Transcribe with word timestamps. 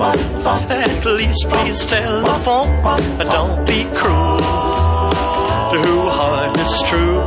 at 0.00 1.04
least 1.04 1.48
please 1.48 1.86
telephone. 1.86 2.82
Don't 3.18 3.66
be 3.66 3.84
cruel 3.84 4.38
to 4.38 5.82
who 5.84 6.08
heart 6.08 6.56
is 6.58 6.82
true. 6.86 7.24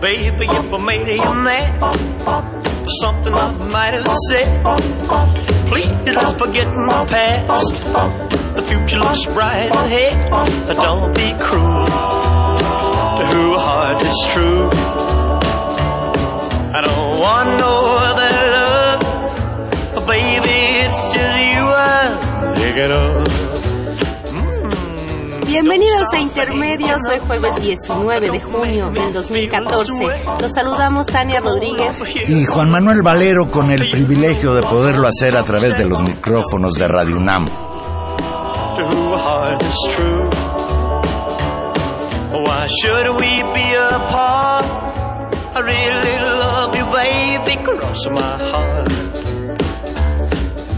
Baby, 0.00 0.46
if 0.50 0.74
I 0.74 0.78
made 0.84 1.08
you 1.08 1.34
mad 1.34 1.80
for 1.80 2.90
something 3.00 3.32
I 3.32 3.52
might 3.52 3.94
have 3.94 4.16
said, 4.28 5.66
please 5.66 6.14
don't 6.14 6.38
forget 6.38 6.66
my 6.66 7.04
past. 7.06 7.82
The 8.56 8.62
future 8.66 8.98
looks 8.98 9.24
bright 9.26 9.70
ahead. 9.70 10.30
Don't 10.76 11.14
be 11.14 11.32
cruel 11.40 11.86
to 11.86 13.26
who 13.26 13.56
heart 13.56 14.02
is 14.02 14.26
true. 14.32 14.68
I 16.76 16.80
don't 16.80 17.18
want 17.20 17.60
no 17.60 17.93
Of. 22.64 23.28
Bienvenidos 25.46 26.06
a 26.14 26.18
Intermedios, 26.18 26.98
hoy 27.10 27.18
jueves 27.18 27.62
19 27.62 28.30
de 28.30 28.40
junio 28.40 28.90
del 28.90 29.12
2014. 29.12 29.92
Los 30.40 30.54
saludamos 30.54 31.06
Tania 31.06 31.40
Rodríguez 31.40 32.02
y 32.26 32.46
Juan 32.46 32.70
Manuel 32.70 33.02
Valero 33.02 33.50
con 33.50 33.70
el 33.70 33.90
privilegio 33.90 34.54
de 34.54 34.62
poderlo 34.62 35.06
hacer 35.06 35.36
a 35.36 35.44
través 35.44 35.76
de 35.76 35.84
los 35.84 36.02
micrófonos 36.02 36.72
de 36.72 36.88
Radio 36.88 37.18
UNAM. 37.18 37.48
I 45.56 45.60
really 45.60 46.18
love 46.18 46.74
you, 46.74 46.84
baby, 46.86 47.62
cross 47.62 48.08
my 48.10 48.38
heart. 48.38 49.03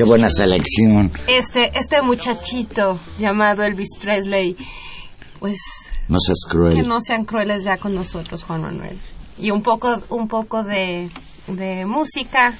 Qué 0.00 0.04
buena 0.04 0.30
selección. 0.30 1.12
Este, 1.26 1.78
este 1.78 2.00
muchachito 2.00 2.98
llamado 3.18 3.62
Elvis 3.62 3.98
Presley, 4.00 4.56
pues 5.38 5.58
No 6.08 6.16
seas 6.18 6.38
cruel. 6.48 6.72
que 6.74 6.82
no 6.82 7.02
sean 7.02 7.26
crueles 7.26 7.64
ya 7.64 7.76
con 7.76 7.94
nosotros, 7.94 8.42
Juan 8.44 8.62
Manuel. 8.62 8.98
Y 9.36 9.50
un 9.50 9.62
poco, 9.62 9.94
un 10.08 10.26
poco 10.26 10.64
de, 10.64 11.10
de 11.48 11.84
música 11.84 12.54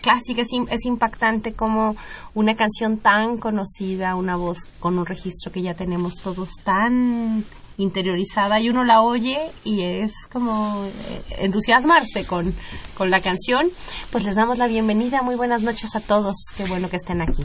clásica 0.00 0.40
es, 0.40 0.48
es 0.70 0.86
impactante 0.86 1.52
como 1.52 1.94
una 2.32 2.56
canción 2.56 2.96
tan 2.96 3.36
conocida, 3.36 4.14
una 4.14 4.36
voz 4.36 4.60
con 4.80 4.96
un 4.98 5.04
registro 5.04 5.52
que 5.52 5.60
ya 5.60 5.74
tenemos 5.74 6.14
todos 6.14 6.48
tan 6.64 7.44
interiorizada 7.78 8.60
y 8.60 8.68
uno 8.68 8.84
la 8.84 9.02
oye 9.02 9.38
y 9.64 9.82
es 9.82 10.12
como 10.30 10.84
eh, 10.84 10.90
entusiasmarse 11.38 12.24
con, 12.24 12.52
con 12.94 13.10
la 13.10 13.20
canción. 13.20 13.66
Pues 14.10 14.24
les 14.24 14.34
damos 14.34 14.58
la 14.58 14.66
bienvenida, 14.66 15.22
muy 15.22 15.36
buenas 15.36 15.62
noches 15.62 15.94
a 15.96 16.00
todos, 16.00 16.34
qué 16.56 16.64
bueno 16.64 16.90
que 16.90 16.96
estén 16.96 17.22
aquí. 17.22 17.44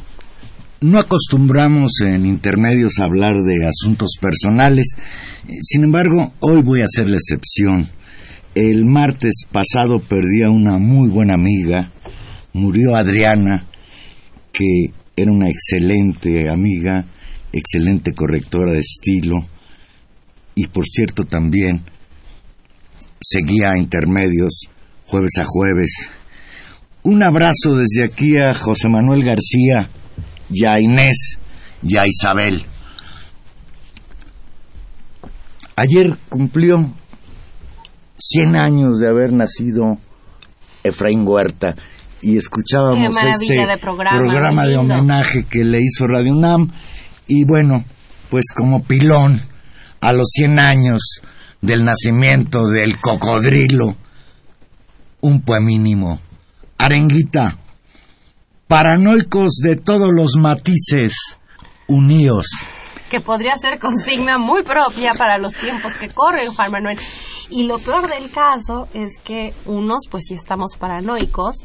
No 0.81 0.99
acostumbramos 0.99 2.01
en 2.01 2.25
intermedios 2.25 2.99
a 2.99 3.05
hablar 3.05 3.41
de 3.43 3.65
asuntos 3.65 4.17
personales. 4.19 4.95
Sin 5.61 5.85
embargo, 5.85 6.33
hoy 6.41 6.61
voy 6.61 6.81
a 6.81 6.85
hacer 6.85 7.07
la 7.07 7.15
excepción. 7.15 7.87
El 8.53 8.85
martes 8.85 9.45
pasado 9.49 9.99
perdí 9.99 10.43
a 10.43 10.49
una 10.49 10.79
muy 10.79 11.09
buena 11.09 11.35
amiga. 11.35 11.89
Murió 12.51 12.95
Adriana, 12.95 13.65
que 14.51 14.91
era 15.15 15.31
una 15.31 15.47
excelente 15.47 16.49
amiga, 16.49 17.05
excelente 17.53 18.13
correctora 18.13 18.73
de 18.73 18.79
estilo 18.79 19.47
y 20.55 20.67
por 20.67 20.85
cierto 20.85 21.23
también 21.23 21.81
seguía 23.21 23.71
a 23.71 23.77
intermedios 23.77 24.69
jueves 25.05 25.37
a 25.39 25.45
jueves. 25.45 26.09
Un 27.03 27.23
abrazo 27.23 27.75
desde 27.75 28.03
aquí 28.03 28.37
a 28.37 28.53
José 28.53 28.89
Manuel 28.89 29.23
García 29.23 29.89
y 30.49 30.65
a 30.65 30.79
Inés 30.79 31.37
y 31.81 31.97
a 31.97 32.07
Isabel. 32.07 32.65
Ayer 35.75 36.17
cumplió 36.29 36.91
100 38.17 38.55
años 38.55 38.99
de 38.99 39.07
haber 39.07 39.33
nacido 39.33 39.97
Efraín 40.83 41.27
Huerta 41.27 41.75
y 42.21 42.37
escuchábamos 42.37 43.15
este 43.17 43.53
de 43.53 43.77
programa, 43.77 44.63
muy 44.63 44.71
de 44.71 44.77
homenaje 44.77 45.45
que 45.49 45.63
le 45.65 45.79
hizo 45.81 46.07
Radio 46.07 46.31
UNAM 46.31 46.71
y 47.27 47.43
bueno, 47.43 47.83
pues 48.29 48.45
como 48.55 48.83
pilón 48.83 49.41
a 50.03 50.11
los 50.11 50.29
100 50.33 50.59
años 50.59 51.21
del 51.61 51.85
nacimiento 51.85 52.67
del 52.67 52.99
cocodrilo, 52.99 53.95
un 55.21 55.41
poemínimo. 55.41 56.19
Arenguita, 56.77 57.57
paranoicos 58.67 59.53
de 59.63 59.77
todos 59.77 60.09
los 60.13 60.35
matices, 60.35 61.13
uníos. 61.87 62.47
que 63.09 63.21
podría 63.21 63.55
ser 63.57 63.79
consigna 63.79 64.37
muy 64.39 64.63
propia 64.63 65.13
para 65.13 65.37
los 65.37 65.53
tiempos 65.53 65.93
que 65.93 66.09
corren, 66.09 66.51
Juan 66.51 66.71
Manuel. 66.71 66.99
Y 67.49 67.63
lo 67.63 67.77
peor 67.77 68.09
del 68.09 68.29
caso 68.31 68.87
es 68.93 69.19
que 69.23 69.53
unos, 69.65 70.07
pues 70.09 70.23
sí 70.27 70.33
estamos 70.33 70.75
paranoicos, 70.77 71.57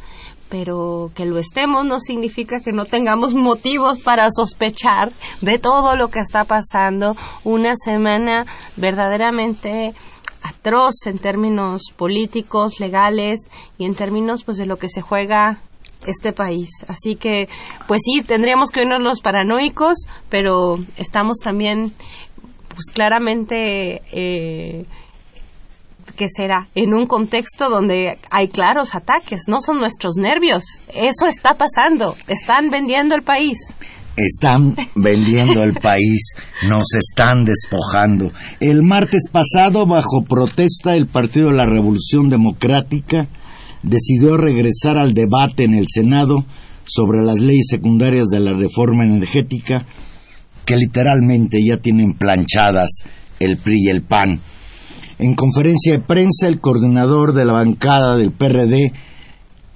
pero 0.48 1.10
que 1.14 1.26
lo 1.26 1.38
estemos 1.38 1.84
no 1.84 2.00
significa 2.00 2.60
que 2.60 2.72
no 2.72 2.84
tengamos 2.84 3.34
motivos 3.34 4.00
para 4.00 4.30
sospechar 4.30 5.12
de 5.40 5.58
todo 5.58 5.96
lo 5.96 6.08
que 6.08 6.20
está 6.20 6.44
pasando. 6.44 7.16
Una 7.44 7.74
semana 7.76 8.46
verdaderamente 8.76 9.94
atroz 10.42 11.06
en 11.06 11.18
términos 11.18 11.92
políticos, 11.96 12.80
legales 12.80 13.40
y 13.76 13.84
en 13.84 13.94
términos 13.94 14.44
pues 14.44 14.56
de 14.58 14.66
lo 14.66 14.76
que 14.76 14.88
se 14.88 15.02
juega 15.02 15.60
este 16.06 16.32
país. 16.32 16.68
Así 16.88 17.16
que, 17.16 17.48
pues 17.86 18.00
sí, 18.04 18.22
tendríamos 18.22 18.70
que 18.70 18.80
unirnos 18.80 19.02
los 19.02 19.20
paranoicos, 19.20 20.06
pero 20.28 20.78
estamos 20.96 21.38
también, 21.42 21.92
pues 22.68 22.86
claramente, 22.94 24.02
eh, 24.12 24.86
¿qué 26.16 26.26
será? 26.34 26.68
En 26.74 26.94
un 26.94 27.06
contexto 27.06 27.68
donde 27.68 28.18
hay 28.30 28.48
claros 28.48 28.94
ataques, 28.94 29.42
no 29.46 29.60
son 29.60 29.78
nuestros 29.78 30.16
nervios. 30.16 30.64
Eso 30.94 31.26
está 31.26 31.54
pasando. 31.54 32.14
Están 32.26 32.70
vendiendo 32.70 33.14
el 33.14 33.22
país. 33.22 33.58
Están 34.16 34.74
vendiendo 34.96 35.62
el 35.62 35.74
país, 35.74 36.34
nos 36.66 36.92
están 36.94 37.44
despojando. 37.44 38.32
El 38.58 38.82
martes 38.82 39.26
pasado, 39.30 39.86
bajo 39.86 40.24
protesta, 40.28 40.96
el 40.96 41.06
Partido 41.06 41.50
de 41.50 41.56
la 41.56 41.66
Revolución 41.66 42.28
Democrática 42.28 43.28
decidió 43.84 44.36
regresar 44.36 44.98
al 44.98 45.14
debate 45.14 45.64
en 45.64 45.74
el 45.74 45.86
Senado 45.88 46.44
sobre 46.84 47.24
las 47.24 47.38
leyes 47.38 47.66
secundarias 47.70 48.26
de 48.26 48.40
la 48.40 48.54
reforma 48.54 49.04
energética 49.04 49.84
que 50.64 50.76
literalmente 50.76 51.60
ya 51.64 51.76
tienen 51.76 52.14
planchadas 52.14 53.04
el 53.40 53.56
PRI 53.56 53.84
y 53.84 53.88
el 53.88 54.02
PAN. 54.02 54.40
En 55.18 55.34
conferencia 55.34 55.92
de 55.92 55.98
prensa, 55.98 56.46
el 56.46 56.60
coordinador 56.60 57.34
de 57.34 57.44
la 57.44 57.54
bancada 57.54 58.16
del 58.16 58.30
PRD, 58.30 58.92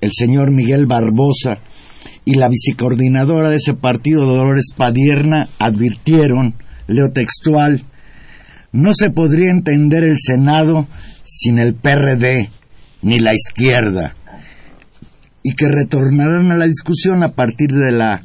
el 0.00 0.10
señor 0.12 0.52
Miguel 0.52 0.86
Barbosa, 0.86 1.58
y 2.24 2.34
la 2.36 2.48
vicecoordinadora 2.48 3.48
de 3.48 3.56
ese 3.56 3.74
partido, 3.74 4.24
Dolores 4.24 4.68
Padierna, 4.76 5.48
advirtieron, 5.58 6.54
leo 6.86 7.10
textual, 7.10 7.84
no 8.70 8.94
se 8.94 9.10
podría 9.10 9.50
entender 9.50 10.04
el 10.04 10.16
Senado 10.20 10.86
sin 11.24 11.58
el 11.58 11.74
PRD 11.74 12.50
ni 13.02 13.18
la 13.18 13.34
izquierda, 13.34 14.14
y 15.42 15.54
que 15.54 15.66
retornarán 15.66 16.52
a 16.52 16.56
la 16.56 16.66
discusión 16.66 17.24
a 17.24 17.32
partir 17.32 17.70
de 17.72 17.90
la 17.90 18.22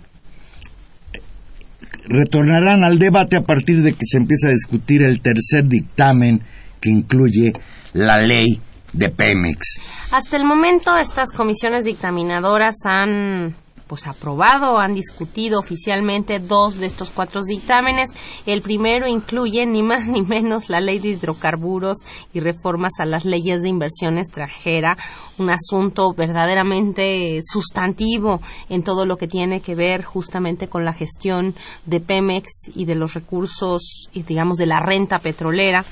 retornarán 2.06 2.84
al 2.84 3.00
debate 3.00 3.36
a 3.36 3.44
partir 3.44 3.82
de 3.82 3.92
que 3.92 4.06
se 4.06 4.18
empieza 4.18 4.48
a 4.48 4.52
discutir 4.52 5.02
el 5.02 5.20
tercer 5.20 5.66
dictamen 5.66 6.42
que 6.80 6.90
incluye 6.90 7.54
la 7.94 8.18
ley 8.18 8.62
de 8.94 9.10
Pemex. 9.10 9.80
Hasta 10.12 10.38
el 10.38 10.46
momento 10.46 10.96
estas 10.98 11.32
comisiones 11.32 11.86
dictaminadoras 11.86 12.76
han 12.86 13.56
pues 13.88 14.08
aprobado, 14.08 14.78
han 14.78 14.94
discutido 14.94 15.60
oficialmente 15.60 16.40
dos 16.40 16.78
de 16.78 16.86
estos 16.86 17.10
cuatro 17.10 17.42
dictámenes. 17.44 18.12
El 18.46 18.62
primero 18.62 19.08
incluye 19.08 19.66
ni 19.66 19.84
más 19.84 20.08
ni 20.08 20.22
menos 20.22 20.70
la 20.70 20.82
ley 20.82 21.00
de 21.00 21.10
hidrocarburos 21.10 21.98
y 22.34 22.40
reformas 22.40 22.94
a 23.00 23.06
las 23.06 23.26
leyes 23.26 23.62
de 23.62 23.70
inversión 23.70 24.18
extranjera, 24.18 24.98
un 25.38 25.50
asunto 25.50 26.14
verdaderamente 26.14 27.40
sustantivo 27.44 28.42
en 28.70 28.84
todo 28.84 29.06
lo 29.06 29.18
que 29.18 29.28
tiene 29.28 29.62
que 29.62 29.76
ver 29.76 30.04
justamente 30.04 30.68
con 30.68 30.86
la 30.86 30.94
gestión 30.94 31.56
de 31.86 32.00
Pemex 32.00 32.76
y 32.76 32.86
de 32.86 32.96
los 32.96 33.14
recursos 33.14 34.10
y 34.14 34.24
digamos 34.24 34.58
de 34.58 34.66
la 34.66 34.80
renta 34.80 35.20
petrolera. 35.20 35.86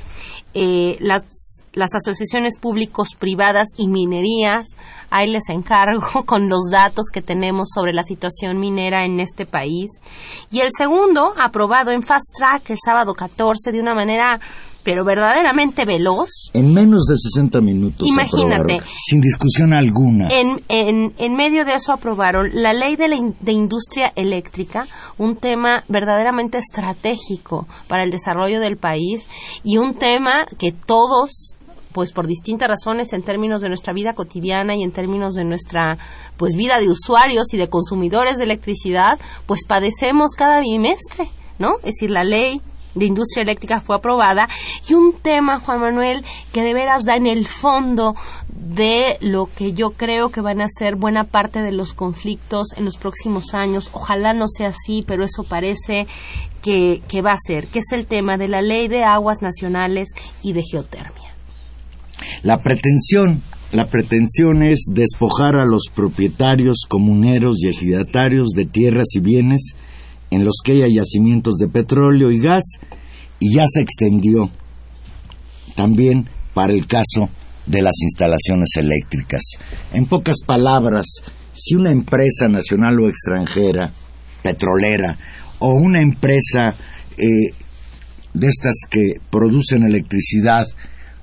Eh, 0.58 0.96
las, 1.02 1.64
las 1.74 1.94
asociaciones 1.96 2.58
públicos 2.58 3.10
privadas 3.20 3.68
y 3.78 3.88
minerías 3.88 4.68
ahí 5.10 5.30
les 5.30 5.50
encargo 5.50 6.24
con 6.26 6.50
los 6.50 6.70
datos 6.72 7.06
que 7.12 7.22
tenemos 7.22 7.70
sobre 7.74 7.94
la 7.94 8.04
situación 8.04 8.60
minera 8.60 9.06
en 9.06 9.20
este 9.20 9.46
país. 9.46 10.00
Y 10.52 10.60
el 10.60 10.70
segundo, 10.76 11.34
aprobado 11.38 11.92
en 11.92 12.04
Fast 12.04 12.36
Track 12.38 12.70
el 12.72 12.78
sábado 12.84 13.14
14 13.14 13.72
de 13.72 13.80
una 13.80 13.96
manera 13.96 14.40
pero 14.86 15.04
verdaderamente 15.04 15.84
veloz. 15.84 16.30
En 16.54 16.72
menos 16.72 17.08
de 17.08 17.16
60 17.18 17.60
minutos. 17.60 18.08
Imagínate. 18.08 18.82
sin 19.00 19.20
discusión 19.20 19.74
alguna. 19.74 20.28
En, 20.30 20.62
en, 20.70 21.12
en, 21.18 21.36
medio 21.36 21.66
de 21.66 21.74
eso 21.74 21.92
aprobaron 21.92 22.50
la 22.54 22.72
ley 22.72 22.96
de, 22.96 23.08
la 23.08 23.18
de 23.42 23.52
industria 23.52 24.14
eléctrica, 24.16 24.86
un 25.18 25.38
tema 25.38 25.84
verdaderamente 25.88 26.60
estratégico 26.60 27.68
para 27.88 28.04
el 28.04 28.12
desarrollo 28.12 28.60
del 28.60 28.78
país 28.78 29.28
y 29.64 29.78
un 29.78 29.96
tema 29.96 30.46
que 30.60 30.72
todos 30.72 31.55
pues 31.96 32.12
por 32.12 32.28
distintas 32.28 32.68
razones 32.68 33.14
en 33.14 33.24
términos 33.24 33.62
de 33.62 33.70
nuestra 33.70 33.94
vida 33.94 34.16
cotidiana 34.16 34.76
y 34.76 34.84
en 34.84 34.92
términos 34.92 35.34
de 35.34 35.46
nuestra 35.46 35.98
pues 36.36 36.58
vida 36.58 36.82
de 36.82 36.90
usuarios 36.90 37.54
y 37.54 37.58
de 37.58 37.70
consumidores 37.70 38.38
de 38.38 38.44
electricidad, 38.44 39.18
pues 39.46 39.62
padecemos 39.66 40.34
cada 40.34 40.60
bimestre, 40.60 41.30
¿no? 41.58 41.78
Es 41.78 41.96
decir, 41.96 42.12
la 42.12 42.26
ley 42.26 42.62
de 42.96 43.06
industria 43.06 43.44
eléctrica 43.44 43.80
fue 43.80 43.96
aprobada 43.96 44.50
y 44.90 44.94
un 44.94 45.14
tema, 45.14 45.62
Juan 45.62 45.80
Manuel, 45.80 46.26
que 46.52 46.64
de 46.64 46.74
veras 46.74 47.06
da 47.06 47.16
en 47.16 47.28
el 47.28 47.48
fondo 47.48 48.14
de 48.50 49.18
lo 49.22 49.48
que 49.56 49.72
yo 49.72 49.92
creo 49.92 50.32
que 50.32 50.42
van 50.42 50.60
a 50.60 50.68
ser 50.68 50.98
buena 50.98 51.24
parte 51.24 51.62
de 51.62 51.72
los 51.72 51.94
conflictos 51.94 52.74
en 52.76 52.84
los 52.84 52.98
próximos 52.98 53.54
años. 53.54 53.90
Ojalá 53.94 54.34
no 54.34 54.50
sea 54.50 54.68
así, 54.68 55.06
pero 55.08 55.24
eso 55.24 55.44
parece 55.48 56.08
que, 56.62 57.02
que 57.08 57.22
va 57.22 57.32
a 57.32 57.38
ser, 57.38 57.68
que 57.68 57.80
es 57.80 57.94
el 57.94 58.06
tema 58.06 58.36
de 58.36 58.50
la 58.50 58.62
ley 58.62 58.90
de 58.90 59.06
aguas 59.06 59.42
nacionales 59.42 60.10
y 60.44 60.52
de 60.52 60.64
geotermia. 60.70 61.25
La 62.44 62.62
pretensión, 62.62 63.42
la 63.72 63.88
pretensión 63.88 64.64
es 64.64 64.86
despojar 64.92 65.56
a 65.56 65.66
los 65.66 65.84
propietarios 65.94 66.86
comuneros 66.88 67.58
y 67.62 67.70
ejidatarios 67.70 68.50
de 68.50 68.66
tierras 68.66 69.08
y 69.16 69.20
bienes 69.20 69.76
en 70.32 70.46
los 70.46 70.56
que 70.64 70.74
haya 70.74 70.88
yacimientos 70.88 71.56
de 71.56 71.68
petróleo 71.68 72.32
y 72.32 72.40
gas 72.40 72.64
y 73.40 73.56
ya 73.56 73.66
se 73.68 73.82
extendió 73.82 74.50
también 75.76 76.30
para 76.54 76.74
el 76.74 76.88
caso 76.88 77.30
de 77.66 77.82
las 77.82 77.96
instalaciones 78.02 78.70
eléctricas. 78.78 79.42
En 79.94 80.06
pocas 80.06 80.38
palabras, 80.46 81.06
si 81.54 81.76
una 81.76 81.92
empresa 81.92 82.48
nacional 82.48 83.00
o 83.00 83.10
extranjera, 83.10 83.92
petrolera, 84.42 85.18
o 85.60 85.74
una 85.74 86.02
empresa 86.02 86.76
eh, 87.18 87.54
de 88.34 88.48
estas 88.48 88.76
que 88.90 89.16
producen 89.30 89.84
electricidad, 89.84 90.68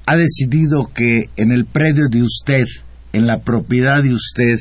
ha 0.07 0.17
decidido 0.17 0.91
que 0.93 1.31
en 1.37 1.53
el 1.53 1.65
predio 1.65 2.09
de 2.11 2.23
usted, 2.23 2.67
en 3.13 3.27
la 3.27 3.41
propiedad 3.41 4.03
de 4.03 4.13
usted, 4.13 4.59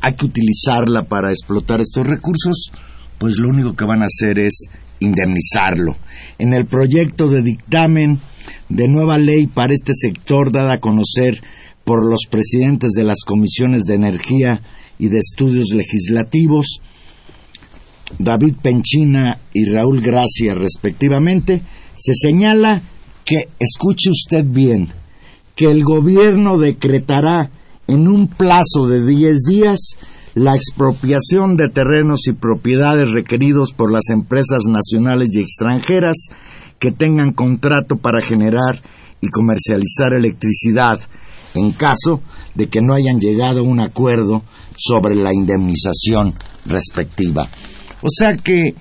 hay 0.00 0.14
que 0.14 0.26
utilizarla 0.26 1.04
para 1.04 1.30
explotar 1.30 1.80
estos 1.80 2.06
recursos, 2.06 2.70
pues 3.18 3.38
lo 3.38 3.48
único 3.48 3.74
que 3.74 3.84
van 3.84 4.02
a 4.02 4.06
hacer 4.06 4.38
es 4.38 4.66
indemnizarlo. 5.00 5.96
En 6.38 6.54
el 6.54 6.66
proyecto 6.66 7.28
de 7.28 7.42
dictamen 7.42 8.20
de 8.68 8.88
nueva 8.88 9.18
ley 9.18 9.46
para 9.46 9.74
este 9.74 9.92
sector 9.94 10.52
dada 10.52 10.74
a 10.74 10.80
conocer 10.80 11.40
por 11.84 12.04
los 12.08 12.26
presidentes 12.30 12.92
de 12.92 13.04
las 13.04 13.22
comisiones 13.24 13.82
de 13.84 13.94
energía 13.94 14.62
y 14.98 15.08
de 15.08 15.18
estudios 15.18 15.70
legislativos, 15.72 16.80
David 18.18 18.54
Penchina 18.62 19.38
y 19.52 19.66
Raúl 19.66 20.00
Gracia 20.00 20.54
respectivamente, 20.54 21.62
se 21.96 22.12
señala 22.14 22.82
que, 23.24 23.48
escuche 23.58 24.10
usted 24.10 24.44
bien, 24.44 24.88
que 25.54 25.70
el 25.70 25.82
gobierno 25.82 26.58
decretará 26.58 27.50
en 27.86 28.08
un 28.08 28.28
plazo 28.28 28.88
de 28.88 29.04
10 29.04 29.42
días 29.44 29.96
la 30.34 30.56
expropiación 30.56 31.56
de 31.56 31.68
terrenos 31.68 32.26
y 32.26 32.32
propiedades 32.32 33.10
requeridos 33.10 33.72
por 33.72 33.92
las 33.92 34.08
empresas 34.10 34.62
nacionales 34.66 35.28
y 35.32 35.40
extranjeras 35.40 36.28
que 36.78 36.90
tengan 36.90 37.32
contrato 37.32 37.96
para 37.96 38.22
generar 38.22 38.82
y 39.20 39.28
comercializar 39.28 40.14
electricidad 40.14 41.00
en 41.54 41.72
caso 41.72 42.22
de 42.54 42.68
que 42.68 42.80
no 42.80 42.94
hayan 42.94 43.20
llegado 43.20 43.60
a 43.60 43.62
un 43.62 43.80
acuerdo 43.80 44.42
sobre 44.76 45.14
la 45.14 45.32
indemnización 45.32 46.34
respectiva. 46.64 47.48
O 48.00 48.08
sea 48.10 48.36
que 48.36 48.74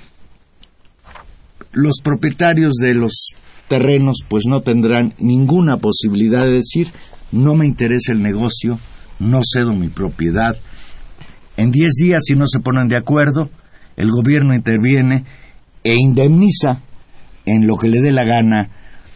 los 1.73 2.01
propietarios 2.03 2.73
de 2.75 2.93
los 2.93 3.33
terrenos 3.71 4.25
pues 4.27 4.43
no 4.49 4.59
tendrán 4.59 5.13
ninguna 5.17 5.77
posibilidad 5.77 6.43
de 6.43 6.51
decir 6.51 6.89
no 7.31 7.55
me 7.55 7.65
interesa 7.65 8.11
el 8.11 8.21
negocio, 8.21 8.77
no 9.21 9.39
cedo 9.45 9.73
mi 9.73 9.87
propiedad. 9.87 10.57
En 11.55 11.71
diez 11.71 11.93
días, 11.93 12.23
si 12.25 12.35
no 12.35 12.47
se 12.47 12.59
ponen 12.59 12.89
de 12.89 12.97
acuerdo, 12.97 13.49
el 13.95 14.11
gobierno 14.11 14.53
interviene 14.53 15.23
e 15.85 15.95
indemniza 15.95 16.81
en 17.45 17.65
lo 17.65 17.77
que 17.77 17.87
le 17.87 18.01
dé 18.01 18.11
la 18.11 18.25
gana 18.25 18.69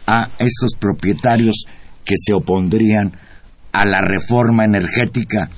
a 0.06 0.30
estos 0.38 0.70
propietarios 0.80 1.66
que 2.06 2.14
se 2.16 2.32
opondrían 2.32 3.12
a 3.72 3.84
la 3.84 4.00
reforma 4.00 4.64
energética 4.64 5.50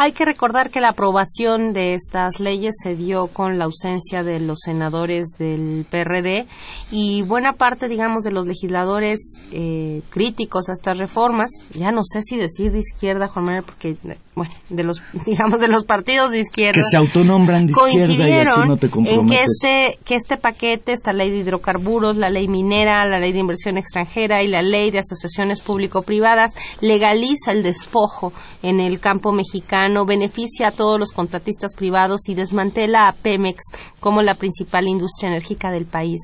hay 0.00 0.12
que 0.12 0.24
recordar 0.24 0.70
que 0.70 0.80
la 0.80 0.88
aprobación 0.88 1.74
de 1.74 1.92
estas 1.92 2.40
leyes 2.40 2.72
se 2.82 2.96
dio 2.96 3.26
con 3.26 3.58
la 3.58 3.66
ausencia 3.66 4.22
de 4.22 4.40
los 4.40 4.60
senadores 4.64 5.28
del 5.38 5.84
PRD 5.90 6.46
y 6.90 7.20
buena 7.20 7.52
parte, 7.52 7.86
digamos, 7.86 8.22
de 8.22 8.32
los 8.32 8.46
legisladores 8.46 9.18
eh, 9.52 10.00
críticos 10.08 10.70
a 10.70 10.72
estas 10.72 10.96
reformas, 10.96 11.50
ya 11.74 11.90
no 11.92 12.00
sé 12.02 12.22
si 12.22 12.38
decir 12.38 12.72
de 12.72 12.78
izquierda, 12.78 13.28
Juan 13.28 13.44
Manuel, 13.44 13.64
porque, 13.64 13.98
bueno, 14.34 14.50
de 14.70 14.84
los, 14.84 15.02
digamos, 15.26 15.60
de 15.60 15.68
los 15.68 15.84
partidos 15.84 16.30
de 16.30 16.40
izquierda. 16.40 16.80
Que 16.80 16.82
se 16.82 16.96
autonombran 16.96 17.66
de 17.66 17.72
izquierda 17.72 18.28
y 18.28 18.32
así 18.32 18.60
no 18.66 18.78
te 18.78 18.86
en 18.86 19.28
que 19.28 19.42
este, 19.42 19.98
que 20.02 20.14
este 20.14 20.38
paquete, 20.38 20.92
esta 20.92 21.12
ley 21.12 21.30
de 21.30 21.40
hidrocarburos, 21.40 22.16
la 22.16 22.30
ley 22.30 22.48
minera, 22.48 23.04
la 23.04 23.18
ley 23.18 23.32
de 23.34 23.40
inversión 23.40 23.76
extranjera 23.76 24.42
y 24.42 24.46
la 24.46 24.62
ley 24.62 24.90
de 24.90 25.00
asociaciones 25.00 25.60
público-privadas 25.60 26.52
legaliza 26.80 27.52
el 27.52 27.62
despojo 27.62 28.32
en 28.62 28.80
el 28.80 28.98
campo 28.98 29.32
mexicano 29.32 29.89
beneficia 30.06 30.68
a 30.68 30.72
todos 30.72 30.98
los 30.98 31.12
contratistas 31.12 31.74
privados 31.76 32.28
y 32.28 32.34
desmantela 32.34 33.08
a 33.08 33.12
Pemex 33.12 33.62
como 34.00 34.22
la 34.22 34.34
principal 34.34 34.88
industria 34.88 35.30
enérgica 35.30 35.70
del 35.70 35.86
país. 35.86 36.20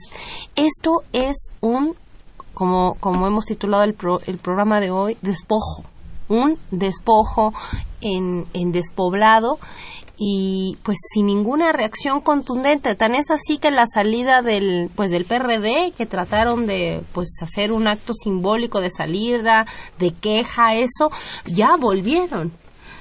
Esto 0.55 1.03
es 1.13 1.53
un, 1.61 1.95
como, 2.55 2.97
como 3.01 3.27
hemos 3.27 3.47
titulado 3.47 3.85
el, 3.85 3.97
el 4.27 4.39
programa 4.39 4.81
de 4.81 4.91
hoy, 4.91 5.17
despojo, 5.23 5.85
un 6.29 6.59
despojo 6.71 7.53
en, 8.01 8.47
en 8.53 8.73
despoblado 8.73 9.59
y 10.19 10.79
pues 10.83 10.99
sin 11.13 11.27
ninguna 11.27 11.73
reacción 11.73 12.21
contundente. 12.21 12.95
Tan 12.95 13.15
es 13.15 13.31
así 13.31 13.59
que 13.59 13.71
la 13.71 13.87
salida 13.87 14.43
del 14.43 14.91
pues 14.95 15.11
del 15.11 15.25
PRD 15.25 15.93
que 15.97 16.07
trataron 16.07 16.67
de 16.67 17.03
pues 17.13 17.29
hacer 17.43 17.73
un 17.73 17.87
acto 17.87 18.15
simbólico 18.15 18.81
de 18.81 18.91
salida 18.91 19.67
de 19.99 20.13
queja 20.13 20.75
eso 20.75 21.11
ya 21.45 21.77
volvieron 21.77 22.53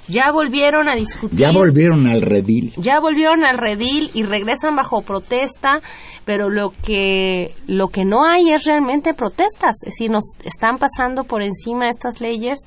ya 0.07 0.31
volvieron 0.31 0.87
a 0.87 0.95
discutir. 0.95 1.37
Ya 1.37 1.51
volvieron 1.51 2.07
al 2.07 2.21
redil. 2.21 2.73
Ya 2.77 2.99
volvieron 2.99 3.43
al 3.43 3.57
redil 3.57 4.11
y 4.13 4.23
regresan 4.23 4.75
bajo 4.75 5.01
protesta, 5.01 5.81
pero 6.25 6.49
lo 6.49 6.71
que 6.83 7.53
lo 7.67 7.89
que 7.89 8.05
no 8.05 8.25
hay 8.25 8.51
es 8.51 8.65
realmente 8.65 9.13
protestas, 9.13 9.75
es 9.83 9.93
decir, 9.93 10.11
nos 10.11 10.23
están 10.43 10.77
pasando 10.77 11.23
por 11.23 11.41
encima 11.41 11.89
estas 11.89 12.21
leyes 12.21 12.59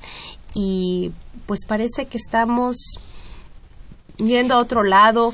y 0.53 1.11
pues 1.45 1.65
parece 1.67 2.07
que 2.07 2.17
estamos 2.17 2.77
yendo 4.17 4.55
a 4.55 4.59
otro 4.59 4.83
lado 4.83 5.33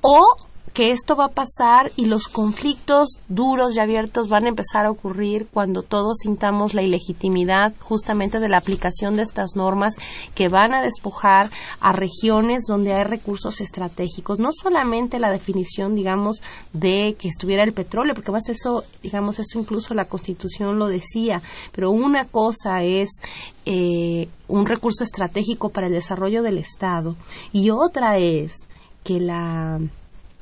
o 0.00 0.26
que 0.72 0.90
esto 0.90 1.16
va 1.16 1.26
a 1.26 1.32
pasar 1.32 1.92
y 1.96 2.06
los 2.06 2.28
conflictos 2.28 3.18
duros 3.28 3.76
y 3.76 3.80
abiertos 3.80 4.28
van 4.28 4.46
a 4.46 4.48
empezar 4.48 4.86
a 4.86 4.90
ocurrir 4.90 5.46
cuando 5.52 5.82
todos 5.82 6.18
sintamos 6.22 6.72
la 6.72 6.82
ilegitimidad 6.82 7.74
justamente 7.80 8.40
de 8.40 8.48
la 8.48 8.56
aplicación 8.56 9.16
de 9.16 9.22
estas 9.22 9.54
normas 9.54 9.96
que 10.34 10.48
van 10.48 10.72
a 10.72 10.82
despojar 10.82 11.50
a 11.80 11.92
regiones 11.92 12.64
donde 12.66 12.94
hay 12.94 13.04
recursos 13.04 13.60
estratégicos, 13.60 14.38
no 14.38 14.50
solamente 14.52 15.18
la 15.18 15.30
definición, 15.30 15.94
digamos, 15.94 16.42
de 16.72 17.16
que 17.18 17.28
estuviera 17.28 17.64
el 17.64 17.74
petróleo, 17.74 18.14
porque 18.14 18.32
más 18.32 18.48
eso, 18.48 18.84
digamos, 19.02 19.38
eso 19.38 19.58
incluso 19.58 19.92
la 19.94 20.06
Constitución 20.06 20.78
lo 20.78 20.88
decía, 20.88 21.42
pero 21.72 21.90
una 21.90 22.26
cosa 22.26 22.82
es 22.82 23.20
eh, 23.66 24.28
un 24.48 24.66
recurso 24.66 25.04
estratégico 25.04 25.68
para 25.68 25.88
el 25.88 25.92
desarrollo 25.92 26.42
del 26.42 26.58
Estado 26.58 27.16
y 27.52 27.70
otra 27.70 28.18
es 28.18 28.66
que 29.04 29.20
la 29.20 29.80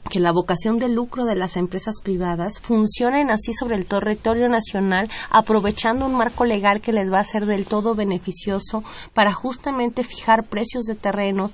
que 0.08 0.20
la 0.20 0.32
vocación 0.32 0.78
de 0.78 0.88
lucro 0.88 1.24
de 1.24 1.34
las 1.34 1.56
empresas 1.56 1.96
privadas 2.02 2.58
funcionen 2.60 3.30
así 3.30 3.52
sobre 3.52 3.76
el 3.76 3.86
territorio 3.86 4.48
nacional, 4.48 5.08
aprovechando 5.30 6.06
un 6.06 6.14
marco 6.14 6.44
legal 6.44 6.80
que 6.80 6.92
les 6.92 7.12
va 7.12 7.20
a 7.20 7.24
ser 7.24 7.46
del 7.46 7.66
todo 7.66 7.94
beneficioso 7.94 8.82
para 9.14 9.32
justamente 9.32 10.02
fijar 10.02 10.44
precios 10.44 10.84
de 10.84 10.94
terrenos, 10.94 11.52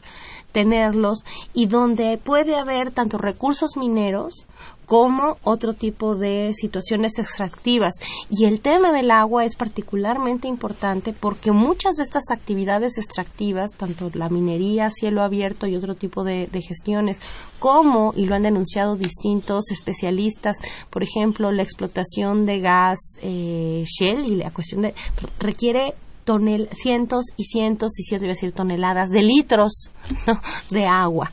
tenerlos 0.52 1.24
y 1.52 1.66
donde 1.66 2.18
puede 2.18 2.56
haber 2.56 2.90
tanto 2.90 3.18
recursos 3.18 3.76
mineros 3.76 4.46
como 4.86 5.36
otro 5.42 5.74
tipo 5.74 6.14
de 6.14 6.52
situaciones 6.54 7.18
extractivas. 7.18 7.94
Y 8.30 8.44
el 8.44 8.60
tema 8.60 8.92
del 8.92 9.10
agua 9.10 9.44
es 9.44 9.56
particularmente 9.56 10.48
importante 10.48 11.12
porque 11.12 11.50
muchas 11.50 11.96
de 11.96 12.04
estas 12.04 12.30
actividades 12.30 12.96
extractivas, 12.96 13.72
tanto 13.76 14.10
la 14.14 14.28
minería, 14.28 14.90
cielo 14.90 15.22
abierto 15.22 15.66
y 15.66 15.76
otro 15.76 15.96
tipo 15.96 16.24
de, 16.24 16.48
gestiones, 16.66 17.18
como, 17.58 18.12
y 18.16 18.24
lo 18.24 18.34
han 18.34 18.44
denunciado 18.44 18.96
distintos 18.96 19.70
especialistas, 19.70 20.56
por 20.88 21.02
ejemplo, 21.02 21.52
la 21.52 21.62
explotación 21.62 22.46
de 22.46 22.60
gas 22.60 22.98
eh, 23.22 23.84
Shell 23.86 24.24
y 24.24 24.36
la 24.36 24.50
cuestión 24.50 24.82
de 24.82 24.94
requiere 25.38 25.94
tonel, 26.24 26.68
cientos 26.72 27.26
y 27.36 27.44
cientos 27.44 27.98
y 27.98 28.04
cientos, 28.04 28.24
iba 28.24 28.32
a 28.32 28.34
decir 28.34 28.52
toneladas 28.52 29.10
de 29.10 29.22
litros 29.22 29.90
de 30.70 30.86
agua. 30.86 31.32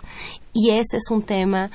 Y 0.54 0.70
ese 0.72 0.98
es 0.98 1.10
un 1.10 1.24
tema 1.24 1.72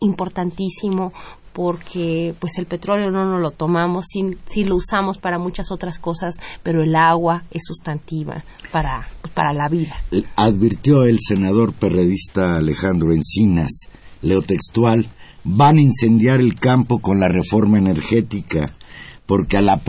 importantísimo 0.00 1.12
porque 1.54 2.34
pues 2.40 2.58
el 2.58 2.66
petróleo 2.66 3.12
no 3.12 3.26
nos 3.26 3.40
lo 3.40 3.52
tomamos, 3.52 4.06
sí, 4.08 4.64
lo 4.64 4.74
usamos 4.74 5.18
para 5.18 5.38
muchas 5.38 5.70
otras 5.70 5.98
cosas, 6.00 6.34
pero 6.64 6.82
el 6.82 6.96
agua 6.96 7.44
es 7.52 7.62
sustantiva 7.64 8.44
para, 8.72 9.06
para 9.34 9.52
la 9.52 9.68
vida. 9.68 9.94
Advirtió 10.34 11.04
el 11.04 11.20
senador 11.20 11.72
perredista 11.72 12.56
Alejandro 12.56 13.12
Encinas, 13.12 13.70
leo 14.20 14.42
textual, 14.42 15.08
van 15.44 15.78
a 15.78 15.82
incendiar 15.82 16.40
el 16.40 16.56
campo 16.56 16.98
con 16.98 17.20
la 17.20 17.28
reforma 17.28 17.78
energética, 17.78 18.66
porque 19.24 19.56
a 19.56 19.62
la, 19.62 19.80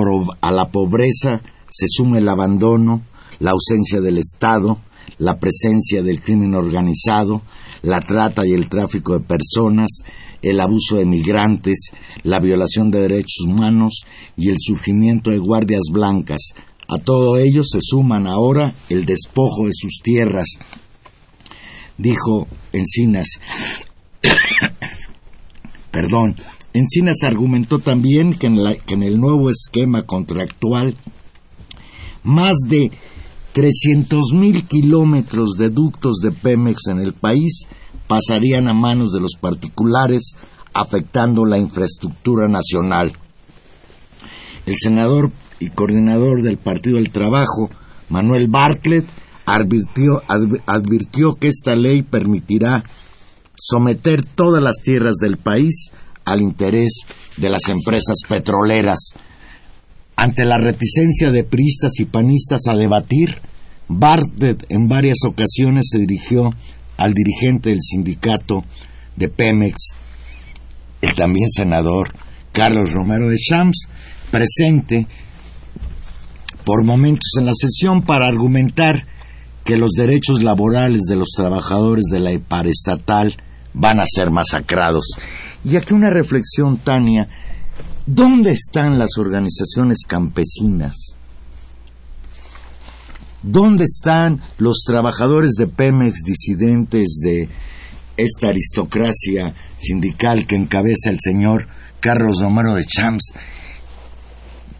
a 0.41 0.51
la 0.51 0.69
pobreza 0.69 1.41
se 1.69 1.87
suma 1.89 2.19
el 2.19 2.29
abandono, 2.29 3.01
la 3.39 3.51
ausencia 3.51 4.01
del 4.01 4.19
Estado, 4.19 4.77
la 5.17 5.39
presencia 5.39 6.03
del 6.03 6.21
crimen 6.21 6.53
organizado, 6.53 7.41
la 7.85 7.99
trata 7.99 8.45
y 8.45 8.53
el 8.53 8.67
tráfico 8.67 9.13
de 9.13 9.19
personas, 9.19 10.01
el 10.41 10.59
abuso 10.59 10.97
de 10.97 11.05
migrantes, 11.05 11.91
la 12.23 12.39
violación 12.39 12.89
de 12.91 13.01
derechos 13.01 13.41
humanos 13.45 14.05
y 14.35 14.49
el 14.49 14.57
surgimiento 14.59 15.29
de 15.29 15.37
guardias 15.37 15.83
blancas. 15.91 16.53
A 16.87 16.97
todo 16.97 17.37
ello 17.37 17.63
se 17.63 17.79
suman 17.81 18.27
ahora 18.27 18.73
el 18.89 19.05
despojo 19.05 19.67
de 19.67 19.71
sus 19.73 20.01
tierras, 20.03 20.47
dijo 21.97 22.47
Encinas. 22.73 23.39
Perdón. 25.91 26.35
Encinas 26.73 27.23
argumentó 27.23 27.79
también 27.79 28.33
que 28.33 28.47
en, 28.47 28.57
que 28.85 28.95
en 28.95 29.03
el 29.03 29.17
nuevo 29.17 29.49
esquema 29.49 30.01
contractual 30.01 30.97
más 32.21 32.57
de 32.67 32.91
300.000 33.55 34.67
kilómetros 34.67 35.51
de 35.57 35.69
ductos 35.69 36.17
de 36.21 36.33
Pemex 36.33 36.87
en 36.89 36.99
el 36.99 37.13
país 37.13 37.67
pasarían 38.05 38.67
a 38.67 38.73
manos 38.73 39.13
de 39.13 39.21
los 39.21 39.35
particulares, 39.39 40.33
afectando 40.73 41.45
la 41.45 41.57
infraestructura 41.57 42.49
nacional. 42.49 43.13
El 44.65 44.75
senador 44.77 45.31
y 45.61 45.69
coordinador 45.69 46.41
del 46.41 46.57
Partido 46.57 46.97
del 46.97 47.11
Trabajo, 47.11 47.69
Manuel 48.09 48.49
Bartlett, 48.49 49.05
advirtió, 49.45 50.21
advirtió 50.65 51.35
que 51.35 51.47
esta 51.47 51.75
ley 51.75 52.01
permitirá 52.01 52.83
someter 53.57 54.23
todas 54.23 54.61
las 54.61 54.75
tierras 54.83 55.15
del 55.21 55.37
país 55.37 55.91
al 56.25 56.41
interés 56.41 57.03
de 57.37 57.49
las 57.49 57.69
empresas 57.69 58.17
petroleras 58.27 59.13
ante 60.15 60.45
la 60.45 60.57
reticencia 60.57 61.31
de 61.31 61.43
priistas 61.43 61.99
y 61.99 62.05
panistas 62.05 62.67
a 62.67 62.75
debatir, 62.75 63.39
Bartlett 63.87 64.65
en 64.69 64.87
varias 64.87 65.17
ocasiones 65.25 65.85
se 65.91 65.99
dirigió 65.99 66.51
al 66.97 67.13
dirigente 67.13 67.69
del 67.69 67.81
sindicato 67.81 68.63
de 69.15 69.29
Pemex, 69.29 69.93
el 71.01 71.13
también 71.15 71.49
senador 71.49 72.13
Carlos 72.51 72.93
Romero 72.93 73.27
de 73.27 73.37
Champs, 73.37 73.87
presente 74.31 75.07
por 76.63 76.83
momentos 76.83 77.33
en 77.37 77.45
la 77.45 77.53
sesión 77.53 78.01
para 78.01 78.27
argumentar 78.27 79.05
que 79.63 79.77
los 79.77 79.91
derechos 79.91 80.43
laborales 80.43 81.01
de 81.01 81.15
los 81.15 81.29
trabajadores 81.35 82.05
de 82.11 82.19
la 82.19 82.31
estatal 82.31 83.35
van 83.73 83.99
a 83.99 84.05
ser 84.05 84.31
masacrados. 84.31 85.05
Y 85.63 85.75
aquí 85.75 85.93
una 85.93 86.09
reflexión, 86.09 86.77
Tania, 86.77 87.27
¿Dónde 88.07 88.51
están 88.51 88.99
las 88.99 89.17
organizaciones 89.17 90.01
campesinas? 90.07 91.15
¿Dónde 93.41 93.85
están 93.85 94.41
los 94.59 94.83
trabajadores 94.85 95.53
de 95.57 95.65
Pemex 95.65 96.21
disidentes 96.23 97.17
de 97.23 97.49
esta 98.15 98.49
aristocracia 98.49 99.55
sindical 99.79 100.45
que 100.45 100.55
encabeza 100.55 101.09
el 101.09 101.17
señor 101.19 101.67
Carlos 101.99 102.41
Romero 102.41 102.75
de 102.75 102.85
Champs 102.85 103.33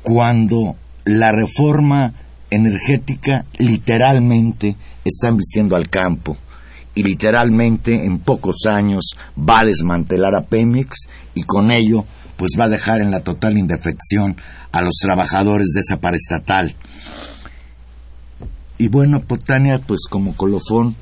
cuando 0.03 0.75
la 1.05 1.31
reforma 1.31 2.13
energética 2.51 3.47
literalmente 3.57 4.75
está 5.03 5.31
vistiendo 5.31 5.75
al 5.75 5.89
campo 5.89 6.37
y 6.93 7.01
literalmente 7.01 8.05
en 8.05 8.19
pocos 8.19 8.67
años 8.67 9.15
va 9.37 9.61
a 9.61 9.65
desmantelar 9.65 10.35
a 10.35 10.45
Pemex 10.45 11.07
y 11.33 11.41
con 11.41 11.71
ello 11.71 12.05
pues 12.37 12.51
va 12.59 12.65
a 12.65 12.69
dejar 12.69 13.01
en 13.01 13.11
la 13.11 13.21
total 13.21 13.57
indefección 13.57 14.37
a 14.71 14.81
los 14.81 14.95
trabajadores 15.01 15.67
de 15.73 15.79
esa 15.79 15.99
paraestatal. 15.99 16.75
Y 18.77 18.89
bueno, 18.89 19.21
Potania, 19.21 19.79
pues 19.79 20.01
como 20.09 20.35
colofón, 20.35 20.95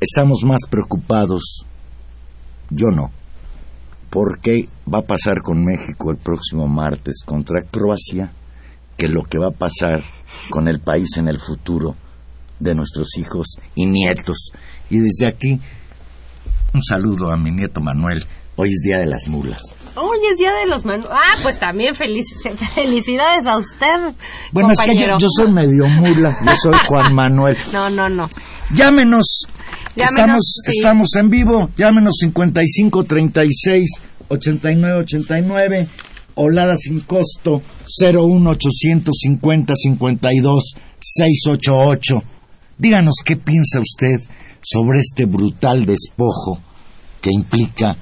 estamos 0.00 0.42
más 0.44 0.62
preocupados, 0.68 1.64
yo 2.70 2.88
no, 2.88 3.12
por 4.10 4.40
qué 4.40 4.68
va 4.92 4.98
a 4.98 5.06
pasar 5.06 5.42
con 5.42 5.64
México 5.64 6.10
el 6.10 6.16
próximo 6.16 6.66
martes 6.66 7.22
contra 7.24 7.62
Croacia, 7.62 8.32
que 8.96 9.08
lo 9.08 9.24
que 9.24 9.38
va 9.38 9.48
a 9.48 9.52
pasar 9.52 10.02
con 10.50 10.68
el 10.68 10.80
país 10.80 11.16
en 11.16 11.28
el 11.28 11.38
futuro 11.38 11.94
de 12.58 12.74
nuestros 12.74 13.16
hijos 13.18 13.56
y 13.74 13.86
nietos. 13.86 14.50
Y 14.90 14.98
desde 14.98 15.26
aquí, 15.26 15.60
un 16.72 16.82
saludo 16.82 17.30
a 17.30 17.36
mi 17.36 17.50
nieto 17.50 17.80
Manuel. 17.80 18.24
Hoy 18.56 18.68
es 18.68 18.80
Día 18.84 18.98
de 18.98 19.06
las 19.06 19.26
Mulas. 19.28 19.62
Hoy 19.96 20.18
es 20.30 20.38
Día 20.38 20.52
de 20.52 20.66
los 20.66 20.84
Manuel. 20.84 21.08
Ah, 21.10 21.38
pues 21.42 21.58
también 21.58 21.94
felicidades 22.74 23.46
a 23.46 23.56
usted. 23.56 24.14
Bueno, 24.50 24.70
es 24.72 24.80
que 24.80 24.96
yo, 24.96 25.28
soy 25.28 25.52
medio 25.52 25.86
mula, 25.88 26.36
yo 26.44 26.52
soy 26.60 26.74
Juan 26.86 27.14
Manuel. 27.14 27.56
No, 27.72 27.90
no, 27.90 28.08
no. 28.08 28.28
Llámenos. 28.74 29.46
estamos, 29.94 30.60
estamos 30.66 31.14
en 31.16 31.30
vivo. 31.30 31.70
Llámenos 31.76 32.14
55 32.20 33.04
36 33.04 33.88
89 34.28 35.00
89. 35.00 35.88
Olada 36.36 36.76
sin 36.76 37.00
costo 37.00 37.62
01 38.00 38.50
850 38.50 39.74
52 39.76 40.74
688. 41.00 42.22
Díganos 42.78 43.14
qué 43.24 43.36
piensa 43.36 43.80
usted 43.80 44.20
sobre 44.60 44.98
este 44.98 45.26
brutal 45.26 45.86
despojo 45.86 46.58
que 47.20 47.30
implica 47.32 47.96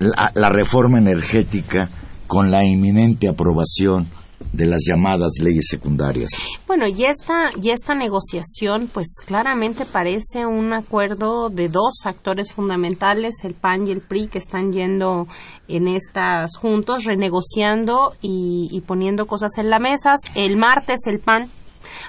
la, 0.00 0.48
reforma 0.48 0.98
energética 0.98 1.88
con 2.26 2.50
la 2.50 2.64
inminente 2.64 3.28
aprobación 3.28 4.08
de 4.52 4.66
las 4.66 4.80
llamadas 4.88 5.32
leyes 5.40 5.66
secundarias. 5.68 6.30
Bueno, 6.66 6.86
y 6.88 7.04
esta, 7.04 7.50
y 7.62 7.70
esta 7.70 7.94
negociación, 7.94 8.88
pues 8.92 9.16
claramente 9.26 9.84
parece 9.84 10.46
un 10.46 10.72
acuerdo 10.72 11.50
de 11.50 11.68
dos 11.68 12.00
actores 12.04 12.52
fundamentales, 12.52 13.44
el 13.44 13.54
PAN 13.54 13.86
y 13.86 13.92
el 13.92 14.00
PRI, 14.00 14.28
que 14.28 14.38
están 14.38 14.72
yendo 14.72 15.28
en 15.68 15.86
estas 15.86 16.56
juntos, 16.56 17.04
renegociando 17.04 18.12
y, 18.22 18.68
y 18.72 18.80
poniendo 18.80 19.26
cosas 19.26 19.58
en 19.58 19.68
la 19.68 19.78
mesa. 19.78 20.14
El 20.34 20.56
martes 20.56 21.06
el 21.06 21.20
PAN 21.20 21.48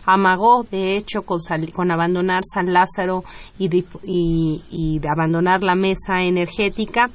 amagó, 0.06 0.64
de 0.64 0.98
hecho, 0.98 1.24
con, 1.24 1.40
con 1.74 1.92
abandonar 1.92 2.44
San 2.46 2.74
Lázaro 2.74 3.24
y 3.60 3.86
y 4.04 5.02
abandonar 5.06 5.64
la 5.64 5.76
mesa 5.76 6.24
energética 6.24 7.10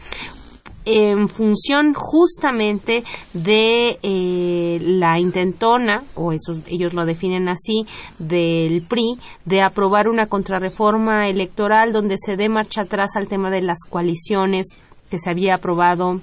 en 0.87 1.29
función 1.29 1.93
justamente 1.95 3.03
de 3.35 3.99
eh, 4.03 4.79
la 4.81 5.19
intentona, 5.19 6.05
o 6.15 6.33
ellos 6.33 6.95
lo 6.95 7.05
definen 7.05 7.49
así, 7.49 7.85
del 8.19 8.83
PRI, 8.83 9.19
de 9.45 9.63
aprobar 9.63 10.09
una 10.09 10.27
contrarreforma 10.27 11.29
electoral 11.29 11.93
donde 11.93 12.17
se 12.19 12.37
dé 12.37 12.49
marcha 12.49 12.83
atrás 12.83 13.17
al 13.17 13.29
tema 13.29 13.51
de 13.51 13.63
las 13.63 13.81
coaliciones 13.89 14.69
que 15.11 15.19
se 15.19 15.29
había 15.29 15.57
aprobado 15.57 16.21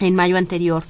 en 0.00 0.14
mayo 0.14 0.36
anterior. 0.36 0.84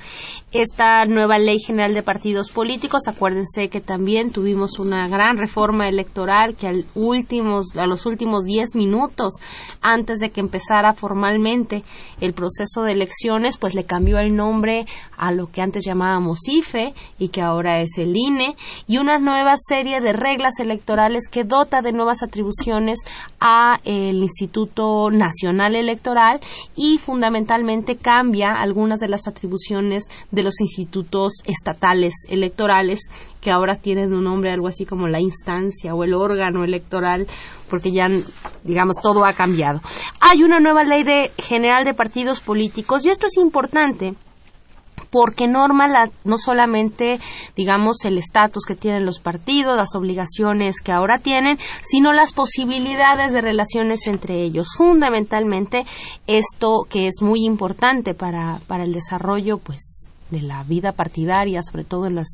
Esta 0.59 1.05
nueva 1.05 1.39
ley 1.39 1.59
general 1.59 1.93
de 1.93 2.03
partidos 2.03 2.51
políticos, 2.51 3.09
acuérdense 3.09 3.69
que 3.69 3.83
también 3.83 4.33
tuvimos 4.33 4.79
una 4.79 5.07
gran 5.07 5.37
reforma 5.37 5.87
electoral 5.87 6.55
que 6.55 6.67
al 6.67 6.87
últimos, 6.95 7.77
a 7.77 7.87
los 7.87 8.07
últimos 8.07 8.45
diez 8.45 8.75
minutos 8.75 9.35
antes 9.83 10.19
de 10.19 10.31
que 10.31 10.41
empezara 10.41 10.95
formalmente 10.95 11.85
el 12.23 12.33
proceso 12.33 12.85
de 12.85 12.93
elecciones, 12.93 13.59
pues 13.59 13.75
le 13.75 13.85
cambió 13.85 14.19
el 14.19 14.35
nombre 14.35 14.87
a 15.19 15.31
lo 15.31 15.51
que 15.51 15.61
antes 15.61 15.85
llamábamos 15.85 16.49
IFE 16.49 16.95
y 17.19 17.29
que 17.29 17.43
ahora 17.43 17.83
es 17.83 17.99
el 17.99 18.17
INE 18.17 18.57
y 18.89 18.97
una 18.97 19.19
nueva 19.19 19.57
serie 19.59 20.01
de 20.01 20.15
reglas 20.15 20.59
electorales 20.59 21.29
que 21.29 21.45
dota 21.45 21.83
de 21.83 21.93
nuevas 21.93 22.23
atribuciones 22.23 23.01
a 23.41 23.79
el 23.85 24.23
Instituto 24.23 25.11
Nacional 25.11 25.75
Electoral 25.75 26.41
y 26.75 26.97
fundamentalmente 26.97 27.97
cambia 27.97 28.55
algunas 28.55 29.01
de 29.01 29.09
las 29.09 29.29
atribuciones 29.29 30.05
de 30.31 30.46
los 30.47 30.61
institutos 30.61 31.35
estatales 31.45 32.15
electorales 32.31 33.01
que 33.41 33.51
ahora 33.51 33.77
tienen 33.77 34.15
un 34.15 34.25
nombre 34.25 34.51
algo 34.51 34.69
así 34.69 34.87
como 34.87 35.09
la 35.09 35.21
instancia 35.21 35.95
o 35.95 36.05
el 36.05 36.15
órgano 36.15 36.65
electoral 36.65 37.27
porque 37.69 37.91
ya 37.91 38.09
digamos 38.65 38.97
todo 39.03 39.25
ha 39.25 39.33
cambiado. 39.33 39.81
Hay 40.21 40.43
una 40.43 40.61
nueva 40.61 40.85
ley 40.85 41.03
de 41.03 41.33
general 41.37 41.85
de 41.85 41.95
partidos 41.95 42.41
políticos 42.41 43.05
y 43.05 43.11
esto 43.11 43.27
es 43.27 43.37
importante 43.37 44.15
porque 45.11 45.47
norma 45.47 46.11
no 46.25 46.39
solamente, 46.39 47.19
digamos, 47.55 48.05
el 48.05 48.19
estatus 48.19 48.65
que 48.67 48.75
tienen 48.75 49.07
los 49.07 49.19
partidos, 49.21 49.77
las 49.77 49.95
obligaciones 49.95 50.81
que 50.81 50.93
ahora 50.93 51.19
tienen, 51.19 51.59
sino 51.83 52.13
las 52.13 52.33
posibilidades 52.33 53.33
de 53.33 53.41
relaciones 53.41 54.07
entre 54.07 54.43
ellos. 54.43 54.69
Fundamentalmente, 54.77 55.85
esto 56.27 56.87
que 56.89 57.07
es 57.07 57.23
muy 57.23 57.45
importante 57.45 58.15
para, 58.15 58.61
para 58.67 58.85
el 58.85 58.93
desarrollo, 58.93 59.59
pues, 59.59 60.09
de 60.31 60.43
la 60.43 60.65
vida 60.65 60.93
partidaria, 60.93 61.63
sobre 61.63 61.85
todo 61.85 62.07
en 62.07 62.17
las, 62.17 62.29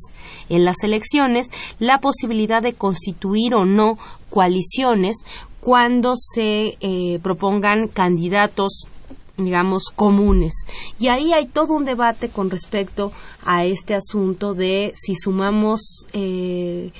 en 0.49 0.65
las 0.65 0.83
elecciones, 0.83 1.49
la 1.79 1.99
posibilidad 1.99 2.61
de 2.61 2.73
constituir 2.73 3.53
o 3.55 3.65
no 3.65 3.97
coaliciones 4.29 5.17
cuando 5.59 6.15
se 6.17 6.77
eh, 6.81 7.19
propongan 7.21 7.87
candidatos 7.87 8.87
digamos, 9.37 9.85
comunes. 9.95 10.53
Y 10.99 11.07
ahí 11.07 11.33
hay 11.33 11.47
todo 11.47 11.73
un 11.73 11.85
debate 11.85 12.29
con 12.29 12.49
respecto 12.51 13.11
a 13.43 13.65
este 13.65 13.95
asunto 13.95 14.53
de 14.53 14.93
si 14.95 15.15
sumamos 15.15 16.05
eh, 16.13 16.91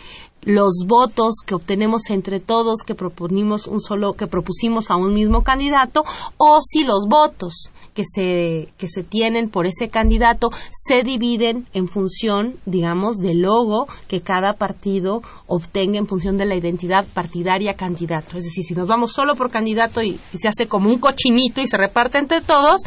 los 0.45 0.85
votos 0.87 1.35
que 1.45 1.55
obtenemos 1.55 2.09
entre 2.09 2.39
todos 2.39 2.83
que 2.85 2.95
proponimos 2.95 3.67
un 3.67 3.81
solo 3.81 4.13
que 4.13 4.27
propusimos 4.27 4.91
a 4.91 4.95
un 4.95 5.13
mismo 5.13 5.43
candidato 5.43 6.03
o 6.37 6.59
si 6.61 6.83
los 6.83 7.07
votos 7.07 7.71
que 7.93 8.03
se 8.05 8.69
que 8.77 8.87
se 8.87 9.03
tienen 9.03 9.49
por 9.49 9.65
ese 9.65 9.89
candidato 9.89 10.49
se 10.71 11.03
dividen 11.03 11.67
en 11.73 11.87
función 11.87 12.55
digamos 12.65 13.17
del 13.17 13.41
logo 13.41 13.87
que 14.07 14.21
cada 14.21 14.53
partido 14.53 15.21
obtenga 15.47 15.97
en 15.97 16.07
función 16.07 16.37
de 16.37 16.45
la 16.45 16.55
identidad 16.55 17.05
partidaria 17.13 17.73
candidato. 17.75 18.37
Es 18.37 18.43
decir 18.43 18.63
si 18.63 18.73
nos 18.73 18.87
vamos 18.87 19.13
solo 19.13 19.35
por 19.35 19.49
candidato 19.49 20.01
y, 20.01 20.19
y 20.33 20.37
se 20.37 20.47
hace 20.47 20.67
como 20.67 20.89
un 20.89 20.99
cochinito 20.99 21.61
y 21.61 21.67
se 21.67 21.77
reparte 21.77 22.17
entre 22.17 22.41
todos 22.41 22.81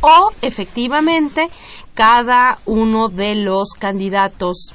o 0.00 0.30
efectivamente 0.42 1.48
cada 1.94 2.58
uno 2.66 3.08
de 3.08 3.34
los 3.34 3.70
candidatos 3.78 4.72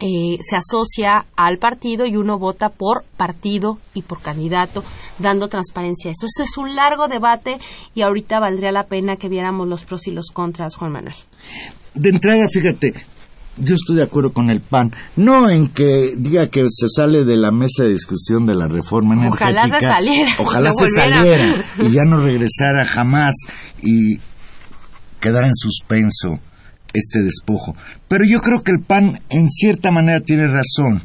eh, 0.00 0.38
se 0.40 0.56
asocia 0.56 1.26
al 1.36 1.58
partido 1.58 2.06
y 2.06 2.16
uno 2.16 2.38
vota 2.38 2.68
por 2.68 3.04
partido 3.16 3.78
y 3.94 4.02
por 4.02 4.20
candidato, 4.20 4.84
dando 5.18 5.48
transparencia 5.48 6.10
a 6.10 6.12
eso. 6.12 6.26
Eso 6.26 6.44
es 6.44 6.58
un 6.58 6.74
largo 6.74 7.08
debate 7.08 7.58
y 7.94 8.02
ahorita 8.02 8.40
valdría 8.40 8.72
la 8.72 8.84
pena 8.84 9.16
que 9.16 9.28
viéramos 9.28 9.66
los 9.68 9.84
pros 9.84 10.06
y 10.06 10.10
los 10.10 10.30
contras, 10.32 10.76
Juan 10.76 10.92
Manuel. 10.92 11.14
De 11.94 12.10
entrada, 12.10 12.46
fíjate, 12.52 12.92
yo 13.56 13.74
estoy 13.74 13.96
de 13.96 14.02
acuerdo 14.02 14.32
con 14.32 14.50
el 14.50 14.60
PAN, 14.60 14.92
no 15.16 15.48
en 15.48 15.68
que 15.68 16.14
diga 16.16 16.48
que 16.48 16.64
se 16.68 16.88
sale 16.88 17.24
de 17.24 17.36
la 17.36 17.50
mesa 17.50 17.84
de 17.84 17.90
discusión 17.90 18.44
de 18.44 18.54
la 18.54 18.68
reforma 18.68 19.14
energética. 19.14 19.48
Ojalá 19.48 19.78
se 19.78 19.86
saliera. 19.86 20.30
Ojalá 20.38 20.72
se 20.72 20.88
saliera 20.90 21.64
y 21.78 21.90
ya 21.90 22.04
no 22.04 22.18
regresara 22.18 22.84
jamás 22.84 23.34
y 23.82 24.18
quedara 25.20 25.46
en 25.46 25.54
suspenso 25.54 26.38
este 26.92 27.22
despojo. 27.22 27.74
Pero 28.08 28.24
yo 28.24 28.40
creo 28.40 28.62
que 28.62 28.72
el 28.72 28.80
PAN 28.80 29.20
en 29.28 29.48
cierta 29.50 29.90
manera 29.90 30.20
tiene 30.20 30.44
razón. 30.46 31.02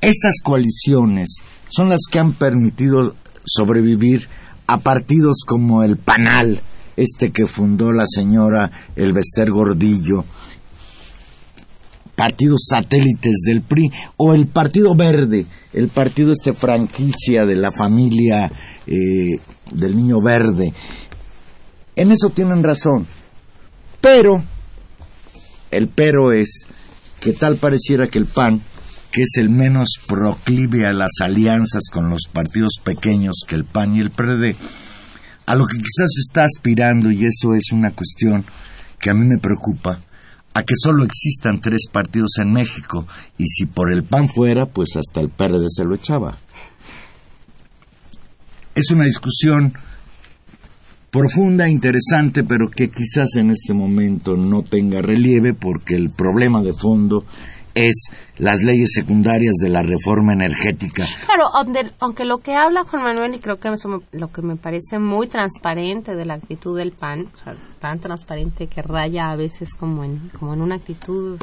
Estas 0.00 0.40
coaliciones 0.42 1.36
son 1.68 1.88
las 1.88 2.00
que 2.10 2.18
han 2.18 2.32
permitido 2.32 3.14
sobrevivir 3.44 4.28
a 4.66 4.78
partidos 4.78 5.42
como 5.46 5.82
el 5.82 5.96
PANAL, 5.96 6.60
este 6.96 7.32
que 7.32 7.46
fundó 7.46 7.92
la 7.92 8.04
señora 8.06 8.70
Elvester 8.96 9.50
Gordillo, 9.50 10.24
partidos 12.14 12.66
satélites 12.68 13.42
del 13.46 13.62
PRI, 13.62 13.90
o 14.16 14.34
el 14.34 14.46
Partido 14.46 14.94
Verde, 14.94 15.46
el 15.72 15.88
partido 15.88 16.32
este 16.32 16.52
franquicia 16.52 17.46
de 17.46 17.54
la 17.56 17.72
familia 17.72 18.50
eh, 18.86 19.38
del 19.72 19.96
Niño 19.96 20.20
Verde. 20.20 20.72
En 21.96 22.12
eso 22.12 22.30
tienen 22.30 22.62
razón. 22.62 23.06
Pero 24.00 24.42
el 25.70 25.88
pero 25.88 26.32
es 26.32 26.66
que 27.20 27.32
tal 27.32 27.56
pareciera 27.56 28.08
que 28.08 28.18
el 28.18 28.26
PAN, 28.26 28.60
que 29.12 29.22
es 29.22 29.36
el 29.36 29.50
menos 29.50 30.00
proclive 30.06 30.86
a 30.86 30.92
las 30.92 31.10
alianzas 31.20 31.84
con 31.90 32.08
los 32.10 32.22
partidos 32.32 32.74
pequeños 32.82 33.42
que 33.46 33.56
el 33.56 33.64
PAN 33.64 33.96
y 33.96 34.00
el 34.00 34.10
PRD, 34.10 34.56
a 35.46 35.54
lo 35.54 35.66
que 35.66 35.78
quizás 35.78 36.10
está 36.18 36.44
aspirando, 36.44 37.10
y 37.10 37.24
eso 37.24 37.54
es 37.54 37.72
una 37.72 37.90
cuestión 37.90 38.44
que 38.98 39.10
a 39.10 39.14
mí 39.14 39.26
me 39.26 39.38
preocupa, 39.38 40.00
a 40.54 40.62
que 40.62 40.74
solo 40.76 41.04
existan 41.04 41.60
tres 41.60 41.86
partidos 41.92 42.38
en 42.38 42.52
México, 42.52 43.06
y 43.36 43.46
si 43.46 43.66
por 43.66 43.92
el 43.92 44.04
PAN 44.04 44.28
fuera, 44.28 44.66
pues 44.66 44.96
hasta 44.96 45.20
el 45.20 45.28
PRD 45.28 45.66
se 45.68 45.84
lo 45.84 45.94
echaba. 45.94 46.36
Es 48.74 48.90
una 48.90 49.04
discusión 49.04 49.74
profunda, 51.10 51.68
interesante, 51.68 52.44
pero 52.44 52.70
que 52.70 52.88
quizás 52.88 53.36
en 53.36 53.50
este 53.50 53.74
momento 53.74 54.36
no 54.36 54.62
tenga 54.62 55.02
relieve 55.02 55.54
porque 55.54 55.94
el 55.94 56.10
problema 56.16 56.62
de 56.62 56.72
fondo 56.72 57.24
es 57.74 58.10
las 58.38 58.62
leyes 58.62 58.90
secundarias 58.92 59.54
de 59.62 59.68
la 59.68 59.82
reforma 59.82 60.32
energética. 60.32 61.06
Claro, 61.26 61.44
aunque 62.00 62.24
lo 62.24 62.38
que 62.38 62.54
habla 62.54 62.84
Juan 62.84 63.02
Manuel, 63.02 63.34
y 63.34 63.38
creo 63.38 63.58
que 63.58 63.70
lo 64.12 64.32
que 64.32 64.42
me 64.42 64.56
parece 64.56 64.98
muy 64.98 65.28
transparente 65.28 66.14
de 66.14 66.24
la 66.24 66.34
actitud 66.34 66.76
del 66.76 66.92
PAN, 66.92 67.28
o 67.32 67.36
sea, 67.36 67.54
tan 67.78 68.00
transparente 68.00 68.66
que 68.66 68.82
raya 68.82 69.30
a 69.30 69.36
veces 69.36 69.74
como 69.74 70.04
en, 70.04 70.30
como 70.38 70.54
en 70.54 70.62
una 70.62 70.76
actitud, 70.76 71.38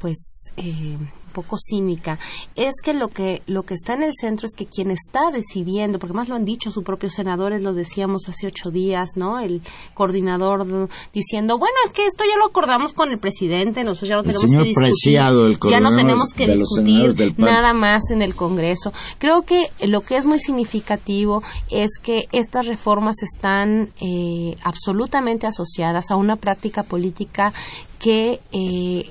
pues, 0.00 0.50
eh, 0.56 0.96
poco 1.30 1.56
cínica, 1.58 2.18
es 2.56 2.74
que 2.82 2.92
lo 2.92 3.08
que 3.08 3.42
lo 3.46 3.62
que 3.62 3.74
está 3.74 3.94
en 3.94 4.02
el 4.02 4.12
centro 4.12 4.46
es 4.46 4.54
que 4.54 4.66
quien 4.66 4.90
está 4.90 5.30
decidiendo, 5.32 5.98
porque 5.98 6.14
más 6.14 6.28
lo 6.28 6.34
han 6.34 6.44
dicho 6.44 6.70
sus 6.70 6.84
propios 6.84 7.14
senadores, 7.14 7.62
lo 7.62 7.72
decíamos 7.72 8.28
hace 8.28 8.48
ocho 8.48 8.70
días, 8.70 9.10
¿no? 9.16 9.38
El 9.38 9.62
coordinador 9.94 10.88
diciendo, 11.12 11.58
bueno, 11.58 11.76
es 11.86 11.92
que 11.92 12.06
esto 12.06 12.24
ya 12.28 12.36
lo 12.36 12.46
acordamos 12.46 12.92
con 12.92 13.10
el 13.10 13.18
presidente, 13.18 13.84
nosotros 13.84 14.08
ya 14.08 14.16
no 14.16 14.22
tenemos 14.22 14.50
que 14.50 14.64
discutir, 14.64 15.58
ya 15.70 15.80
no 15.80 15.96
tenemos 15.96 16.34
que 16.34 16.46
discutir 16.48 17.34
nada 17.38 17.72
más 17.72 18.10
en 18.10 18.22
el 18.22 18.34
Congreso. 18.34 18.92
Creo 19.18 19.42
que 19.42 19.68
lo 19.86 20.00
que 20.00 20.16
es 20.16 20.26
muy 20.26 20.40
significativo 20.40 21.42
es 21.70 21.90
que 22.02 22.26
estas 22.32 22.66
reformas 22.66 23.22
están 23.22 23.90
eh, 24.00 24.56
absolutamente 24.64 25.46
asociadas 25.46 26.10
a 26.10 26.16
una 26.16 26.36
práctica 26.36 26.82
política 26.82 27.52
que 27.98 28.40
eh, 28.52 29.10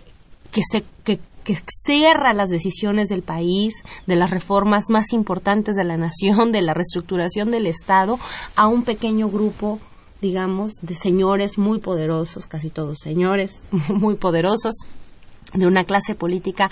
que 0.52 0.62
se 0.70 0.84
que 1.04 1.20
que 1.44 1.58
cierra 1.68 2.34
las 2.34 2.50
decisiones 2.50 3.10
del 3.10 3.24
país, 3.24 3.74
de 4.06 4.16
las 4.16 4.30
reformas 4.30 4.86
más 4.90 5.14
importantes 5.14 5.76
de 5.76 5.84
la 5.84 5.98
nación, 5.98 6.52
de 6.52 6.62
la 6.62 6.76
reestructuración 6.76 7.50
del 7.50 7.66
Estado, 7.66 8.20
a 8.56 8.68
un 8.68 8.84
pequeño 8.84 9.30
grupo 9.30 9.80
digamos, 10.22 10.74
de 10.82 10.96
señores 10.96 11.58
muy 11.58 11.80
poderosos, 11.80 12.46
casi 12.46 12.70
todos 12.70 13.00
señores 13.00 13.62
muy 13.90 14.16
poderosos, 14.16 14.76
de 15.54 15.68
una 15.68 15.84
clase 15.84 16.16
política 16.16 16.70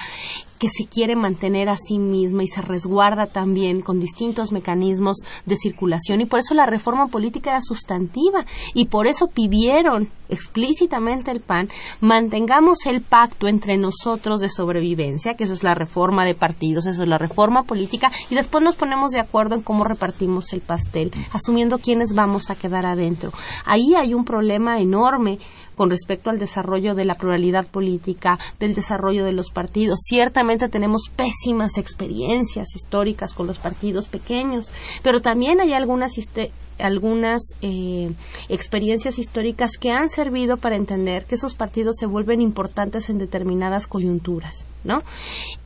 que 0.60 0.70
se 0.70 0.88
quiere 0.88 1.16
mantener 1.16 1.70
a 1.70 1.78
sí 1.78 2.00
misma 2.00 2.44
y 2.44 2.48
se 2.48 2.62
resguarda 2.62 3.28
también 3.28 3.82
con 3.82 4.00
distintos 4.00 4.52
mecanismos 4.52 5.18
de 5.46 5.56
circulación 5.56 6.22
y 6.22 6.26
por 6.26 6.40
eso 6.40 6.54
la 6.54 6.66
reforma 6.66 7.08
política 7.08 7.52
era 7.52 7.62
sustantiva 7.62 8.46
y 8.74 8.86
por 8.86 9.08
eso 9.08 9.28
pidieron 9.28 10.10
explícitamente 10.30 11.32
el 11.32 11.42
PAN 11.42 11.70
mantengamos 12.02 12.86
el 12.86 13.02
pacto 13.02 13.48
entre 13.48 13.78
nosotros 13.78 14.40
de 14.40 14.50
sobrevivencia, 14.50 15.36
que 15.36 15.46
eso 15.46 15.54
es 15.54 15.64
la 15.64 15.76
reforma 15.76 16.26
de 16.26 16.36
partidos, 16.36 16.86
eso 16.86 17.04
es 17.04 17.08
la 17.08 17.18
reforma 17.18 17.64
política 17.64 18.12
y 18.30 18.36
después 18.36 18.64
nos 18.64 18.76
ponemos 18.76 19.12
de 19.12 19.20
acuerdo 19.20 19.56
en 19.56 19.62
cómo 19.62 19.84
repartimos 19.84 20.52
el 20.54 20.62
pastel, 20.62 21.12
asumiendo 21.32 21.78
quiénes 21.78 22.14
vamos 22.14 22.50
a 22.50 22.56
quedar 22.56 22.86
adentro. 22.86 23.32
Ahí 23.66 23.94
hay 23.96 24.14
un 24.14 24.26
problema 24.26 24.80
enorme 24.80 25.40
con 25.78 25.90
respecto 25.90 26.30
al 26.30 26.40
desarrollo 26.40 26.96
de 26.96 27.06
la 27.06 27.16
pluralidad 27.16 27.68
política, 27.68 28.38
del 28.60 28.74
desarrollo 28.74 29.24
de 29.24 29.32
los 29.32 29.52
partidos. 29.52 30.00
Ciertamente 30.04 30.68
tenemos 30.68 31.04
pésimas 31.16 31.78
experiencias 31.78 32.76
históricas 32.76 33.34
con 33.34 33.48
los 33.48 33.60
partidos 33.60 34.08
pequeños, 34.08 34.72
pero 35.04 35.22
también 35.22 35.62
hay 35.62 35.74
algunas 35.74 36.18
algunas 36.80 37.42
eh, 37.62 38.12
experiencias 38.50 39.18
históricas 39.20 39.78
que 39.80 39.92
han 39.92 40.10
servido 40.10 40.58
para 40.58 40.76
entender 40.76 41.26
que 41.26 41.36
esos 41.36 41.56
partidos 41.56 41.96
se 41.98 42.06
vuelven 42.06 42.42
importantes 42.42 43.10
en 43.10 43.18
determinadas 43.18 43.88
coyunturas, 43.88 44.66
¿no? 44.84 45.02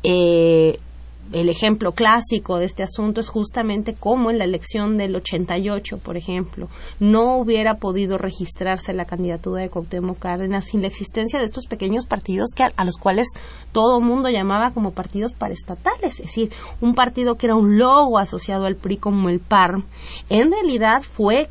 Eh, 0.04 0.80
el 1.34 1.50
ejemplo 1.50 1.94
clásico 1.94 2.58
de 2.58 2.65
este 2.65 2.84
asunto 2.84 3.22
es 3.22 3.30
justamente 3.30 3.96
cómo 3.98 4.30
en 4.30 4.38
la 4.38 4.44
elección 4.44 4.98
del 4.98 5.15
88, 5.15 5.98
por 5.98 6.17
ejemplo, 6.17 6.67
no 7.00 7.38
hubiera 7.38 7.76
podido 7.76 8.17
registrarse 8.17 8.94
la 8.94 9.06
candidatura 9.06 9.62
de 9.62 9.70
Cuauhtémoc 9.70 10.20
Cárdenas 10.20 10.65
sin 10.65 10.82
la 10.82 10.88
existencia 10.88 11.39
de 11.39 11.46
estos 11.46 11.65
pequeños 11.67 12.06
partidos 12.06 12.52
que 12.56 12.63
a, 12.63 12.84
los 12.84 12.98
cuales 12.98 13.28
todo 13.72 14.00
el 14.00 14.06
mundo 14.06 14.30
llamaba 14.30 14.72
como 14.72 14.91
partidos 14.91 15.34
paraestatales, 15.34 16.20
es 16.20 16.26
decir, 16.26 16.52
un 16.82 16.96
partido 16.96 17.36
que 17.36 17.48
era 17.48 17.56
un 17.56 17.78
logo 17.78 18.17
asociado 18.17 18.65
al 18.65 18.76
PRI 18.76 18.98
como 18.98 19.30
el 19.30 19.39
PARM, 19.39 19.86
en 20.30 20.52
realidad 20.52 21.02
fue 21.02 21.50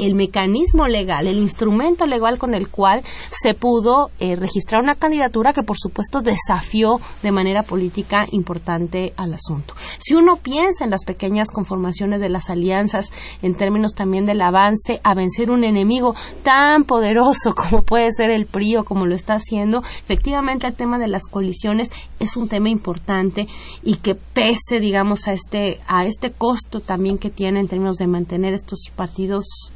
el 0.00 0.14
mecanismo 0.14 0.86
legal, 0.86 1.26
el 1.26 1.38
instrumento 1.38 2.06
legal 2.06 2.38
con 2.38 2.54
el 2.54 2.68
cual 2.68 3.02
se 3.30 3.54
pudo 3.54 4.10
eh, 4.18 4.36
registrar 4.36 4.82
una 4.82 4.94
candidatura 4.94 5.52
que, 5.52 5.62
por 5.62 5.76
supuesto, 5.78 6.22
desafió 6.22 7.00
de 7.22 7.32
manera 7.32 7.62
política 7.62 8.26
importante 8.30 9.12
al 9.16 9.34
asunto. 9.34 9.74
Si 9.98 10.14
uno 10.14 10.36
piensa 10.36 10.84
en 10.84 10.90
las 10.90 11.04
pequeñas 11.04 11.50
conformaciones 11.50 12.20
de 12.20 12.28
las 12.28 12.50
alianzas, 12.50 13.10
en 13.42 13.54
términos 13.54 13.94
también 13.94 14.26
del 14.26 14.42
avance 14.42 15.00
a 15.02 15.14
vencer 15.14 15.50
un 15.50 15.64
enemigo 15.64 16.14
tan 16.42 16.84
poderoso 16.84 17.54
como 17.56 17.82
puede 17.82 18.10
ser 18.12 18.30
el 18.30 18.46
PRI 18.46 18.76
o 18.76 18.84
como 18.84 19.06
lo 19.06 19.14
está 19.14 19.34
haciendo, 19.34 19.82
efectivamente 19.82 20.66
el 20.66 20.74
tema 20.74 20.98
de 20.98 21.08
las 21.08 21.26
coaliciones 21.28 21.90
es 22.18 22.36
un 22.36 22.48
tema 22.48 22.68
importante 22.68 23.46
y 23.82 23.96
que 23.96 24.14
pese, 24.14 24.80
digamos, 24.80 25.28
a 25.28 25.32
este, 25.32 25.80
a 25.86 26.06
este 26.06 26.30
costo 26.30 26.80
también 26.80 27.18
que 27.18 27.30
tiene 27.30 27.60
en 27.60 27.68
términos 27.68 27.96
de 27.96 28.06
mantener 28.06 28.54
estos 28.54 28.84
partidos 28.94 29.72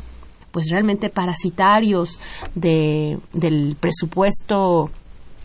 pues 0.55 0.71
realmente 0.71 1.11
parasitarios 1.11 2.21
de, 2.55 3.19
del 3.33 3.77
presupuesto 3.81 4.93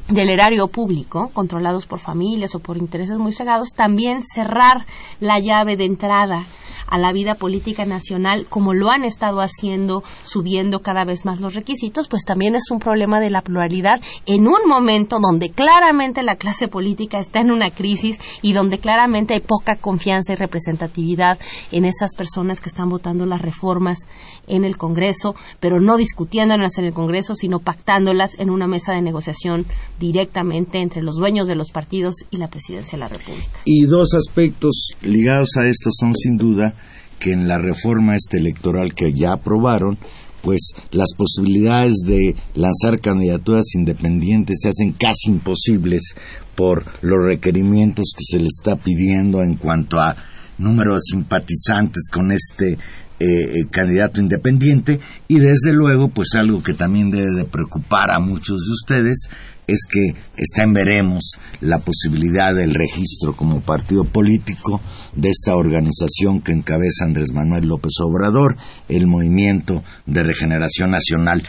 del 0.10 0.30
erario 0.30 0.67
público, 0.67 1.30
controlados 1.34 1.86
por 1.86 2.00
familias 2.00 2.56
o 2.56 2.60
por 2.60 2.78
intereses 2.78 3.17
muy 3.17 3.34
cegados, 3.34 3.69
también 3.76 4.22
cerrar 4.24 4.86
la 5.19 5.39
llave 5.39 5.78
de 5.78 5.86
entrada 5.86 6.45
a 6.89 6.98
la 6.98 7.12
vida 7.12 7.36
política 7.36 7.86
nacional, 7.86 8.48
como 8.50 8.74
lo 8.74 8.89
han 8.89 9.04
estado 9.06 9.41
haciendo, 9.41 10.04
subiendo 10.24 10.82
cada 10.82 11.06
vez 11.06 11.26
más 11.26 11.39
los 11.39 11.54
requisitos, 11.54 12.08
pues 12.08 12.24
también 12.26 12.56
es 12.56 12.72
un 12.72 12.80
problema 12.80 13.19
de 13.19 13.30
la 13.30 13.41
pluralidad 13.41 14.02
en 14.26 14.48
un 14.48 14.67
momento 14.67 15.19
donde 15.22 15.52
claramente 15.52 16.24
la 16.24 16.36
clase 16.36 16.67
política 16.67 17.19
está 17.19 17.41
en 17.41 17.52
una 17.52 17.69
crisis 17.69 18.19
y 18.41 18.54
donde 18.54 18.80
claramente 18.80 19.36
hay 19.36 19.41
poca 19.41 19.76
confianza 19.76 20.34
y 20.34 20.36
representatividad 20.36 21.38
en 21.72 21.86
esas 21.86 22.15
personas 22.15 22.60
que 22.60 22.69
están 22.69 22.89
votando 22.89 23.26
las 23.26 23.41
reformas 23.41 24.00
en 24.48 24.65
el 24.65 24.78
Congreso, 24.78 25.36
pero 25.60 25.80
no 25.80 25.95
discutiéndolas 25.98 26.78
en 26.80 26.86
el 26.86 26.93
Congreso, 26.93 27.36
sino 27.36 27.60
pactándolas 27.60 28.39
en 28.39 28.50
una 28.50 28.67
mesa 28.67 28.93
de 28.93 29.02
negociación 29.02 29.65
directamente 30.00 30.80
entre 30.80 31.02
los 31.02 31.18
dueños 31.18 31.48
de 31.48 31.56
los 31.56 31.72
partidos 31.72 32.16
y 32.32 32.38
la 32.38 32.50
presidencia 32.50 32.98
de 32.98 33.00
la 33.00 33.10
República. 33.10 33.60
Y 33.66 33.84
dos 33.84 34.14
aspectos 34.14 34.94
ligados 35.02 35.58
a 35.58 35.68
esto 35.68 35.90
son 35.92 36.14
sin 36.14 36.38
duda 36.38 36.74
que 37.20 37.34
en 37.34 37.48
la 37.48 37.58
reforma 37.58 38.16
este 38.16 38.38
electoral 38.38 38.94
que 38.94 39.14
ya 39.14 39.34
aprobaron, 39.34 39.98
pues 40.42 40.72
las 40.92 41.10
posibilidades 41.18 41.96
de 42.06 42.36
lanzar 42.56 43.02
candidaturas 43.02 43.76
independientes 43.76 44.60
se 44.62 44.70
hacen 44.70 44.94
casi 44.94 45.30
imposibles 45.30 46.16
por 46.56 46.86
los 47.02 47.20
requerimientos 47.26 48.14
que 48.18 48.24
se 48.26 48.42
le 48.42 48.48
está 48.48 48.78
pidiendo 48.78 49.44
en 49.44 49.56
cuanto 49.56 50.00
a 50.00 50.16
número 50.58 50.94
de 50.94 51.02
simpatizantes 51.02 52.10
con 52.12 52.32
este 52.32 52.74
eh, 52.74 52.78
eh, 53.20 53.66
candidato 53.70 54.22
independiente 54.22 55.00
y 55.28 55.40
desde 55.40 55.74
luego 55.74 56.08
pues 56.08 56.30
algo 56.36 56.64
que 56.64 56.74
también 56.74 57.12
debe 57.12 57.36
de 57.36 57.46
preocupar 57.46 58.12
a 58.12 58.20
muchos 58.20 58.62
de 58.62 58.72
ustedes 58.72 59.30
es 59.72 59.86
que 59.90 60.14
está 60.38 60.64
en 60.64 60.74
veremos 60.74 61.34
la 61.62 61.80
posibilidad 61.80 62.54
del 62.54 62.74
registro 62.74 63.36
como 63.36 63.62
partido 63.62 64.04
político 64.04 64.82
de 65.16 65.30
esta 65.30 65.56
organización 65.56 66.42
que 66.42 66.52
encabeza 66.52 67.06
Andrés 67.06 67.32
Manuel 67.34 67.68
López 67.68 67.94
Obrador, 68.02 68.58
el 68.88 69.08
Movimiento 69.08 69.84
de 70.06 70.24
Regeneración 70.24 70.92
Nacional. 70.92 71.44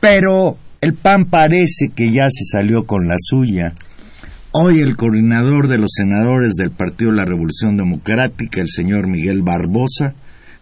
Pero 0.00 0.56
el 0.80 0.94
PAN 0.94 1.26
parece 1.26 1.88
que 1.94 2.12
ya 2.12 2.28
se 2.30 2.44
salió 2.44 2.86
con 2.86 3.08
la 3.08 3.16
suya. 3.18 3.74
Hoy 4.52 4.80
el 4.80 4.96
coordinador 4.96 5.68
de 5.68 5.78
los 5.78 5.90
senadores 5.94 6.54
del 6.54 6.70
Partido 6.70 7.10
de 7.10 7.18
la 7.18 7.24
Revolución 7.24 7.76
Democrática, 7.76 8.60
el 8.60 8.68
señor 8.68 9.08
Miguel 9.08 9.42
Barbosa, 9.42 10.14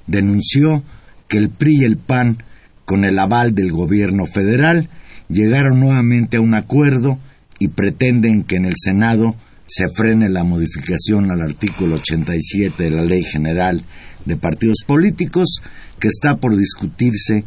denunció 0.07 0.83
que 1.29 1.39
el 1.39 1.51
PRI 1.51 1.83
y 1.83 1.85
el 1.85 1.99
PAN, 1.99 2.43
con 2.85 3.05
el 3.05 3.19
aval 3.19 3.55
del 3.55 3.73
gobierno 3.73 4.27
federal, 4.27 4.89
llegaron 5.29 5.81
nuevamente 5.81 6.37
a 6.37 6.41
un 6.41 6.55
acuerdo 6.55 7.19
y 7.59 7.69
pretenden 7.69 8.45
que 8.45 8.57
en 8.57 8.67
el 8.67 8.75
Senado 8.77 9.35
se 9.67 9.89
frene 9.89 10.29
la 10.29 10.45
modificación 10.45 11.31
al 11.31 11.43
artículo 11.43 11.97
87 11.97 12.83
de 12.83 12.91
la 12.91 13.05
Ley 13.05 13.25
General 13.25 13.83
de 14.25 14.37
Partidos 14.37 14.85
Políticos 14.87 15.61
que 15.99 16.09
está 16.09 16.37
por 16.37 16.57
discutirse 16.57 17.45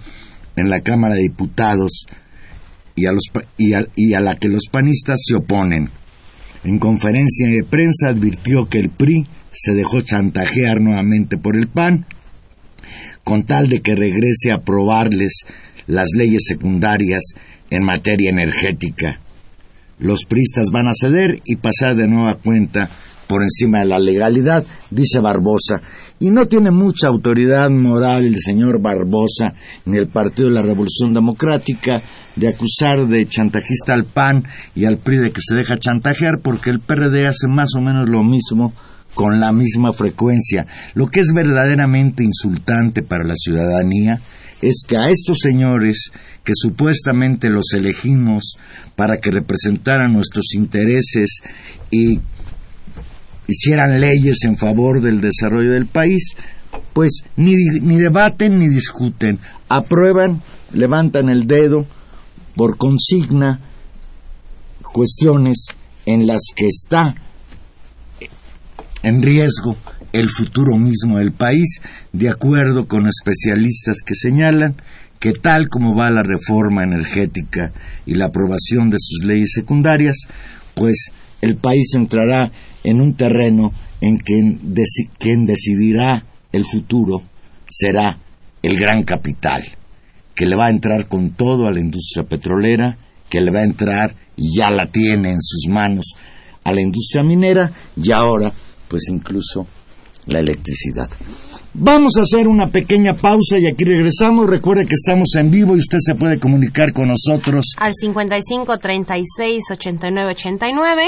en 0.55 0.69
la 0.69 0.81
Cámara 0.81 1.15
de 1.15 1.21
Diputados 1.21 2.05
y 2.95 3.73
a, 4.13 4.19
la 4.19 4.35
que 4.35 4.49
los 4.49 4.67
panistas 4.69 5.19
se 5.25 5.35
oponen. 5.35 5.89
En 6.65 6.79
conferencia 6.79 7.47
de 7.47 7.63
prensa 7.63 8.09
advirtió 8.09 8.67
que 8.67 8.79
el 8.79 8.89
PRI 8.89 9.27
se 9.53 9.73
dejó 9.73 10.01
chantajear 10.01 10.81
nuevamente 10.81 11.37
por 11.37 11.55
el 11.55 11.67
PAN 11.67 12.05
con 13.23 13.43
tal 13.43 13.69
de 13.69 13.81
que 13.81 13.95
regrese 13.95 14.51
a 14.51 14.55
aprobarles 14.55 15.45
las 15.89 16.09
leyes 16.15 16.43
secundarias 16.47 17.33
en 17.71 17.83
materia 17.83 18.29
energética. 18.29 19.19
Los 19.97 20.23
pristas 20.23 20.67
van 20.71 20.87
a 20.87 20.93
ceder 20.93 21.41
y 21.45 21.55
pasar 21.55 21.95
de 21.95 22.07
nueva 22.07 22.35
cuenta 22.35 22.89
por 23.27 23.41
encima 23.43 23.79
de 23.79 23.85
la 23.85 23.99
legalidad, 23.99 24.63
dice 24.91 25.19
Barbosa. 25.19 25.81
Y 26.19 26.29
no 26.29 26.47
tiene 26.47 26.71
mucha 26.71 27.07
autoridad 27.07 27.69
moral 27.69 28.25
el 28.25 28.37
señor 28.37 28.81
Barbosa 28.81 29.55
ni 29.85 29.97
el 29.97 30.07
Partido 30.07 30.47
de 30.47 30.55
la 30.55 30.61
Revolución 30.61 31.13
Democrática 31.13 32.01
de 32.35 32.47
acusar 32.47 33.07
de 33.07 33.27
chantajista 33.27 33.93
al 33.93 34.05
PAN 34.05 34.45
y 34.75 34.85
al 34.85 34.97
PRI 34.97 35.17
de 35.17 35.31
que 35.31 35.41
se 35.41 35.55
deja 35.55 35.77
chantajear 35.77 36.39
porque 36.39 36.69
el 36.69 36.79
PRD 36.79 37.27
hace 37.27 37.47
más 37.47 37.69
o 37.75 37.81
menos 37.81 38.09
lo 38.09 38.23
mismo 38.23 38.73
con 39.15 39.39
la 39.39 39.51
misma 39.51 39.91
frecuencia. 39.91 40.67
Lo 40.93 41.07
que 41.07 41.21
es 41.21 41.31
verdaderamente 41.33 42.23
insultante 42.23 43.01
para 43.01 43.25
la 43.25 43.35
ciudadanía 43.35 44.19
es 44.61 44.83
que 44.87 44.97
a 44.97 45.09
estos 45.09 45.37
señores 45.41 46.11
que 46.43 46.53
supuestamente 46.55 47.49
los 47.49 47.73
elegimos 47.73 48.57
para 48.95 49.17
que 49.17 49.31
representaran 49.31 50.13
nuestros 50.13 50.53
intereses 50.53 51.41
y 51.91 52.19
hicieran 53.47 53.99
leyes 53.99 54.43
en 54.43 54.57
favor 54.57 55.01
del 55.01 55.21
desarrollo 55.21 55.71
del 55.71 55.85
país, 55.85 56.35
pues 56.93 57.23
ni, 57.35 57.55
ni 57.81 57.97
debaten 57.97 58.59
ni 58.59 58.67
discuten, 58.67 59.39
aprueban, 59.69 60.41
levantan 60.73 61.29
el 61.29 61.47
dedo 61.47 61.85
por 62.55 62.77
consigna 62.77 63.59
cuestiones 64.91 65.67
en 66.05 66.27
las 66.27 66.41
que 66.55 66.67
está 66.67 67.15
en 69.03 69.21
riesgo 69.21 69.77
el 70.13 70.29
futuro 70.29 70.77
mismo 70.77 71.17
del 71.17 71.31
país, 71.31 71.81
de 72.13 72.29
acuerdo 72.29 72.87
con 72.87 73.07
especialistas 73.07 73.97
que 74.05 74.15
señalan 74.15 74.75
que 75.19 75.33
tal 75.33 75.67
como 75.69 75.95
va 75.95 76.09
la 76.09 76.23
reforma 76.23 76.83
energética 76.83 77.73
y 78.05 78.15
la 78.15 78.25
aprobación 78.25 78.89
de 78.89 78.97
sus 78.99 79.25
leyes 79.25 79.51
secundarias, 79.53 80.27
pues 80.75 81.11
el 81.41 81.57
país 81.57 81.93
entrará 81.93 82.51
en 82.83 83.01
un 83.01 83.15
terreno 83.15 83.73
en 84.01 84.17
que 84.17 84.57
quien 85.17 85.45
decidirá 85.45 86.25
el 86.51 86.65
futuro 86.65 87.21
será 87.69 88.17
el 88.61 88.79
gran 88.79 89.03
capital, 89.03 89.63
que 90.35 90.45
le 90.45 90.55
va 90.55 90.67
a 90.67 90.71
entrar 90.71 91.07
con 91.07 91.31
todo 91.31 91.67
a 91.67 91.71
la 91.71 91.79
industria 91.79 92.23
petrolera, 92.23 92.97
que 93.29 93.41
le 93.41 93.51
va 93.51 93.59
a 93.59 93.63
entrar 93.63 94.15
y 94.35 94.57
ya 94.57 94.69
la 94.69 94.87
tiene 94.87 95.31
en 95.31 95.41
sus 95.41 95.67
manos 95.69 96.15
a 96.63 96.71
la 96.71 96.81
industria 96.81 97.23
minera 97.23 97.71
y 97.95 98.11
ahora 98.11 98.51
pues 98.87 99.03
incluso 99.09 99.67
la 100.25 100.39
electricidad. 100.39 101.09
Vamos 101.73 102.17
a 102.17 102.21
hacer 102.21 102.47
una 102.47 102.67
pequeña 102.67 103.13
pausa 103.13 103.59
y 103.59 103.67
aquí 103.67 103.83
regresamos. 103.83 104.49
Recuerde 104.49 104.85
que 104.85 104.95
estamos 104.95 105.35
en 105.35 105.51
vivo 105.51 105.75
y 105.75 105.79
usted 105.79 105.99
se 106.01 106.15
puede 106.15 106.39
comunicar 106.39 106.93
con 106.93 107.09
nosotros. 107.09 107.73
Al 107.77 107.93
55 107.93 108.77
36 108.79 109.63
89 109.71 110.31
89. 110.31 111.03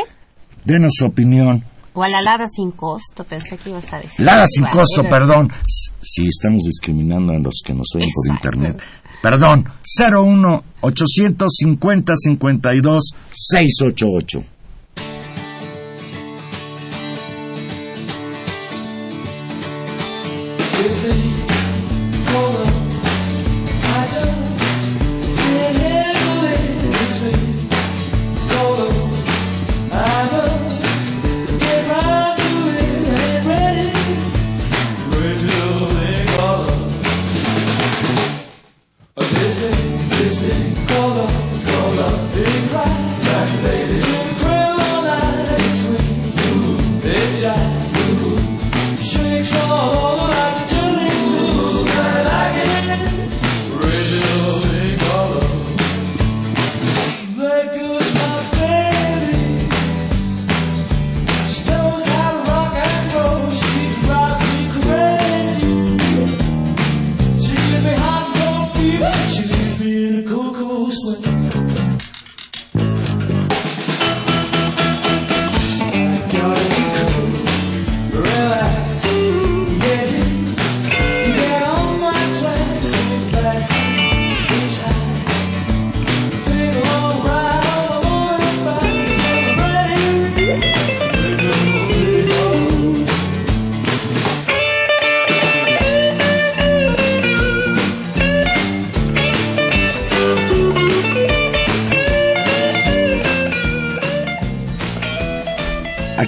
Denos 0.64 0.94
su 0.96 1.06
opinión. 1.06 1.64
O 1.94 2.04
a 2.04 2.10
la 2.10 2.22
Lada 2.22 2.48
sin 2.48 2.72
costo, 2.72 3.26
pensé 3.26 3.58
que 3.58 3.72
ibas 3.72 3.92
a 3.92 3.98
decir. 3.98 4.26
Lada 4.26 4.46
sin 4.48 4.66
costo, 4.66 5.04
perdón. 5.04 5.52
Sí, 6.02 6.26
estamos 6.26 6.64
discriminando 6.64 7.34
a 7.34 7.40
los 7.40 7.62
que 7.66 7.74
nos 7.74 7.88
oyen 7.96 8.10
por 8.14 8.34
internet. 8.34 8.82
Perdón, 9.22 9.66
01 10.00 10.64
850 10.82 12.14
52 12.16 13.04
688. 13.32 14.44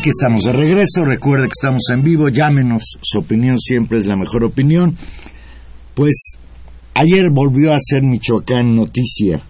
Aquí 0.03 0.09
estamos 0.09 0.43
de 0.43 0.51
regreso. 0.51 1.05
Recuerde 1.05 1.45
que 1.45 1.53
estamos 1.57 1.83
en 1.89 2.03
vivo. 2.03 2.27
Llámenos. 2.27 2.97
Su 3.01 3.19
opinión 3.19 3.57
siempre 3.57 3.99
es 3.99 4.05
la 4.05 4.17
mejor 4.17 4.43
opinión. 4.43 4.97
Pues 5.93 6.33
ayer 6.93 7.29
volvió 7.29 7.73
a 7.73 7.77
ser 7.79 8.03
Michoacán 8.03 8.75
noticia. 8.75 9.41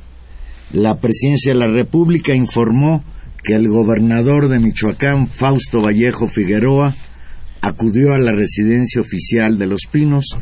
La 0.71 0.99
presidencia 0.99 1.53
de 1.53 1.57
la 1.57 1.69
República 1.69 2.35
informó 2.35 3.03
que 3.43 3.55
el 3.55 3.67
gobernador 3.67 4.47
de 4.47 4.59
Michoacán, 4.59 5.25
Fausto 5.25 5.81
Vallejo 5.81 6.27
Figueroa, 6.27 6.93
acudió 7.61 8.13
a 8.13 8.19
la 8.19 8.33
residencia 8.33 9.01
oficial 9.01 9.57
de 9.57 9.65
Los 9.65 9.87
Pinos 9.91 10.37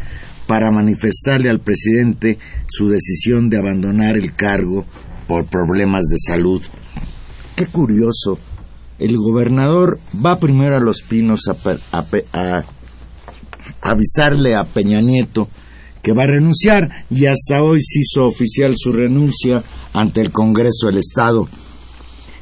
para 0.45 0.71
manifestarle 0.71 1.49
al 1.49 1.61
presidente 1.61 2.37
su 2.67 2.89
decisión 2.89 3.49
de 3.49 3.59
abandonar 3.59 4.17
el 4.17 4.35
cargo 4.35 4.85
por 5.25 5.45
problemas 5.45 6.03
de 6.09 6.17
salud. 6.17 6.61
Qué 7.55 7.65
curioso. 7.67 8.39
El 9.01 9.17
gobernador 9.17 9.99
va 10.23 10.37
primero 10.37 10.77
a 10.77 10.79
Los 10.79 11.01
Pinos 11.01 11.47
a, 11.47 12.63
avisarle 13.81 14.53
a 14.53 14.63
Peña 14.63 15.01
Nieto 15.01 15.49
que 16.03 16.13
va 16.13 16.23
a 16.23 16.27
renunciar 16.27 16.87
y 17.09 17.25
hasta 17.25 17.63
hoy 17.63 17.81
se 17.81 18.01
hizo 18.01 18.27
oficial 18.27 18.73
su 18.77 18.93
renuncia 18.93 19.63
ante 19.93 20.21
el 20.21 20.31
Congreso 20.31 20.85
del 20.85 20.99
Estado. 20.99 21.47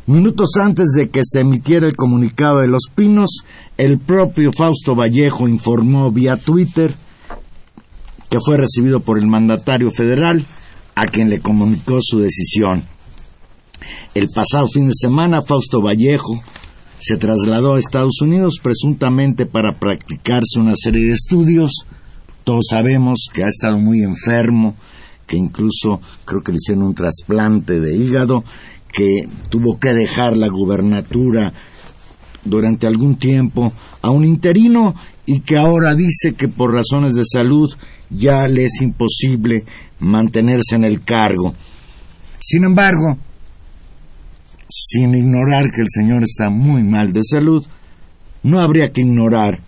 Minutos 0.08 0.58
antes 0.62 0.90
de 0.98 1.10
que 1.10 1.22
se 1.24 1.40
emitiera 1.40 1.88
el 1.88 1.96
comunicado 1.96 2.60
de 2.60 2.68
Los 2.68 2.88
Pinos, 2.94 3.46
el 3.78 3.98
propio 3.98 4.52
Fausto 4.52 4.96
Vallejo 4.96 5.48
informó 5.48 6.12
vía 6.12 6.36
Twitter 6.36 6.94
que 8.30 8.40
fue 8.44 8.58
recibido 8.58 9.00
por 9.00 9.18
el 9.18 9.28
mandatario 9.28 9.92
federal, 9.92 10.46
a 10.96 11.06
quien 11.06 11.30
le 11.30 11.40
comunicó 11.40 12.00
su 12.02 12.20
decisión. 12.20 12.84
El 14.14 14.28
pasado 14.34 14.68
fin 14.68 14.88
de 14.88 14.94
semana, 14.94 15.42
Fausto 15.42 15.82
Vallejo 15.82 16.42
se 17.00 17.18
trasladó 17.18 17.76
a 17.76 17.80
Estados 17.80 18.22
Unidos 18.22 18.60
presuntamente 18.62 19.46
para 19.46 19.80
practicarse 19.80 20.60
una 20.60 20.74
serie 20.76 21.06
de 21.08 21.14
estudios. 21.14 21.86
Todos 22.44 22.68
sabemos 22.70 23.30
que 23.34 23.44
ha 23.44 23.48
estado 23.48 23.78
muy 23.78 24.04
enfermo, 24.04 24.76
que 25.26 25.38
incluso 25.38 26.02
creo 26.26 26.42
que 26.42 26.52
le 26.52 26.58
hicieron 26.62 26.84
un 26.84 26.96
trasplante 26.96 27.80
de 27.80 27.96
hígado, 27.96 28.44
que 28.92 29.28
tuvo 29.50 29.80
que 29.80 29.94
dejar 29.94 30.36
la 30.36 30.48
gubernatura 30.48 31.54
durante 32.44 32.88
algún 32.88 33.18
tiempo 33.18 33.72
a 34.02 34.10
un 34.10 34.26
interino 34.26 34.96
y 35.26 35.42
que 35.42 35.58
ahora 35.58 35.94
dice 35.94 36.34
que 36.34 36.48
por 36.48 36.74
razones 36.74 37.14
de 37.14 37.24
salud 37.26 37.70
ya 38.10 38.48
le 38.48 38.66
es 38.66 38.82
imposible 38.82 39.66
mantenerse 40.00 40.76
en 40.76 40.84
el 40.84 41.04
cargo. 41.04 41.54
Sin 42.40 42.64
embargo, 42.64 43.18
sin 44.70 45.16
ignorar 45.16 45.72
que 45.72 45.82
el 45.82 45.88
señor 45.90 46.24
está 46.24 46.50
muy 46.50 46.84
mal 46.84 47.12
de 47.12 47.22
salud, 47.24 47.66
no 48.44 48.60
habría 48.60 48.92
que 48.92 49.02
ignorar 49.02 49.62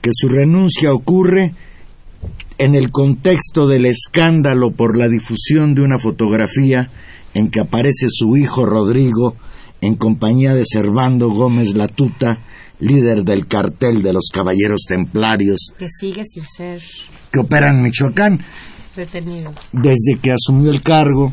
que 0.00 0.10
su 0.12 0.28
renuncia 0.28 0.92
ocurre 0.92 1.54
en 2.58 2.74
el 2.74 2.90
contexto 2.90 3.66
del 3.66 3.86
escándalo 3.86 4.70
por 4.72 4.96
la 4.96 5.08
difusión 5.08 5.74
de 5.74 5.82
una 5.82 5.98
fotografía 5.98 6.88
en 7.34 7.50
que 7.50 7.60
aparece 7.60 8.06
su 8.08 8.36
hijo 8.36 8.64
Rodrigo 8.64 9.34
en 9.80 9.96
compañía 9.96 10.54
de 10.54 10.64
Servando 10.64 11.28
Gómez 11.30 11.74
Latuta, 11.74 12.40
líder 12.80 13.24
del 13.24 13.46
cartel 13.46 14.02
de 14.02 14.12
los 14.12 14.30
Caballeros 14.32 14.84
Templarios 14.88 15.72
Que 15.78 15.88
sigue 15.88 16.24
sin 16.24 16.44
ser 16.46 16.80
que 17.30 17.40
operan 17.40 17.76
en 17.76 17.82
Michoacán. 17.82 18.40
retenido. 18.94 19.52
Desde 19.72 20.18
que 20.22 20.32
asumió 20.32 20.70
el 20.70 20.82
cargo, 20.82 21.32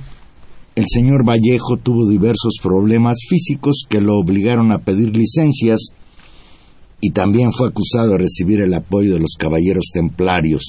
el 0.75 0.85
señor 0.87 1.27
Vallejo 1.27 1.77
tuvo 1.77 2.07
diversos 2.07 2.55
problemas 2.61 3.17
físicos 3.27 3.83
que 3.89 3.99
lo 3.99 4.17
obligaron 4.17 4.71
a 4.71 4.79
pedir 4.79 5.15
licencias 5.15 5.89
y 7.01 7.11
también 7.11 7.51
fue 7.51 7.67
acusado 7.67 8.11
de 8.11 8.19
recibir 8.19 8.61
el 8.61 8.73
apoyo 8.73 9.13
de 9.13 9.19
los 9.19 9.35
caballeros 9.37 9.85
templarios. 9.91 10.63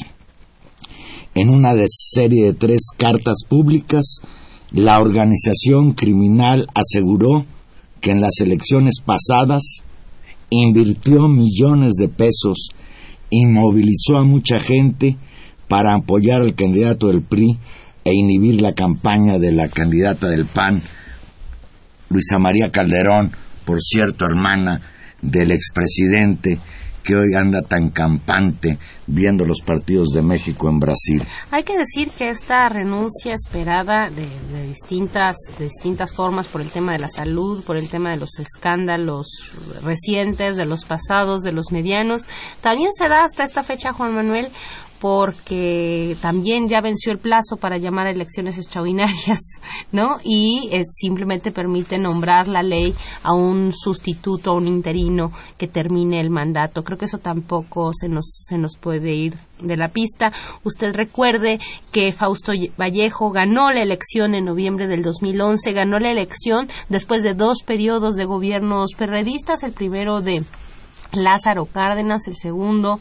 En 1.34 1.50
una 1.50 1.74
serie 1.86 2.44
de 2.44 2.54
tres 2.54 2.88
cartas 2.96 3.44
públicas, 3.48 4.16
la 4.72 5.00
organización 5.00 5.92
criminal 5.92 6.66
aseguró 6.74 7.46
que 8.00 8.10
en 8.10 8.20
las 8.20 8.40
elecciones 8.40 8.96
pasadas 9.04 9.82
invirtió 10.50 11.28
millones 11.28 11.92
de 11.94 12.08
pesos 12.08 12.70
y 13.30 13.46
movilizó 13.46 14.18
a 14.18 14.24
mucha 14.24 14.58
gente 14.58 15.16
para 15.68 15.94
apoyar 15.94 16.42
al 16.42 16.54
candidato 16.54 17.08
del 17.08 17.22
PRI 17.22 17.58
e 18.04 18.12
inhibir 18.12 18.60
la 18.60 18.74
campaña 18.74 19.38
de 19.38 19.52
la 19.52 19.68
candidata 19.68 20.28
del 20.28 20.46
PAN, 20.46 20.82
Luisa 22.08 22.38
María 22.38 22.70
Calderón, 22.70 23.32
por 23.64 23.80
cierto, 23.80 24.24
hermana 24.24 24.80
del 25.20 25.52
expresidente 25.52 26.58
que 27.02 27.16
hoy 27.16 27.34
anda 27.34 27.62
tan 27.62 27.90
campante 27.90 28.78
viendo 29.06 29.44
los 29.44 29.60
partidos 29.60 30.08
de 30.10 30.22
México 30.22 30.68
en 30.68 30.78
Brasil. 30.78 31.22
Hay 31.50 31.64
que 31.64 31.76
decir 31.76 32.10
que 32.16 32.30
esta 32.30 32.68
renuncia 32.68 33.34
esperada 33.34 34.08
de, 34.08 34.28
de 34.56 34.68
distintas 34.68 35.36
de 35.58 35.64
distintas 35.64 36.12
formas 36.12 36.46
por 36.46 36.60
el 36.60 36.70
tema 36.70 36.92
de 36.92 37.00
la 37.00 37.08
salud, 37.08 37.64
por 37.64 37.76
el 37.76 37.88
tema 37.88 38.10
de 38.10 38.18
los 38.18 38.38
escándalos 38.38 39.26
recientes, 39.82 40.56
de 40.56 40.66
los 40.66 40.84
pasados, 40.84 41.42
de 41.42 41.52
los 41.52 41.72
medianos, 41.72 42.22
también 42.60 42.92
se 42.92 43.08
da 43.08 43.24
hasta 43.24 43.44
esta 43.44 43.62
fecha, 43.62 43.92
Juan 43.92 44.14
Manuel, 44.14 44.48
porque 45.02 46.16
también 46.22 46.68
ya 46.68 46.80
venció 46.80 47.10
el 47.10 47.18
plazo 47.18 47.56
para 47.56 47.76
llamar 47.76 48.06
a 48.06 48.12
elecciones 48.12 48.56
extraordinarias, 48.56 49.40
¿no? 49.90 50.18
Y 50.22 50.68
eh, 50.70 50.84
simplemente 50.88 51.50
permite 51.50 51.98
nombrar 51.98 52.46
la 52.46 52.62
ley 52.62 52.94
a 53.24 53.32
un 53.32 53.72
sustituto, 53.72 54.52
a 54.52 54.54
un 54.54 54.68
interino 54.68 55.32
que 55.58 55.66
termine 55.66 56.20
el 56.20 56.30
mandato. 56.30 56.84
Creo 56.84 56.98
que 56.98 57.06
eso 57.06 57.18
tampoco 57.18 57.90
se 57.92 58.08
nos, 58.08 58.44
se 58.46 58.58
nos 58.58 58.76
puede 58.76 59.12
ir 59.12 59.34
de 59.60 59.76
la 59.76 59.88
pista. 59.88 60.30
Usted 60.62 60.94
recuerde 60.94 61.58
que 61.90 62.12
Fausto 62.12 62.52
Vallejo 62.78 63.32
ganó 63.32 63.72
la 63.72 63.82
elección 63.82 64.36
en 64.36 64.44
noviembre 64.44 64.86
del 64.86 65.02
2011, 65.02 65.72
ganó 65.72 65.98
la 65.98 66.12
elección 66.12 66.68
después 66.88 67.24
de 67.24 67.34
dos 67.34 67.64
periodos 67.66 68.14
de 68.14 68.24
gobiernos 68.24 68.92
perredistas, 68.96 69.64
el 69.64 69.72
primero 69.72 70.20
de 70.20 70.44
Lázaro 71.12 71.66
Cárdenas, 71.66 72.28
el 72.28 72.36
segundo 72.36 73.00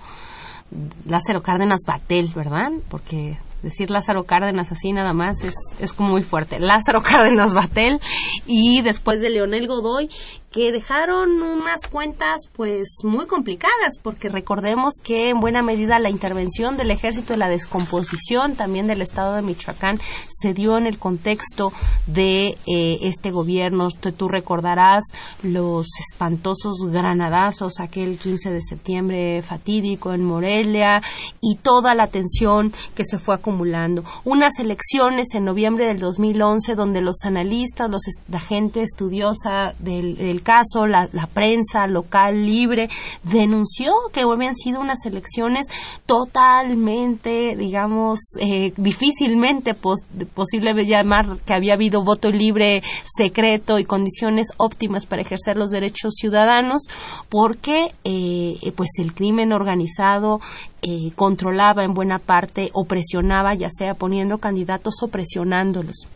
Lázaro 1.05 1.41
Cárdenas 1.41 1.81
Batel, 1.86 2.29
¿verdad? 2.36 2.71
Porque 2.89 3.38
decir 3.62 3.89
Lázaro 3.91 4.23
Cárdenas 4.23 4.71
así 4.71 4.91
nada 4.91 5.13
más 5.13 5.43
es, 5.43 5.53
es 5.79 5.93
como 5.93 6.10
muy 6.10 6.23
fuerte. 6.23 6.60
Lázaro 6.60 7.01
Cárdenas 7.03 7.53
Batel 7.53 7.99
y 8.45 8.81
después 8.81 9.21
de 9.21 9.29
Leonel 9.29 9.67
Godoy 9.67 10.10
que 10.51 10.73
dejaron 10.73 11.41
unas 11.41 11.87
cuentas 11.87 12.41
pues 12.53 12.89
muy 13.03 13.25
complicadas 13.25 13.99
porque 14.03 14.27
recordemos 14.27 14.95
que 15.01 15.29
en 15.29 15.39
buena 15.39 15.61
medida 15.61 15.97
la 15.97 16.09
intervención 16.09 16.75
del 16.75 16.91
ejército 16.91 17.33
y 17.33 17.37
la 17.37 17.47
descomposición 17.47 18.55
también 18.55 18.85
del 18.87 19.01
estado 19.01 19.35
de 19.35 19.43
Michoacán 19.43 19.97
se 20.29 20.53
dio 20.53 20.77
en 20.77 20.87
el 20.87 20.97
contexto 20.97 21.71
de 22.05 22.57
eh, 22.67 22.99
este 23.01 23.31
gobierno. 23.31 23.87
Tú, 23.89 24.27
recordarás 24.27 25.05
los 25.41 25.87
espantosos 25.99 26.85
granadazos 26.91 27.79
aquel 27.79 28.17
15 28.17 28.51
de 28.51 28.61
septiembre 28.61 29.41
fatídico 29.41 30.13
en 30.13 30.23
Morelia 30.23 31.01
y 31.39 31.55
toda 31.57 31.95
la 31.95 32.07
tensión 32.07 32.73
que 32.93 33.05
se 33.05 33.19
fue 33.19 33.35
acumulando. 33.35 34.03
Unas 34.25 34.59
elecciones 34.59 35.33
en 35.33 35.45
noviembre 35.45 35.87
del 35.87 35.99
2011 35.99 36.75
donde 36.75 37.01
los 37.01 37.23
analistas 37.23 37.89
los 37.89 38.01
la 38.27 38.39
gente 38.39 38.81
estudiosa 38.81 39.75
del 39.79 40.40
caso, 40.41 40.88
la, 40.88 41.08
prensa 41.34 41.88
local 41.88 42.45
libre 42.45 42.89
denunció 43.23 43.93
que 44.12 44.21
habían 44.21 44.56
sido 44.56 44.80
unas 44.80 45.06
elecciones 45.06 45.67
totalmente, 46.06 47.56
digamos, 47.56 48.19
eh, 48.39 48.73
difícilmente 48.77 49.73
posible 49.73 50.73
llamar 50.86 51.38
que 51.45 51.54
había 51.54 51.73
habido 51.73 52.04
voto 52.04 52.30
libre 52.30 52.82
secreto 53.06 53.80
y 53.80 53.86
condiciones 53.86 54.49
óptimas 54.58 55.06
para 55.06 55.21
ejercer 55.21 55.58
los 55.58 55.71
derechos 55.71 56.13
ciudadanos, 56.15 56.84
porque 57.30 57.93
eh, 58.04 58.73
pues 58.75 58.89
el 58.99 59.13
crimen 59.13 59.54
organizado 59.54 60.39
eh, 60.82 61.12
controlaba 61.15 61.84
en 61.84 61.93
buena 61.93 62.19
parte 62.19 62.69
o 62.73 62.86
presionaba, 62.86 63.54
ya 63.54 63.69
sea 63.69 63.93
poniendo 63.93 64.39
candidatos 64.39 64.95
o 65.04 65.08
presionándolos 65.08 66.08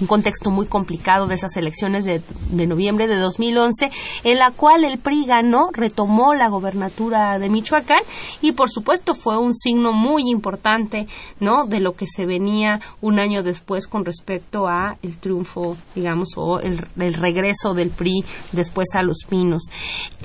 un 0.00 0.06
contexto 0.06 0.50
muy 0.50 0.66
complicado 0.66 1.26
de 1.26 1.34
esas 1.34 1.56
elecciones 1.56 2.04
de, 2.04 2.22
noviembre 2.66 3.06
de 3.06 3.16
2011, 3.16 3.90
en 4.24 4.38
la 4.38 4.50
cual 4.50 4.84
el 4.84 4.98
PRI 4.98 5.26
ganó, 5.26 5.70
retomó 5.72 6.34
la 6.34 6.48
gobernatura 6.48 7.38
de 7.38 7.48
Michoacán 7.48 8.00
y 8.40 8.52
por 8.52 8.70
supuesto 8.70 9.14
fue 9.14 9.38
un 9.38 9.54
signo 9.54 9.92
muy 9.92 10.30
importante, 10.30 11.06
¿no? 11.40 11.64
De 11.64 11.80
lo 11.80 11.94
que 11.94 12.06
se 12.06 12.24
venía 12.24 12.80
un 13.00 13.18
año 13.18 13.42
después 13.42 13.86
con 13.86 14.04
respecto 14.04 14.66
a 14.66 14.96
el 15.02 15.18
triunfo, 15.18 15.76
digamos, 15.94 16.30
o 16.36 16.60
el, 16.60 16.84
el 16.98 17.14
regreso 17.14 17.74
del 17.74 17.90
PRI 17.90 18.24
después 18.52 18.94
a 18.94 19.02
Los 19.02 19.24
Pinos. 19.28 19.64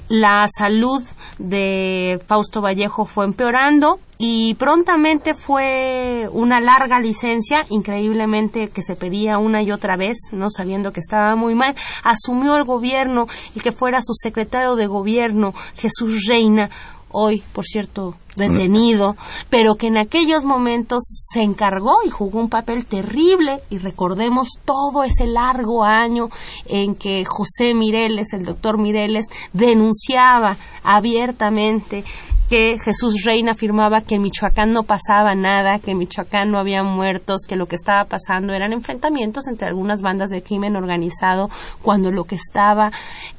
La 0.08 0.48
salud 0.48 1.04
de 1.38 2.20
Fausto 2.28 2.62
Vallejo 2.62 3.06
fue 3.06 3.26
empeorando, 3.26 4.00
y 4.18 4.56
prontamente 4.56 5.34
fue 5.34 6.28
una 6.32 6.60
larga 6.60 7.00
licencia, 7.00 7.66
increíblemente 7.70 8.70
que 8.70 8.82
se 8.82 8.96
pedía 8.96 9.38
una 9.38 9.62
y 9.62 9.72
otra 9.72 9.96
vez, 9.96 10.18
no 10.32 10.50
sabiendo 10.50 10.92
que 10.92 11.00
estaba 11.00 11.36
muy 11.36 11.54
mal, 11.54 11.76
asumió 12.04 12.56
el 12.56 12.64
gobierno 12.64 13.28
y 13.54 13.60
que 13.60 13.72
fuera 13.72 14.02
su 14.02 14.14
secretario 14.14 14.76
de 14.76 14.88
gobierno, 14.88 15.54
Jesús 15.76 16.26
Reina, 16.28 16.70
hoy, 17.10 17.44
por 17.54 17.66
cierto, 17.66 18.16
detenido, 18.36 19.16
pero 19.50 19.76
que 19.76 19.88
en 19.88 19.98
aquellos 19.98 20.44
momentos 20.44 21.04
se 21.06 21.42
encargó 21.42 22.04
y 22.06 22.10
jugó 22.10 22.40
un 22.40 22.50
papel 22.50 22.86
terrible 22.86 23.62
y 23.70 23.78
recordemos 23.78 24.60
todo 24.66 25.04
ese 25.04 25.26
largo 25.26 25.84
año 25.84 26.30
en 26.68 26.96
que 26.96 27.24
José 27.26 27.74
Mireles, 27.74 28.34
el 28.34 28.46
doctor 28.46 28.78
Mireles, 28.78 29.28
denunciaba 29.54 30.58
abiertamente 30.84 32.04
que 32.50 32.78
Jesús 32.80 33.24
Reina 33.26 33.52
afirmaba 33.52 34.02
que 34.02 34.16
en 34.16 34.22
Michoacán 34.22 34.72
no 34.72 34.84
pasaba 34.84 35.36
nada, 35.36 35.80
que 35.80 35.92
en 35.92 35.98
Michoacán 35.98 36.52
no 36.52 36.60
había 36.60 36.84
muertos, 36.84 37.42
que 37.48 37.56
lo 37.56 37.66
que 37.66 37.76
estaba 37.76 38.06
pasando 38.06 38.54
eran 38.54 38.72
enfrentamientos 38.72 39.48
entre 39.48 39.68
algunas 39.68 40.02
bandas 40.02 40.30
de 40.30 40.42
crimen 40.42 40.76
organizado, 40.76 41.50
cuando 41.82 42.12
lo 42.12 42.24
que 42.24 42.36
estaba 42.36 42.92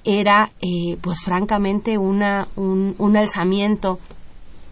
era, 0.05 0.51
eh, 0.61 0.99
pues 1.01 1.21
francamente, 1.21 1.97
una, 1.97 2.49
un, 2.57 2.95
un 2.99 3.17
alzamiento 3.17 3.99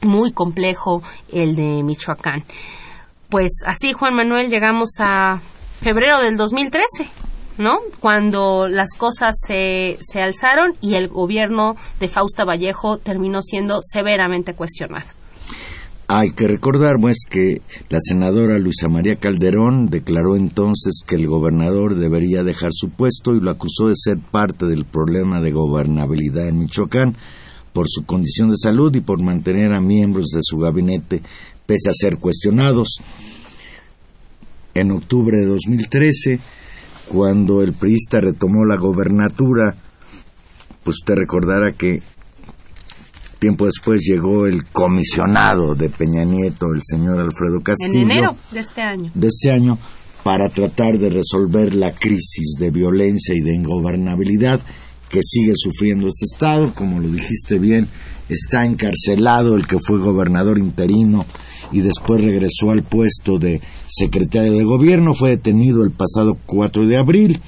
muy 0.03 0.33
complejo, 0.33 1.03
el 1.33 1.57
de 1.57 1.83
Michoacán. 1.83 2.45
Pues 3.31 3.63
así, 3.65 3.93
Juan 3.93 4.15
Manuel, 4.15 4.51
llegamos 4.51 4.91
a 5.01 5.41
febrero 5.81 6.21
del 6.21 6.37
2013 6.37 7.26
¿no? 7.59 7.79
Cuando 8.01 8.69
las 8.69 8.91
cosas 8.97 9.37
se, 9.47 9.99
se 10.01 10.23
alzaron 10.23 10.75
y 10.81 10.95
el 10.95 11.09
gobierno 11.09 11.77
de 12.01 12.09
Fausta 12.09 12.45
Vallejo 12.45 12.99
terminó 12.99 13.43
siendo 13.43 13.79
severamente 13.83 14.55
cuestionado. 14.55 15.07
Hay 16.09 16.31
que 16.31 16.47
recordar, 16.47 16.97
pues, 17.01 17.25
que 17.29 17.63
la 17.89 17.99
senadora 17.99 18.61
Luisa 18.61 18.89
María 18.89 19.17
Calderón 19.17 19.87
declaró 19.87 20.37
entonces 20.37 21.01
que 21.05 21.17
el 21.17 21.27
gobernador 21.27 21.97
debería 21.97 22.45
dejar 22.45 22.71
su 22.73 22.91
puesto 22.91 23.35
y 23.35 23.41
lo 23.41 23.51
acusó 23.51 23.89
de 23.89 23.97
ser 23.97 24.19
parte 24.19 24.67
del 24.67 24.85
problema 24.85 25.41
de 25.41 25.51
gobernabilidad 25.51 26.47
en 26.47 26.59
Michoacán 26.59 27.17
por 27.73 27.89
su 27.89 28.05
condición 28.05 28.51
de 28.51 28.57
salud 28.57 28.95
y 28.95 29.01
por 29.01 29.21
mantener 29.21 29.75
a 29.75 29.81
miembros 29.81 30.27
de 30.27 30.41
su 30.43 30.59
gabinete 30.59 31.23
pese 31.67 31.91
a 31.91 31.93
ser 31.93 32.19
cuestionados. 32.19 33.01
En 34.75 34.93
octubre 34.93 35.37
de 35.39 35.47
2013, 35.47 36.39
cuando 37.09 37.63
el 37.63 37.73
priista 37.73 38.21
retomó 38.21 38.65
la 38.65 38.77
gobernatura, 38.77 39.75
pues 40.83 40.97
usted 40.99 41.15
recordará 41.15 41.73
que 41.73 42.03
tiempo 43.39 43.67
después 43.67 44.03
llegó 44.03 44.47
el 44.47 44.65
comisionado 44.67 45.75
de 45.75 45.91
Peña 45.91 46.25
Nieto, 46.25 46.73
el 46.73 46.81
señor 46.83 47.21
Alfredo 47.21 47.61
Castillo. 47.63 48.05
En 48.05 48.11
enero 48.11 48.37
de 48.51 48.61
este 48.61 48.83
año. 48.83 49.11
De 49.15 49.29
este 49.29 49.53
año, 49.53 49.79
para 50.23 50.49
tratar 50.49 50.99
de 50.99 51.11
resolver 51.11 51.75
la 51.75 51.93
crisis 51.93 52.55
de 52.59 52.71
violencia 52.71 53.35
y 53.37 53.41
de 53.41 53.55
ingobernabilidad 53.55 54.61
que 55.09 55.21
sigue 55.23 55.53
sufriendo 55.55 56.09
este 56.09 56.25
Estado. 56.25 56.75
Como 56.75 57.01
lo 57.01 57.09
dijiste 57.09 57.59
bien, 57.59 57.89
está 58.29 58.65
encarcelado 58.65 59.55
el 59.55 59.67
que 59.67 59.79
fue 59.79 59.99
gobernador 59.99 60.59
interino 60.59 61.25
y 61.73 61.81
después 61.81 62.21
regresó 62.21 62.71
al 62.71 62.83
puesto 62.83 63.39
de 63.39 63.61
secretario 63.87 64.53
de 64.53 64.65
gobierno. 64.65 65.15
Fue 65.15 65.31
detenido 65.31 65.85
el 65.85 65.91
pasado 65.91 66.37
4 66.47 66.87
de 66.87 66.97
abril. 66.97 67.41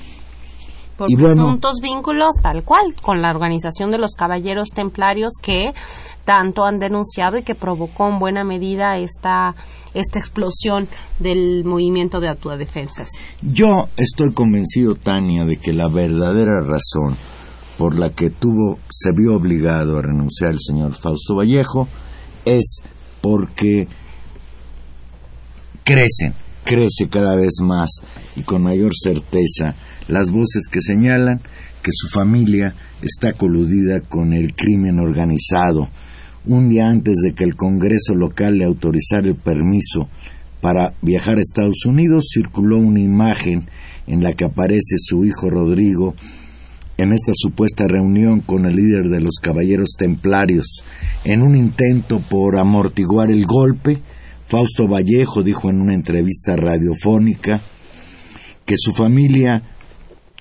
Por 0.96 1.09
presuntos 1.14 1.76
vínculos, 1.81 2.33
tal 2.42 2.64
cual, 2.64 2.92
con 3.00 3.22
la 3.22 3.31
organización 3.31 3.92
de 3.92 3.98
los 3.98 4.14
caballeros 4.14 4.70
templarios 4.74 5.35
que 5.40 5.72
tanto 6.24 6.64
han 6.64 6.81
denunciado 6.81 7.38
y 7.38 7.44
que 7.44 7.54
provocó 7.54 8.09
en 8.09 8.18
buena 8.18 8.42
medida 8.42 8.98
esta, 8.98 9.54
esta 9.94 10.18
explosión 10.18 10.88
del 11.20 11.64
movimiento 11.64 12.18
de 12.18 12.28
autodefensas. 12.28 13.11
Yo 13.40 13.88
estoy 13.96 14.33
convencido, 14.33 14.96
Tania, 14.96 15.44
de 15.44 15.57
que 15.57 15.72
la 15.72 15.87
verdadera 15.87 16.61
razón 16.62 17.16
por 17.78 17.96
la 17.96 18.11
que 18.11 18.31
tuvo, 18.31 18.78
se 18.90 19.12
vio 19.12 19.37
obligado 19.37 19.98
a 19.98 20.02
renunciar 20.02 20.50
el 20.50 20.61
señor 20.61 20.94
Fausto 20.94 21.37
Vallejo 21.37 21.87
es 22.44 22.83
porque 23.20 23.87
crecen, 25.88 26.35
crece 26.64 27.09
cada 27.09 27.35
vez 27.35 27.61
más 27.62 27.88
y 28.37 28.42
con 28.42 28.62
mayor 28.62 28.92
certeza 28.94 29.74
las 30.07 30.31
voces 30.31 30.68
que 30.70 30.83
señalan 30.83 31.40
que 31.83 31.90
su 31.92 32.09
familia 32.09 32.74
está 33.01 33.33
coludida 33.33 34.03
con 34.03 34.35
el 34.35 34.55
crimen 34.55 34.98
organizado. 34.98 35.88
Un 36.44 36.68
día 36.68 36.90
antes 36.90 37.16
de 37.24 37.33
que 37.33 37.44
el 37.44 37.57
Congreso 37.57 38.14
local 38.14 38.59
le 38.59 38.66
autorizara 38.66 39.29
el 39.29 39.37
permiso 39.37 40.09
para 40.61 40.92
viajar 41.01 41.38
a 41.38 41.40
Estados 41.40 41.87
Unidos, 41.87 42.27
circuló 42.35 42.77
una 42.77 43.01
imagen 43.01 43.66
en 44.07 44.22
la 44.22 44.35
que 44.35 44.44
aparece 44.44 44.96
su 44.98 45.24
hijo 45.24 45.48
Rodrigo 45.48 46.14
en 46.98 47.14
esta 47.14 47.33
supuesta 47.35 47.87
reunión 47.87 48.40
con 48.40 48.66
el 48.66 48.77
líder 48.77 49.09
de 49.09 49.22
los 49.22 49.37
Caballeros 49.40 49.94
Templarios. 49.98 50.85
En 51.24 51.40
un 51.40 51.57
intento 51.57 52.20
por 52.20 52.59
amortiguar 52.59 53.31
el 53.31 53.46
golpe, 53.46 54.03
Fausto 54.48 54.88
Vallejo 54.88 55.42
dijo 55.42 55.68
en 55.68 55.78
una 55.82 55.92
entrevista 55.92 56.56
radiofónica 56.56 57.61
que 58.64 58.76
su 58.78 58.92
familia 58.92 59.62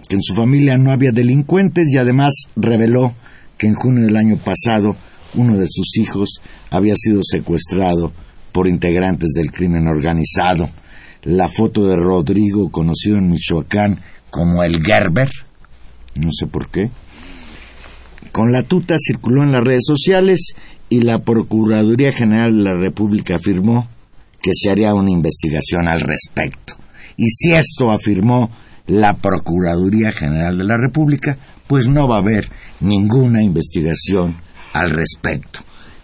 que 0.08 0.15
en 0.15 0.22
su 0.22 0.34
familia 0.34 0.78
no 0.78 0.91
había 0.91 1.12
delincuentes 1.12 1.89
y 1.91 1.98
además 1.98 2.46
reveló 2.56 3.13
que 3.58 3.67
en 3.67 3.74
junio 3.74 4.06
del 4.06 4.15
año 4.15 4.38
pasado 4.38 4.95
uno 5.34 5.58
de 5.58 5.66
sus 5.68 5.97
hijos 5.97 6.39
había 6.70 6.93
sido 6.95 7.20
secuestrado 7.22 8.14
por 8.53 8.68
integrantes 8.68 9.32
del 9.36 9.51
crimen 9.51 9.88
organizado. 9.88 10.70
La 11.24 11.49
foto 11.49 11.88
de 11.88 11.97
Rodrigo, 11.97 12.70
conocido 12.70 13.18
en 13.18 13.30
Michoacán 13.30 13.99
como 14.30 14.64
el 14.64 14.82
Gerber, 14.84 15.30
no 16.16 16.30
sé 16.32 16.47
por 16.47 16.70
qué, 16.70 16.91
con 18.32 18.53
la 18.53 18.64
tuta 18.64 18.95
circuló 18.99 19.43
en 19.43 19.51
las 19.51 19.64
redes 19.64 19.84
sociales 19.86 20.53
y 20.89 21.01
la 21.01 21.24
Procuraduría 21.24 22.14
General 22.14 22.55
de 22.55 22.64
la 22.64 22.74
República 22.76 23.36
afirmó 23.36 23.89
que 24.42 24.52
se 24.54 24.70
haría 24.70 24.94
una 24.94 25.12
investigación 25.12 25.88
al 25.88 26.02
respecto. 26.02 26.76
Y 27.16 27.30
si 27.30 27.54
esto 27.54 27.92
afirmó 27.92 28.50
la 28.86 29.18
Procuraduría 29.18 30.12
General 30.12 30.58
de 30.58 30.64
la 30.64 30.78
República, 30.78 31.38
pues 31.68 31.88
no 31.88 32.08
va 32.08 32.16
a 32.16 32.20
haber 32.20 32.50
ninguna 32.80 33.44
investigación 33.44 34.36
al 34.74 34.92
respecto. 34.92 35.60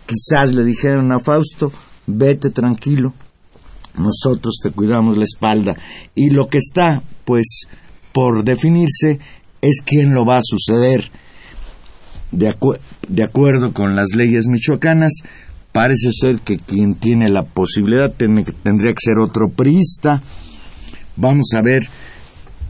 Quizás 0.06 0.54
le 0.54 0.66
dijeron 0.66 1.12
a 1.14 1.20
Fausto, 1.20 1.72
vete 2.08 2.50
tranquilo, 2.50 3.14
nosotros 3.96 4.60
te 4.62 4.72
cuidamos 4.72 5.18
la 5.18 5.24
espalda. 5.24 5.76
Y 6.16 6.30
lo 6.32 6.48
que 6.48 6.58
está, 6.58 7.04
pues, 7.26 7.68
por 8.12 8.44
definirse 8.44 9.20
es 9.62 9.82
quién 9.86 10.14
lo 10.14 10.26
va 10.26 10.38
a 10.38 10.44
suceder. 10.44 11.10
De, 12.32 12.54
de 13.08 13.24
acuerdo 13.24 13.74
con 13.74 13.96
las 13.96 14.16
leyes 14.16 14.48
michoacanas, 14.48 15.14
parece 15.74 16.11
ser 16.11 16.39
que 16.39 16.57
quien 16.57 16.95
tiene 16.95 17.30
la 17.30 17.43
posibilidad 17.43 18.13
tendría 18.13 18.93
que 18.93 18.99
ser 19.01 19.19
otro 19.19 19.49
priista. 19.49 20.21
Vamos 21.17 21.47
a 21.55 21.61
ver 21.61 21.84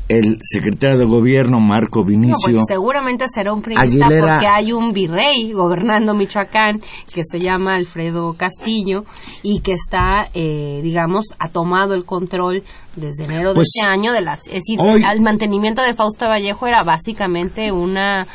el 0.09 0.37
secretario 0.41 0.97
de 0.97 1.05
gobierno 1.05 1.59
Marco 1.59 2.03
Vinicio. 2.03 2.53
No, 2.53 2.63
seguramente 2.65 3.25
será 3.27 3.53
un 3.53 3.61
priista 3.61 4.07
porque 4.07 4.47
hay 4.47 4.71
un 4.73 4.93
virrey 4.93 5.51
gobernando 5.53 6.13
Michoacán 6.13 6.81
que 7.13 7.23
se 7.23 7.39
llama 7.39 7.75
Alfredo 7.75 8.33
Castillo 8.33 9.05
y 9.43 9.59
que 9.59 9.73
está, 9.73 10.29
eh, 10.33 10.79
digamos, 10.81 11.25
ha 11.39 11.49
tomado 11.49 11.93
el 11.93 12.05
control 12.05 12.63
desde 12.95 13.25
enero 13.25 13.49
de 13.49 13.55
pues, 13.55 13.69
este 13.75 13.89
año 13.89 14.13
de 14.13 14.21
las. 14.21 14.47
Es 14.47 14.63
decir, 14.65 14.79
el 14.79 15.21
mantenimiento 15.21 15.81
de 15.81 15.93
Fausto 15.93 16.27
Vallejo 16.27 16.67
era 16.67 16.83
básicamente 16.83 17.71
una 17.71 18.25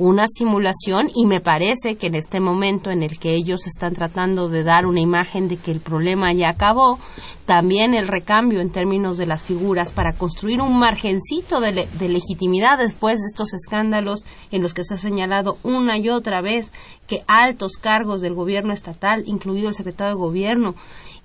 una 0.00 0.26
simulación 0.26 1.10
y 1.14 1.26
me 1.26 1.40
parece 1.40 1.96
que 1.96 2.06
en 2.06 2.14
este 2.14 2.40
momento 2.40 2.90
en 2.90 3.02
el 3.02 3.18
que 3.18 3.34
ellos 3.34 3.66
están 3.66 3.92
tratando 3.92 4.48
de 4.48 4.64
dar 4.64 4.86
una 4.86 5.00
imagen 5.00 5.46
de 5.46 5.58
que 5.58 5.70
el 5.70 5.80
problema 5.80 6.32
ya 6.32 6.48
acabó, 6.48 6.98
también 7.44 7.92
el 7.92 8.08
recambio 8.08 8.60
en 8.60 8.70
términos 8.70 9.18
de 9.18 9.26
las 9.26 9.44
figuras 9.44 9.92
para 9.92 10.14
construir 10.14 10.62
un 10.62 10.78
margencito 10.78 11.60
de, 11.60 11.86
legitimidad 12.08 12.78
después 12.78 13.18
de 13.18 13.26
estos 13.26 13.52
escándalos 13.52 14.24
en 14.50 14.62
los 14.62 14.72
que 14.72 14.84
se 14.84 14.94
ha 14.94 14.98
señalado 14.98 15.58
una 15.64 15.98
y 15.98 16.08
otra 16.08 16.40
vez 16.40 16.70
que 17.06 17.22
altos 17.26 17.72
cargos 17.76 18.22
del 18.22 18.34
gobierno 18.34 18.72
estatal, 18.72 19.24
incluido 19.26 19.68
el 19.68 19.74
secretario 19.74 20.14
de 20.14 20.20
gobierno, 20.20 20.74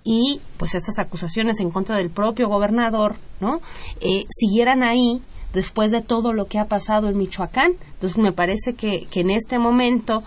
y 0.03 0.41
pues 0.57 0.75
estas 0.75 0.99
acusaciones 0.99 1.59
en 1.61 1.71
contra 1.71 1.97
del 1.97 2.09
propio 2.09 2.49
gobernador, 2.49 3.15
¿no? 3.39 3.61
Eh, 4.01 4.25
siguieran 4.29 4.83
ahí 4.83 5.21
después 5.55 5.89
de 5.89 6.01
todo 6.01 6.33
lo 6.33 6.45
que 6.45 6.59
ha 6.59 6.67
pasado 6.67 7.09
en 7.09 7.17
Michoacán. 7.17 7.71
Entonces 7.93 8.19
me 8.19 8.31
parece 8.31 8.73
que, 8.75 9.07
en 9.13 9.31
este 9.31 9.57
momento, 9.57 10.21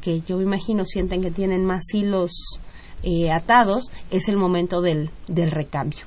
que 0.00 0.20
yo 0.20 0.40
imagino 0.40 0.84
sienten 0.84 1.22
que 1.22 1.30
tienen 1.30 1.64
más 1.64 1.82
hilos 1.92 2.60
eh, 3.02 3.32
atados, 3.32 3.90
es 4.10 4.28
el 4.28 4.36
momento 4.36 4.80
del, 4.80 5.10
del 5.26 5.50
recambio. 5.50 6.04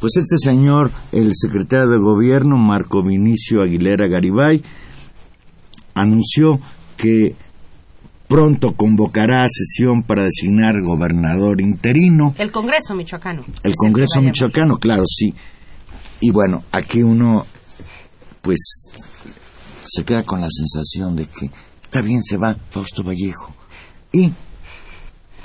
Pues 0.00 0.16
este 0.16 0.38
señor, 0.38 0.90
el 1.12 1.32
secretario 1.34 1.88
de 1.88 1.98
gobierno, 1.98 2.56
Marco 2.56 3.02
Vinicio 3.02 3.62
Aguilera 3.62 4.08
Garibay, 4.08 4.62
anunció 5.94 6.58
que 6.96 7.34
pronto 8.26 8.74
convocará 8.74 9.44
sesión 9.48 10.04
para 10.04 10.24
designar 10.24 10.80
gobernador 10.80 11.60
interino. 11.60 12.34
El 12.38 12.52
Congreso 12.52 12.94
michoacano. 12.94 13.44
El 13.62 13.74
Congreso 13.74 14.22
michoacano, 14.22 14.76
claro, 14.76 15.02
sí. 15.04 15.34
Y 16.20 16.30
bueno, 16.30 16.64
aquí 16.72 17.02
uno 17.02 17.46
pues 18.42 18.58
se 19.84 20.04
queda 20.04 20.22
con 20.22 20.40
la 20.40 20.48
sensación 20.50 21.16
de 21.16 21.26
que 21.26 21.50
está 21.82 22.00
bien, 22.00 22.22
se 22.22 22.36
va 22.36 22.56
Fausto 22.70 23.02
Vallejo. 23.02 23.54
¿Y, 24.12 24.32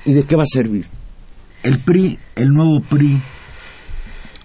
¿y 0.05 0.13
de 0.13 0.23
qué 0.23 0.36
va 0.36 0.43
a 0.43 0.47
servir? 0.47 0.86
El 1.63 1.80
PRI, 1.80 2.19
el 2.36 2.49
nuevo 2.49 2.82
PRI, 2.82 3.19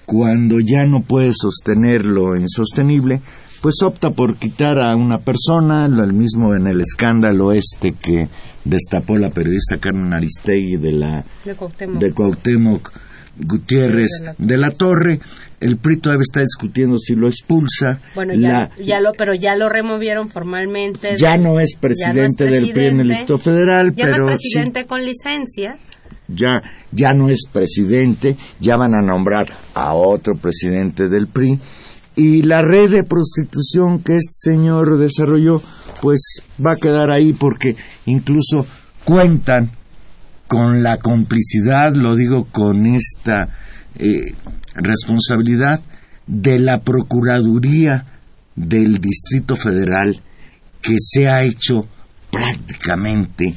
cuando 0.07 0.59
ya 0.61 0.87
no 0.87 1.03
puede 1.03 1.33
sostener 1.35 2.05
lo 2.05 2.37
insostenible, 2.37 3.20
pues 3.61 3.83
opta 3.83 4.11
por 4.11 4.37
quitar 4.37 4.81
a 4.81 4.97
una 4.97 5.18
persona, 5.18 5.87
lo 5.87 6.07
mismo 6.07 6.55
en 6.55 6.66
el 6.66 6.81
escándalo 6.81 7.53
este 7.53 7.93
que 7.93 8.28
destapó 8.64 9.18
la 9.18 9.31
periodista 9.31 9.78
Carmen 9.78 10.12
Aristegui 10.14 10.76
de 10.76 10.93
la 10.93 11.24
de 11.45 12.12
Cuauhtémoc 12.12 12.91
Gutiérrez 13.41 14.11
de 14.38 14.57
la 14.57 14.70
Torre. 14.70 15.20
El 15.61 15.76
PRI 15.76 15.99
todavía 15.99 16.22
está 16.22 16.41
discutiendo 16.41 16.97
si 16.99 17.14
lo 17.14 17.26
expulsa. 17.28 18.01
Bueno, 18.14 18.34
ya, 18.34 18.70
ya 18.82 19.01
lo, 19.01 19.12
pero 19.12 19.34
ya 19.34 19.57
lo 19.57 19.68
removieron 19.68 20.30
formalmente. 20.30 21.16
Ya 21.18 21.36
no 21.36 21.61
es 21.61 21.74
presidente, 21.78 22.47
del 22.47 22.72
PRI 22.72 22.86
en 22.86 23.01
el 23.01 23.11
Estado 23.11 23.38
Federal, 23.38 23.95
ya 23.95 24.07
pero 24.07 24.24
no 24.24 24.32
es 24.32 24.38
presidente 24.38 24.86
con 24.86 25.05
licencia. 25.05 25.76
Ya, 26.28 26.62
ya 26.93 27.12
no 27.12 27.28
es 27.28 27.43
presidente, 27.53 28.36
ya 28.59 28.76
van 28.76 28.95
a 28.95 29.03
nombrar 29.03 29.47
a 29.74 29.95
otro 29.95 30.36
presidente 30.36 31.09
del 31.09 31.26
PRI. 31.26 31.59
Y 32.16 32.43
la 32.43 32.62
red 32.62 32.91
de 32.91 33.03
prostitución 33.03 34.03
que 34.03 34.16
este 34.16 34.51
señor 34.51 34.99
desarrolló, 34.99 35.61
pues 36.01 36.43
va 36.64 36.72
a 36.72 36.76
quedar 36.76 37.11
ahí 37.11 37.32
porque 37.32 37.76
incluso 38.07 38.66
cuentan 39.05 39.70
con 40.51 40.82
la 40.82 40.96
complicidad, 40.96 41.94
lo 41.94 42.16
digo 42.16 42.48
con 42.51 42.84
esta 42.84 43.57
eh, 44.01 44.34
responsabilidad, 44.74 45.80
de 46.26 46.59
la 46.59 46.80
Procuraduría 46.80 48.05
del 48.57 48.98
Distrito 48.98 49.55
Federal 49.55 50.20
que 50.82 50.96
se 50.98 51.28
ha 51.28 51.44
hecho 51.44 51.86
prácticamente 52.32 53.55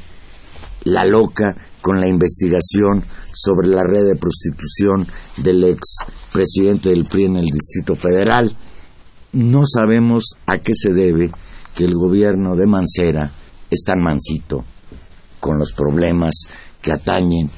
la 0.84 1.04
loca 1.04 1.56
con 1.82 2.00
la 2.00 2.08
investigación 2.08 3.04
sobre 3.34 3.70
la 3.70 3.82
red 3.84 4.06
de 4.14 4.20
prostitución 4.20 5.08
del 5.38 5.64
ex 5.64 5.98
presidente 6.32 6.90
del 6.90 7.06
PRI 7.06 7.26
en 7.26 7.38
el 7.38 7.46
Distrito 7.46 7.96
Federal. 7.96 8.56
No 9.32 9.64
sabemos 9.66 10.36
a 10.46 10.60
qué 10.60 10.74
se 10.76 10.94
debe 10.94 11.32
que 11.74 11.86
el 11.86 11.96
gobierno 11.96 12.56
de 12.56 12.68
Mancera 12.68 13.32
es 13.72 13.84
tan 13.84 14.00
mansito 14.00 14.64
con 15.44 15.60
los 15.60 15.74
problemas 15.74 16.48
que 16.84 16.92
atañen 16.92 17.50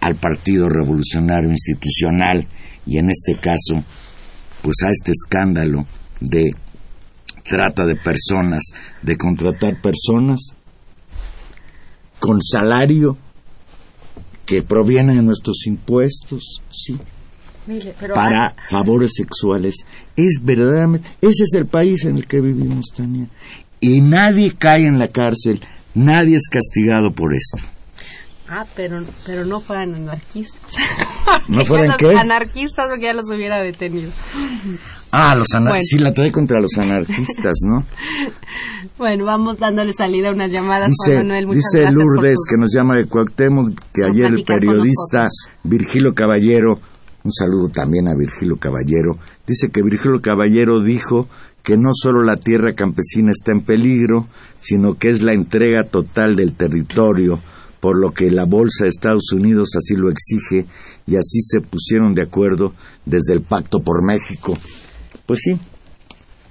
al 0.00 0.16
Partido 0.16 0.68
Revolucionario 0.68 1.48
Institucional 1.48 2.46
y 2.84 2.98
en 2.98 3.08
este 3.08 3.36
caso, 3.36 3.82
pues 4.60 4.82
a 4.84 4.90
este 4.90 5.12
escándalo 5.12 5.86
de 6.20 6.50
trata 7.44 7.86
de 7.86 7.96
personas, 7.96 8.62
de 9.00 9.16
contratar 9.16 9.80
personas 9.80 10.54
con 12.18 12.40
salario 12.42 13.16
que 14.44 14.62
proviene 14.62 15.14
de 15.14 15.22
nuestros 15.22 15.66
impuestos, 15.66 16.62
sí, 16.70 16.98
para 18.12 18.54
favores 18.68 19.12
sexuales. 19.14 19.76
Es 20.16 20.40
verdaderamente, 20.42 21.08
ese 21.20 21.44
es 21.44 21.54
el 21.54 21.66
país 21.66 22.04
en 22.04 22.16
el 22.16 22.26
que 22.26 22.40
vivimos, 22.40 22.86
Tania. 22.94 23.28
Y 23.80 24.00
nadie 24.00 24.52
cae 24.52 24.86
en 24.86 24.98
la 24.98 25.08
cárcel, 25.08 25.60
nadie 25.94 26.36
es 26.36 26.48
castigado 26.48 27.12
por 27.12 27.34
esto. 27.34 27.58
Ah, 28.54 28.66
pero, 28.76 29.00
pero 29.24 29.46
no 29.46 29.60
fueran 29.60 29.94
anarquistas. 29.94 30.60
¿No 31.48 31.64
fueran 31.64 31.96
qué? 31.96 32.08
Anarquistas 32.14 32.86
porque 32.86 33.04
ya 33.04 33.14
los 33.14 33.30
hubiera 33.30 33.58
detenido. 33.62 34.10
Ah, 35.10 35.34
los 35.34 35.46
anarquistas. 35.54 35.88
Sí, 35.88 35.98
la 35.98 36.12
trae 36.12 36.30
contra 36.30 36.60
los 36.60 36.76
anarquistas, 36.76 37.54
¿no? 37.66 37.82
bueno, 38.98 39.24
vamos 39.24 39.58
dándole 39.58 39.94
salida 39.94 40.28
a 40.28 40.32
unas 40.32 40.52
llamadas, 40.52 40.90
dice, 40.90 41.14
Juan 41.14 41.28
Manuel. 41.28 41.46
Muchas 41.46 41.62
dice 41.72 41.92
Lourdes, 41.92 42.40
que 42.46 42.56
nos 42.60 42.74
llama 42.74 42.98
de 42.98 43.06
Cuauhtémoc, 43.06 43.72
que 43.90 44.04
ayer 44.04 44.26
el 44.26 44.44
periodista 44.44 45.28
Virgilio 45.62 46.14
Caballero, 46.14 46.78
un 47.24 47.32
saludo 47.32 47.70
también 47.70 48.06
a 48.08 48.12
Virgilio 48.14 48.56
Caballero, 48.58 49.16
dice 49.46 49.70
que 49.70 49.80
Virgilio 49.82 50.20
Caballero 50.20 50.80
dijo 50.82 51.26
que 51.62 51.78
no 51.78 51.92
solo 51.94 52.22
la 52.22 52.36
tierra 52.36 52.74
campesina 52.74 53.30
está 53.30 53.52
en 53.52 53.64
peligro, 53.64 54.26
sino 54.58 54.98
que 54.98 55.08
es 55.08 55.22
la 55.22 55.32
entrega 55.32 55.84
total 55.84 56.36
del 56.36 56.52
territorio 56.52 57.38
por 57.82 57.98
lo 57.98 58.12
que 58.12 58.30
la 58.30 58.44
Bolsa 58.44 58.84
de 58.84 58.90
Estados 58.90 59.32
Unidos 59.32 59.70
así 59.76 59.96
lo 59.96 60.08
exige 60.08 60.66
y 61.04 61.16
así 61.16 61.40
se 61.40 61.60
pusieron 61.60 62.14
de 62.14 62.22
acuerdo 62.22 62.74
desde 63.04 63.32
el 63.32 63.42
Pacto 63.42 63.80
por 63.80 64.04
México. 64.06 64.56
Pues 65.26 65.40
sí, 65.42 65.58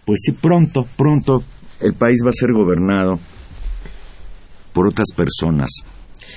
pues 0.04 0.20
sí, 0.26 0.34
pronto, 0.34 0.86
pronto 0.98 1.42
el 1.80 1.94
país 1.94 2.18
va 2.26 2.32
a 2.32 2.34
ser 2.34 2.52
gobernado 2.52 3.18
por 4.74 4.90
otras 4.90 5.08
personas 5.16 5.70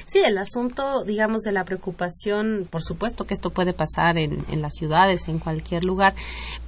Sí, 0.04 0.20
el 0.24 0.38
asunto, 0.38 1.04
digamos, 1.04 1.42
de 1.42 1.52
la 1.52 1.64
preocupación, 1.64 2.66
por 2.70 2.82
supuesto 2.82 3.24
que 3.24 3.34
esto 3.34 3.50
puede 3.50 3.72
pasar 3.72 4.18
en, 4.18 4.44
en, 4.48 4.62
las 4.62 4.74
ciudades, 4.74 5.28
en 5.28 5.38
cualquier 5.38 5.84
lugar, 5.84 6.14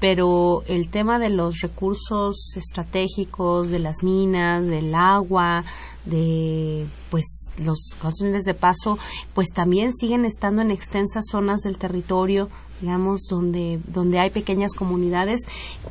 pero 0.01 0.63
el 0.67 0.89
tema 0.89 1.19
de 1.19 1.31
los 1.31 1.61
recursos 1.61 2.57
estratégicos, 2.57 3.71
de 3.71 3.79
las 3.79 4.03
minas, 4.03 4.67
del 4.67 4.95
agua, 4.95 5.65
de 6.07 6.87
pues 7.11 7.51
los 7.59 7.91
contenedores 8.01 8.45
de 8.45 8.55
paso, 8.55 8.99
pues 9.35 9.49
también 9.49 9.93
siguen 9.93 10.25
estando 10.25 10.63
en 10.63 10.71
extensas 10.71 11.25
zonas 11.31 11.61
del 11.63 11.79
territorio 11.79 12.49
digamos, 12.81 13.27
donde, 13.29 13.81
donde 13.87 14.19
hay 14.19 14.31
pequeñas 14.31 14.73
comunidades 14.75 15.43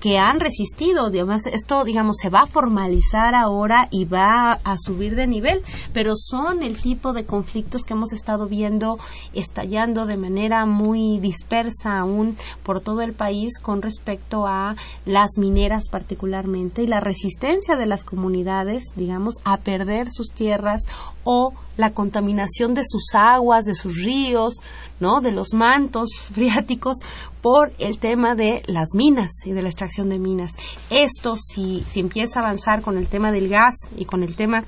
que 0.02 0.18
han 0.18 0.40
resistido. 0.40 1.10
Digamos, 1.10 1.46
esto, 1.46 1.84
digamos, 1.84 2.18
se 2.22 2.30
va 2.30 2.42
a 2.42 2.48
formalizar 2.48 3.36
ahora 3.36 3.88
y 3.92 4.06
va 4.06 4.54
a 4.64 4.78
subir 4.78 5.16
de 5.16 5.28
nivel, 5.28 5.62
pero 5.94 6.14
son 6.16 6.64
el 6.64 6.78
tipo 6.78 7.14
de 7.14 7.26
conflictos 7.26 7.84
que 7.84 7.94
hemos 7.94 8.14
estado 8.14 8.48
viendo 8.48 8.98
estallando 9.34 10.06
de 10.06 10.18
manera 10.18 10.66
muy 10.66 11.20
dispersa 11.20 12.00
aún 12.00 12.38
por 12.64 12.82
todo 12.82 13.02
el 13.02 13.14
país 13.14 13.60
con 13.60 13.82
respecto 13.82 14.48
a 14.48 14.76
las 15.06 15.38
mineras 15.38 15.90
particularmente 15.90 16.84
y 16.84 16.88
la 16.88 17.00
resistencia 17.00 17.76
de 17.76 17.86
las 17.86 18.04
comunidades, 18.04 18.84
digamos, 18.96 19.36
a 19.44 19.58
perder 19.58 20.08
sus 20.12 20.32
tierras 20.32 20.84
o 21.24 21.54
la 21.78 21.92
contaminación 21.92 22.74
de 22.74 22.84
sus 22.86 23.14
aguas, 23.14 23.66
de 23.66 23.76
sus 23.76 23.98
ríos, 23.98 24.56
¿no? 25.00 25.22
de 25.22 25.32
los 25.32 25.54
mantos 25.54 26.10
freáticos 26.32 26.98
por 27.42 27.74
el 27.80 28.00
tema 28.00 28.36
de 28.36 28.64
las 28.68 28.90
minas 28.96 29.32
y 29.46 29.52
de 29.52 29.62
la 29.62 29.70
extracción 29.70 30.10
de 30.10 30.20
minas. 30.20 30.54
Esto, 30.90 31.36
si, 31.38 31.84
si 31.88 32.00
empieza 32.00 32.40
a 32.40 32.44
avanzar 32.44 32.82
con 32.82 32.98
el 32.98 33.08
tema 33.08 33.32
del 33.32 33.50
gas 33.50 33.76
y 33.96 34.06
con 34.06 34.24
el 34.24 34.36
tema 34.36 34.64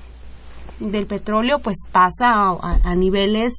del 0.80 1.06
petróleo 1.06 1.58
pues 1.58 1.76
pasa 1.90 2.28
a, 2.30 2.94
niveles 2.94 3.54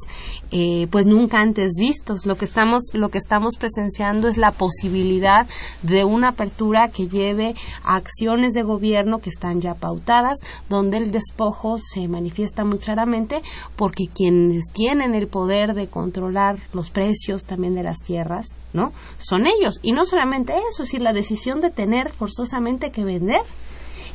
eh, 0.51 0.87
pues 0.91 1.05
nunca 1.05 1.41
antes 1.41 1.73
vistos. 1.79 2.25
Lo 2.25 2.35
que 2.35 2.45
estamos 2.45 2.83
lo 2.93 3.09
que 3.09 3.17
estamos 3.17 3.55
presenciando 3.57 4.27
es 4.27 4.37
la 4.37 4.51
posibilidad 4.51 5.47
de 5.83 6.03
una 6.03 6.29
apertura 6.29 6.89
que 6.89 7.07
lleve 7.07 7.55
a 7.83 7.95
acciones 7.95 8.53
de 8.53 8.63
gobierno 8.63 9.19
que 9.19 9.29
están 9.29 9.61
ya 9.61 9.75
pautadas 9.75 10.39
donde 10.69 10.97
el 10.97 11.11
despojo 11.11 11.77
se 11.79 12.07
manifiesta 12.07 12.65
muy 12.65 12.79
claramente 12.79 13.41
porque 13.75 14.07
quienes 14.07 14.65
tienen 14.71 15.15
el 15.15 15.27
poder 15.27 15.73
de 15.73 15.87
controlar 15.87 16.57
los 16.73 16.89
precios 16.89 17.43
también 17.43 17.75
de 17.75 17.83
las 17.83 17.99
tierras 17.99 18.47
no 18.73 18.93
son 19.17 19.45
ellos. 19.47 19.79
Y 19.81 19.91
no 19.91 20.05
solamente 20.05 20.53
eso 20.53 20.83
es 20.83 20.89
decir 20.89 21.01
la 21.01 21.13
decisión 21.13 21.61
de 21.61 21.69
tener 21.69 22.11
forzosamente 22.11 22.91
que 22.91 23.03
vender 23.03 23.41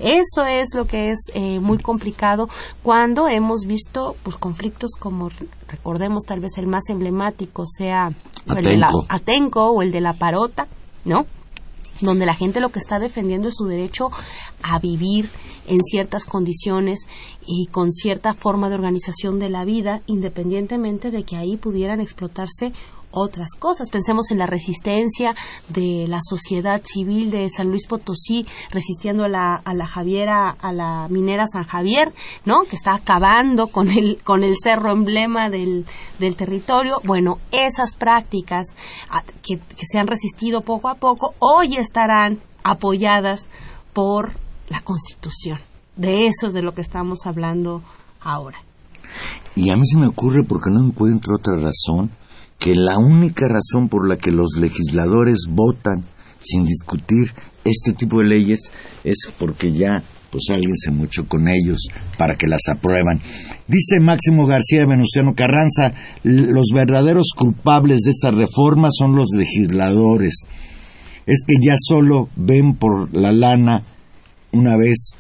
eso 0.01 0.45
es 0.45 0.75
lo 0.75 0.87
que 0.87 1.11
es 1.11 1.19
eh, 1.35 1.61
muy 1.61 1.79
complicado 1.79 2.49
cuando 2.83 3.29
hemos 3.29 3.67
visto 3.67 4.17
pues 4.23 4.37
conflictos 4.37 4.93
como 4.99 5.31
recordemos 5.69 6.23
tal 6.27 6.41
vez 6.41 6.59
el 6.59 6.67
más 6.67 6.89
emblemático 6.89 7.65
sea 7.67 8.11
el 8.57 8.65
de 8.65 8.77
la 8.77 8.89
Atenco 9.09 9.71
o 9.71 9.83
el 9.83 9.93
de 9.93 10.01
la 10.01 10.15
Parota, 10.15 10.67
¿no? 11.05 11.27
donde 12.01 12.27
la 12.27 12.35
gente 12.35 12.61
lo 12.61 12.71
que 12.71 12.79
está 12.79 12.99
defendiendo 12.99 13.49
es 13.49 13.55
su 13.57 13.65
derecho 13.65 14.11
a 14.63 14.79
vivir 14.79 15.31
en 15.67 15.81
ciertas 15.83 16.25
condiciones 16.25 17.07
y 17.47 17.67
con 17.67 17.93
cierta 17.93 18.35
forma 18.35 18.69
de 18.69 18.75
organización 18.75 19.39
de 19.39 19.49
la 19.49 19.65
vida, 19.65 20.03
independientemente 20.07 21.11
de 21.11 21.23
que 21.25 21.37
ahí 21.37 21.57
pudieran 21.57 22.01
explotarse 22.01 22.73
otras 23.15 23.49
cosas. 23.59 23.91
Pensemos 23.91 24.31
en 24.31 24.39
la 24.39 24.47
resistencia 24.47 25.35
de 25.69 26.07
la 26.09 26.21
sociedad 26.23 26.83
civil 26.85 27.31
de 27.31 27.49
San 27.49 27.69
Luis 27.69 27.87
Potosí 27.87 28.47
resistiendo 28.71 29.25
a 29.25 29.29
la, 29.29 29.55
a 29.55 29.75
la 29.75 29.87
Javiera, 29.87 30.51
a 30.51 30.73
la 30.73 31.07
minera 31.09 31.47
San 31.47 31.65
Javier, 31.65 32.13
¿no? 32.45 32.63
Que 32.65 32.77
está 32.77 32.95
acabando 32.95 33.69
con 33.69 33.89
el, 33.91 34.21
con 34.23 34.43
el 34.43 34.55
cerro 34.61 34.91
emblema 34.91 35.49
del, 35.49 35.87
del 36.19 36.37
territorio. 36.37 36.99
Bueno, 37.05 37.39
esas 37.53 37.95
prácticas 37.97 38.67
ah, 39.11 39.23
que, 39.43 39.59
que 39.59 39.87
se 39.87 39.99
han 39.99 40.07
resistido 40.07 40.63
poco 40.63 40.89
a 40.89 40.97
poco 40.97 41.35
hoy 41.39 41.77
estarán 41.77 42.41
apoyadas 42.63 43.47
por 43.93 44.33
la 44.69 44.81
Constitución. 44.81 45.59
De 45.97 46.27
eso 46.27 46.49
es 46.49 46.55
de 46.55 46.63
lo 46.63 46.73
que 46.73 46.81
estamos 46.81 47.27
hablando 47.27 47.83
ahora. 48.21 48.59
Y 49.55 49.71
a 49.71 49.77
mí 49.77 49.87
se 49.87 49.99
me 49.99 50.09
ocurre 50.09 50.43
porque 50.43 50.71
no 50.71 50.85
encuentro 50.85 51.37
otra 51.37 51.55
razón 51.57 52.11
que 52.65 52.75
la 52.75 52.97
única 52.97 53.47
razón 53.47 53.91
por 53.91 54.09
la 54.09 54.17
que 54.17 54.31
los 54.31 54.57
legisladores 54.59 55.41
votan 55.51 56.07
sin 56.41 56.65
discutir 56.65 57.31
este 57.63 57.93
tipo 57.93 58.21
de 58.21 58.29
leyes 58.29 58.73
es 59.05 59.29
porque 59.39 59.71
ya 59.71 60.03
pues 60.31 60.45
alguien 60.49 60.75
se 60.75 60.91
mucho 60.91 61.29
con 61.29 61.47
ellos 61.47 61.89
para 62.17 62.37
que 62.37 62.47
las 62.47 62.63
aprueban. 62.71 63.21
Dice 63.69 64.01
Máximo 64.01 64.47
García 64.47 64.87
Venustiano 64.87 65.35
Carranza, 65.35 65.93
los 66.23 66.69
verdaderos 66.75 67.33
culpables 67.37 68.01
de 68.01 68.13
esta 68.13 68.31
reforma 68.31 68.89
son 68.91 69.15
los 69.15 69.29
legisladores. 69.37 70.47
Es 71.27 71.43
que 71.47 71.57
ya 71.63 71.75
solo 71.79 72.31
ven 72.35 72.77
por 72.77 73.15
la 73.15 73.31
lana 73.31 73.83
una 74.53 74.79
vez 74.79 75.11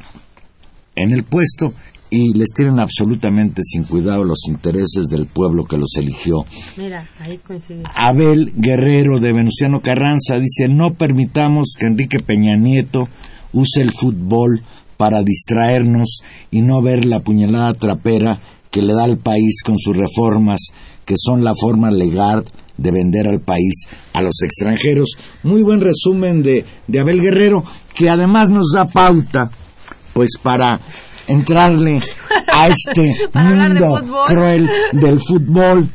en 0.96 1.12
el 1.12 1.24
puesto 1.24 1.74
y 2.14 2.32
les 2.32 2.50
tienen 2.50 2.78
absolutamente 2.78 3.62
sin 3.64 3.82
cuidado 3.82 4.22
los 4.22 4.46
intereses 4.46 5.06
del 5.06 5.26
pueblo 5.26 5.64
que 5.64 5.76
los 5.76 5.96
eligió. 5.96 6.46
Mira, 6.76 7.08
ahí 7.18 7.38
coincide. 7.38 7.82
Abel 7.92 8.52
Guerrero 8.56 9.18
de 9.18 9.32
Venustiano 9.32 9.80
Carranza 9.80 10.38
dice, 10.38 10.68
no 10.68 10.94
permitamos 10.94 11.74
que 11.76 11.86
Enrique 11.86 12.18
Peña 12.20 12.56
Nieto 12.56 13.08
use 13.52 13.80
el 13.80 13.90
fútbol 13.90 14.62
para 14.96 15.24
distraernos 15.24 16.20
y 16.52 16.62
no 16.62 16.80
ver 16.82 17.04
la 17.04 17.18
puñalada 17.18 17.74
trapera 17.74 18.38
que 18.70 18.80
le 18.80 18.94
da 18.94 19.02
al 19.02 19.18
país 19.18 19.62
con 19.64 19.76
sus 19.76 19.96
reformas, 19.96 20.68
que 21.04 21.14
son 21.16 21.42
la 21.42 21.54
forma 21.56 21.90
legal 21.90 22.44
de 22.76 22.92
vender 22.92 23.26
al 23.26 23.40
país 23.40 23.88
a 24.12 24.22
los 24.22 24.40
extranjeros. 24.44 25.16
Muy 25.42 25.62
buen 25.62 25.80
resumen 25.80 26.44
de, 26.44 26.64
de 26.86 27.00
Abel 27.00 27.20
Guerrero, 27.20 27.64
que 27.92 28.08
además 28.08 28.50
nos 28.50 28.70
da 28.72 28.84
pauta, 28.84 29.50
pues 30.12 30.30
para 30.40 30.80
entrarle 31.28 31.98
a 32.52 32.68
este 32.68 33.14
mundo 33.32 34.24
cruel 34.26 34.68
del 34.92 35.18
fútbol. 35.20 35.90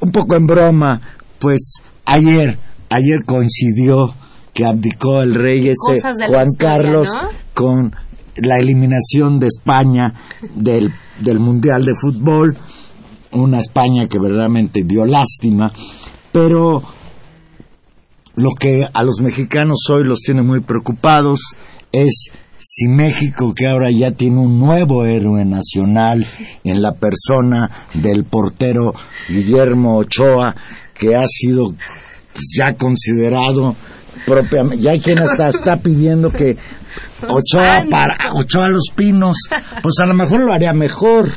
Un 0.00 0.12
poco 0.12 0.36
en 0.36 0.46
broma, 0.46 1.00
pues 1.38 1.74
ayer, 2.04 2.58
ayer 2.90 3.24
coincidió 3.24 4.14
que 4.54 4.64
abdicó 4.64 5.22
el 5.22 5.34
rey 5.34 5.68
este 5.68 6.00
Juan 6.28 6.48
Carlos 6.56 7.12
con 7.54 7.94
la 8.36 8.58
eliminación 8.58 9.38
de 9.38 9.48
España 9.48 10.14
del, 10.54 10.92
del 11.20 11.38
Mundial 11.40 11.84
de 11.84 11.92
Fútbol, 12.00 12.56
una 13.32 13.58
España 13.58 14.08
que 14.08 14.18
verdaderamente 14.18 14.84
dio 14.84 15.04
lástima, 15.04 15.70
pero 16.32 16.82
lo 18.36 18.50
que 18.58 18.88
a 18.92 19.02
los 19.02 19.20
mexicanos 19.20 19.88
hoy 19.90 20.04
los 20.04 20.20
tiene 20.20 20.42
muy 20.42 20.60
preocupados 20.60 21.40
es 21.90 22.30
si 22.58 22.88
México, 22.88 23.52
que 23.54 23.68
ahora 23.68 23.90
ya 23.90 24.10
tiene 24.10 24.38
un 24.38 24.58
nuevo 24.58 25.04
héroe 25.04 25.44
nacional 25.44 26.26
en 26.64 26.82
la 26.82 26.94
persona 26.94 27.70
del 27.94 28.24
portero 28.24 28.94
Guillermo 29.28 29.96
Ochoa, 29.96 30.54
que 30.94 31.14
ha 31.14 31.24
sido 31.26 31.74
pues, 32.32 32.52
ya 32.56 32.74
considerado 32.74 33.76
propiamente, 34.26 34.82
ya 34.82 34.90
hay 34.90 35.00
quien 35.00 35.20
hasta 35.20 35.48
está 35.48 35.80
pidiendo 35.80 36.30
que 36.30 36.56
Ochoa 37.26 37.84
para 37.90 38.32
Ochoa 38.34 38.68
Los 38.68 38.90
Pinos, 38.94 39.36
pues 39.82 39.98
a 40.00 40.06
lo 40.06 40.14
mejor 40.14 40.40
lo 40.42 40.52
haría 40.52 40.72
mejor. 40.72 41.30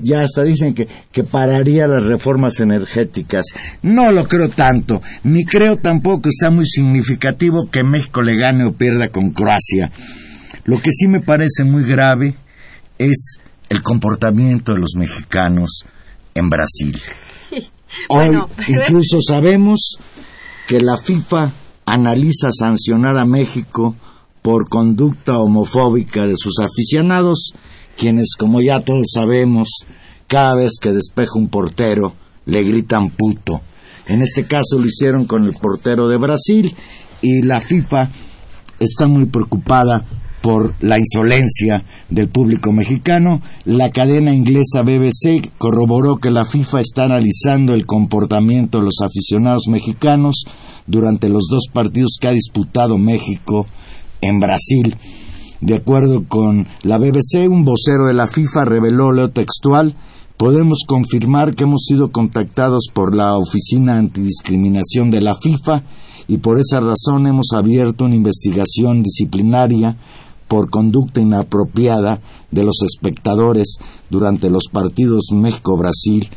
ya 0.00 0.22
hasta 0.22 0.42
dicen 0.42 0.74
que, 0.74 0.86
que 1.10 1.24
pararía 1.24 1.86
las 1.86 2.04
reformas 2.04 2.60
energéticas. 2.60 3.46
No 3.82 4.12
lo 4.12 4.26
creo 4.28 4.48
tanto, 4.48 5.02
ni 5.24 5.44
creo 5.44 5.76
tampoco 5.76 6.22
que 6.22 6.30
sea 6.32 6.50
muy 6.50 6.66
significativo 6.66 7.68
que 7.70 7.82
México 7.82 8.22
le 8.22 8.36
gane 8.36 8.64
o 8.64 8.72
pierda 8.72 9.08
con 9.08 9.30
Croacia. 9.30 9.90
Lo 10.64 10.80
que 10.80 10.90
sí 10.92 11.08
me 11.08 11.20
parece 11.20 11.64
muy 11.64 11.84
grave 11.84 12.36
es 12.98 13.38
el 13.68 13.82
comportamiento 13.82 14.74
de 14.74 14.80
los 14.80 14.94
mexicanos 14.96 15.84
en 16.34 16.50
Brasil. 16.50 17.00
Hoy 18.08 18.30
incluso 18.68 19.20
sabemos 19.20 19.98
que 20.66 20.80
la 20.80 20.96
FIFA 20.96 21.52
analiza 21.86 22.50
sancionar 22.52 23.16
a 23.16 23.24
México 23.24 23.94
por 24.46 24.68
conducta 24.68 25.40
homofóbica 25.40 26.24
de 26.24 26.34
sus 26.36 26.60
aficionados, 26.60 27.52
quienes, 27.96 28.36
como 28.38 28.62
ya 28.62 28.78
todos 28.78 29.08
sabemos, 29.12 29.68
cada 30.28 30.54
vez 30.54 30.74
que 30.80 30.92
despeja 30.92 31.32
un 31.34 31.48
portero, 31.48 32.12
le 32.44 32.62
gritan 32.62 33.10
puto. 33.10 33.60
En 34.06 34.22
este 34.22 34.44
caso 34.44 34.78
lo 34.78 34.86
hicieron 34.86 35.24
con 35.24 35.42
el 35.46 35.54
portero 35.54 36.06
de 36.06 36.16
Brasil 36.16 36.72
y 37.22 37.42
la 37.42 37.60
FIFA 37.60 38.08
está 38.78 39.08
muy 39.08 39.24
preocupada 39.24 40.04
por 40.42 40.74
la 40.80 40.96
insolencia 40.96 41.82
del 42.08 42.28
público 42.28 42.70
mexicano. 42.70 43.42
La 43.64 43.90
cadena 43.90 44.32
inglesa 44.32 44.82
BBC 44.82 45.54
corroboró 45.58 46.18
que 46.18 46.30
la 46.30 46.44
FIFA 46.44 46.78
está 46.78 47.02
analizando 47.06 47.74
el 47.74 47.84
comportamiento 47.84 48.78
de 48.78 48.84
los 48.84 49.00
aficionados 49.02 49.64
mexicanos 49.68 50.44
durante 50.86 51.28
los 51.28 51.48
dos 51.50 51.64
partidos 51.72 52.18
que 52.20 52.28
ha 52.28 52.32
disputado 52.32 52.96
México 52.96 53.66
en 54.28 54.40
Brasil. 54.40 54.96
De 55.60 55.74
acuerdo 55.74 56.24
con 56.28 56.66
la 56.82 56.98
BBC, 56.98 57.48
un 57.48 57.64
vocero 57.64 58.06
de 58.06 58.14
la 58.14 58.26
FIFA 58.26 58.64
reveló 58.64 59.12
lo 59.12 59.30
textual 59.30 59.94
podemos 60.36 60.84
confirmar 60.86 61.54
que 61.54 61.64
hemos 61.64 61.84
sido 61.86 62.12
contactados 62.12 62.88
por 62.92 63.14
la 63.14 63.36
Oficina 63.36 63.98
Antidiscriminación 63.98 65.10
de 65.10 65.22
la 65.22 65.34
FIFA 65.34 65.82
y 66.28 66.38
por 66.38 66.58
esa 66.58 66.80
razón 66.80 67.26
hemos 67.26 67.48
abierto 67.54 68.04
una 68.04 68.16
investigación 68.16 69.02
disciplinaria 69.02 69.96
por 70.48 70.70
conducta 70.70 71.20
inapropiada 71.20 72.20
de 72.50 72.64
los 72.64 72.82
espectadores 72.82 73.78
durante 74.10 74.50
los 74.50 74.64
partidos 74.70 75.26
México-Brasil 75.32 76.28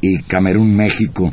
y 0.00 0.18
Camerún-México. 0.22 1.32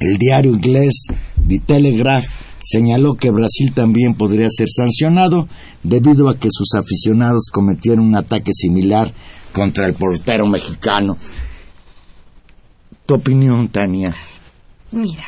El 0.00 0.18
diario 0.18 0.52
inglés 0.52 1.06
The 1.48 1.60
Telegraph 1.60 2.26
señaló 2.68 3.14
que 3.14 3.30
Brasil 3.30 3.72
también 3.74 4.14
podría 4.14 4.48
ser 4.50 4.66
sancionado 4.68 5.48
debido 5.82 6.28
a 6.28 6.36
que 6.36 6.48
sus 6.50 6.74
aficionados 6.74 7.48
cometieron 7.50 8.04
un 8.04 8.14
ataque 8.14 8.52
similar 8.52 9.12
contra 9.52 9.86
el 9.86 9.94
portero 9.94 10.46
mexicano. 10.46 11.16
¿Tu 13.06 13.14
opinión, 13.14 13.68
Tania? 13.68 14.14
Mira, 14.90 15.24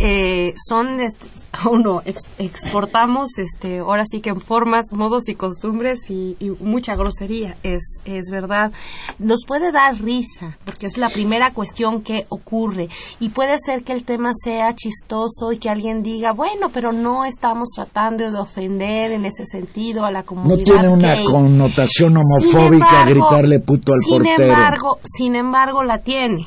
eh, 0.00 0.54
son 0.56 0.98
uno 1.70 2.02
exportamos 2.38 3.38
este 3.38 3.78
ahora 3.78 4.04
sí 4.06 4.20
que 4.20 4.30
en 4.30 4.40
formas 4.40 4.86
modos 4.92 5.28
y 5.28 5.34
costumbres 5.34 5.98
y, 6.08 6.36
mucha 6.60 6.94
grosería 6.94 7.56
es 7.62 8.00
es 8.04 8.30
verdad. 8.30 8.72
Nos 9.18 9.44
puede 9.46 9.72
dar 9.72 10.00
risa 10.00 10.56
porque 10.64 10.86
es 10.86 10.98
la 10.98 11.08
primera 11.08 11.52
cuestión 11.52 12.02
que 12.02 12.26
ocurre 12.28 12.88
y 13.20 13.30
puede 13.30 13.56
ser 13.58 13.82
que 13.82 13.92
el 13.92 14.04
tema 14.04 14.32
sea 14.34 14.74
chistoso 14.74 15.52
y 15.52 15.58
que 15.58 15.70
alguien 15.70 16.02
diga 16.02 16.32
bueno 16.32 16.68
pero 16.72 16.92
no 16.92 17.24
estamos 17.24 17.68
tratando 17.74 18.30
de 18.30 18.38
ofender 18.38 19.12
en 19.12 19.24
ese 19.24 19.44
sentido 19.46 20.04
a 20.04 20.10
la 20.10 20.22
comunidad 20.22 20.58
no 20.58 20.64
tiene 20.64 20.88
una 20.88 21.14
connotación 21.24 22.16
homofóbica 22.16 23.04
gritarle 23.06 23.60
puto 23.60 23.92
al 23.92 24.00
sin 24.00 24.18
portero. 24.18 24.42
embargo 24.42 24.98
sin 25.04 25.34
embargo 25.34 25.82
la 25.82 25.98
tiene 25.98 26.46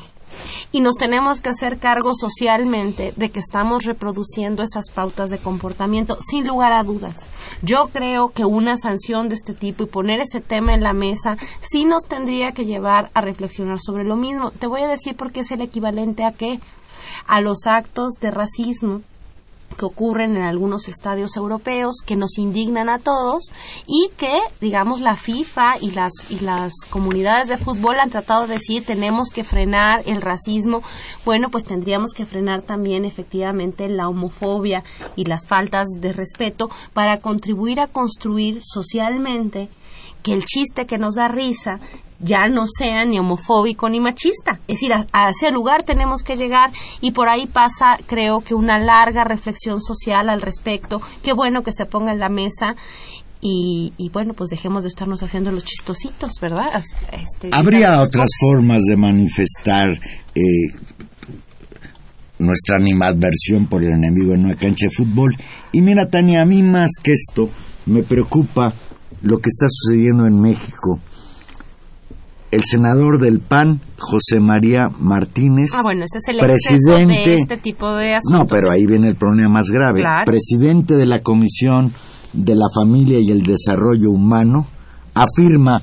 y 0.72 0.80
nos 0.80 0.96
tenemos 0.96 1.40
que 1.40 1.50
hacer 1.50 1.78
cargo 1.78 2.12
socialmente 2.14 3.12
de 3.16 3.30
que 3.30 3.40
estamos 3.40 3.84
reproduciendo 3.84 4.62
esas 4.62 4.90
pautas 4.90 5.30
de 5.30 5.38
comportamiento 5.38 6.18
sin 6.20 6.46
lugar 6.46 6.72
a 6.72 6.84
dudas. 6.84 7.16
Yo 7.62 7.88
creo 7.92 8.30
que 8.30 8.44
una 8.44 8.76
sanción 8.76 9.28
de 9.28 9.34
este 9.34 9.54
tipo 9.54 9.84
y 9.84 9.86
poner 9.86 10.20
ese 10.20 10.40
tema 10.40 10.74
en 10.74 10.82
la 10.82 10.92
mesa 10.92 11.36
sí 11.60 11.84
nos 11.84 12.04
tendría 12.04 12.52
que 12.52 12.64
llevar 12.64 13.10
a 13.14 13.20
reflexionar 13.20 13.78
sobre 13.80 14.04
lo 14.04 14.16
mismo. 14.16 14.50
Te 14.50 14.66
voy 14.66 14.82
a 14.82 14.88
decir 14.88 15.16
porque 15.16 15.40
es 15.40 15.50
el 15.50 15.60
equivalente 15.60 16.24
a 16.24 16.32
qué? 16.32 16.60
A 17.26 17.40
los 17.40 17.66
actos 17.66 18.14
de 18.20 18.30
racismo 18.30 19.02
que 19.82 19.86
ocurren 19.86 20.36
en 20.36 20.42
algunos 20.42 20.86
estadios 20.86 21.36
europeos 21.36 21.96
que 22.06 22.14
nos 22.14 22.38
indignan 22.38 22.88
a 22.88 23.00
todos 23.00 23.50
y 23.84 24.10
que 24.16 24.38
digamos 24.60 25.00
la 25.00 25.16
FIFA 25.16 25.78
y 25.80 25.90
las 25.90 26.12
y 26.30 26.38
las 26.38 26.72
comunidades 26.88 27.48
de 27.48 27.56
fútbol 27.56 27.96
han 27.98 28.10
tratado 28.10 28.46
de 28.46 28.54
decir 28.54 28.84
tenemos 28.86 29.30
que 29.30 29.42
frenar 29.42 30.02
el 30.06 30.22
racismo. 30.22 30.82
Bueno 31.24 31.48
pues 31.50 31.64
tendríamos 31.64 32.12
que 32.12 32.26
frenar 32.26 32.62
también 32.62 33.04
efectivamente 33.04 33.88
la 33.88 34.08
homofobia 34.08 34.84
y 35.16 35.24
las 35.24 35.46
faltas 35.48 35.88
de 35.98 36.12
respeto 36.12 36.70
para 36.92 37.18
contribuir 37.18 37.80
a 37.80 37.88
construir 37.88 38.60
socialmente 38.62 39.68
que 40.22 40.32
el 40.32 40.44
chiste 40.44 40.86
que 40.86 40.98
nos 40.98 41.16
da 41.16 41.26
risa 41.26 41.80
ya 42.22 42.48
no 42.48 42.66
sea 42.66 43.04
ni 43.04 43.18
homofóbico 43.18 43.88
ni 43.88 44.00
machista. 44.00 44.60
Es 44.68 44.76
decir, 44.76 44.92
a, 44.92 45.30
ese 45.30 45.50
lugar 45.50 45.82
tenemos 45.82 46.22
que 46.22 46.36
llegar 46.36 46.70
y 47.00 47.10
por 47.10 47.28
ahí 47.28 47.46
pasa, 47.46 47.98
creo 48.06 48.40
que 48.40 48.54
una 48.54 48.78
larga 48.78 49.24
reflexión 49.24 49.80
social 49.80 50.30
al 50.30 50.40
respecto. 50.40 51.00
Qué 51.22 51.32
bueno 51.32 51.62
que 51.62 51.72
se 51.72 51.84
ponga 51.84 52.12
en 52.12 52.20
la 52.20 52.28
mesa 52.28 52.76
y, 53.44 53.92
bueno, 54.12 54.34
pues 54.34 54.50
dejemos 54.50 54.84
de 54.84 54.88
estarnos 54.88 55.20
haciendo 55.24 55.50
los 55.50 55.64
chistositos, 55.64 56.34
¿verdad? 56.40 56.80
Este, 57.10 57.50
Habría 57.50 58.00
otras 58.00 58.30
formas 58.40 58.82
de 58.88 58.96
manifestar 58.96 59.90
eh, 60.36 60.42
nuestra 62.38 62.76
animadversión 62.76 63.66
por 63.66 63.82
el 63.82 63.94
enemigo 63.94 64.32
en 64.32 64.44
una 64.44 64.54
cancha 64.54 64.86
de 64.86 64.92
fútbol. 64.92 65.34
Y 65.72 65.82
mira, 65.82 66.08
Tania, 66.08 66.42
a 66.42 66.44
mí 66.44 66.62
más 66.62 66.92
que 67.02 67.10
esto 67.10 67.50
me 67.86 68.04
preocupa 68.04 68.72
lo 69.22 69.38
que 69.38 69.48
está 69.48 69.66
sucediendo 69.68 70.24
en 70.24 70.40
México 70.40 71.00
el 72.52 72.60
senador 72.64 73.18
del 73.18 73.40
PAN, 73.40 73.80
José 73.98 74.38
María 74.38 74.82
Martínez. 75.00 75.70
Ah, 75.74 75.82
bueno, 75.82 76.04
ese 76.04 76.18
es 76.18 76.28
el 76.28 76.38
presidente, 76.38 77.30
de 77.30 77.36
este 77.38 77.56
tipo 77.56 77.96
de 77.96 78.14
asuntos. 78.14 78.40
No, 78.40 78.46
pero 78.46 78.70
ahí 78.70 78.86
viene 78.86 79.08
el 79.08 79.16
problema 79.16 79.48
más 79.48 79.70
grave. 79.70 80.04
Presidente 80.26 80.94
de 80.96 81.06
la 81.06 81.22
Comisión 81.22 81.92
de 82.34 82.54
la 82.54 82.66
Familia 82.74 83.18
y 83.18 83.30
el 83.30 83.42
Desarrollo 83.42 84.10
Humano, 84.10 84.66
afirma 85.14 85.80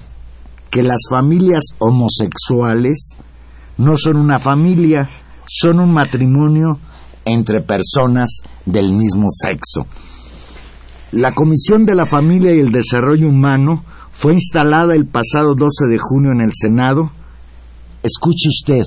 que 0.70 0.84
las 0.84 1.01
familias 1.09 1.63
homosexuales 1.80 3.15
no 3.78 3.97
son 3.97 4.17
una 4.17 4.39
familia, 4.39 5.09
son 5.47 5.80
un 5.80 5.91
matrimonio 5.91 6.80
entre 7.26 7.61
personas 7.61 8.41
del 8.65 8.93
mismo 8.93 9.28
sexo. 9.32 9.88
La 11.13 11.34
Comisión 11.34 11.86
de 11.88 11.95
la 11.95 12.05
Familia 12.05 12.53
y 12.53 12.59
el 12.59 12.72
Desarrollo 12.72 13.28
Humano 13.28 13.84
fue 14.20 14.34
instalada 14.34 14.95
el 14.95 15.05
pasado 15.05 15.55
12 15.55 15.86
de 15.89 15.97
junio 15.97 16.34
en 16.34 16.41
el 16.41 16.51
Senado, 16.53 17.09
escuche 18.03 18.49
usted, 18.49 18.84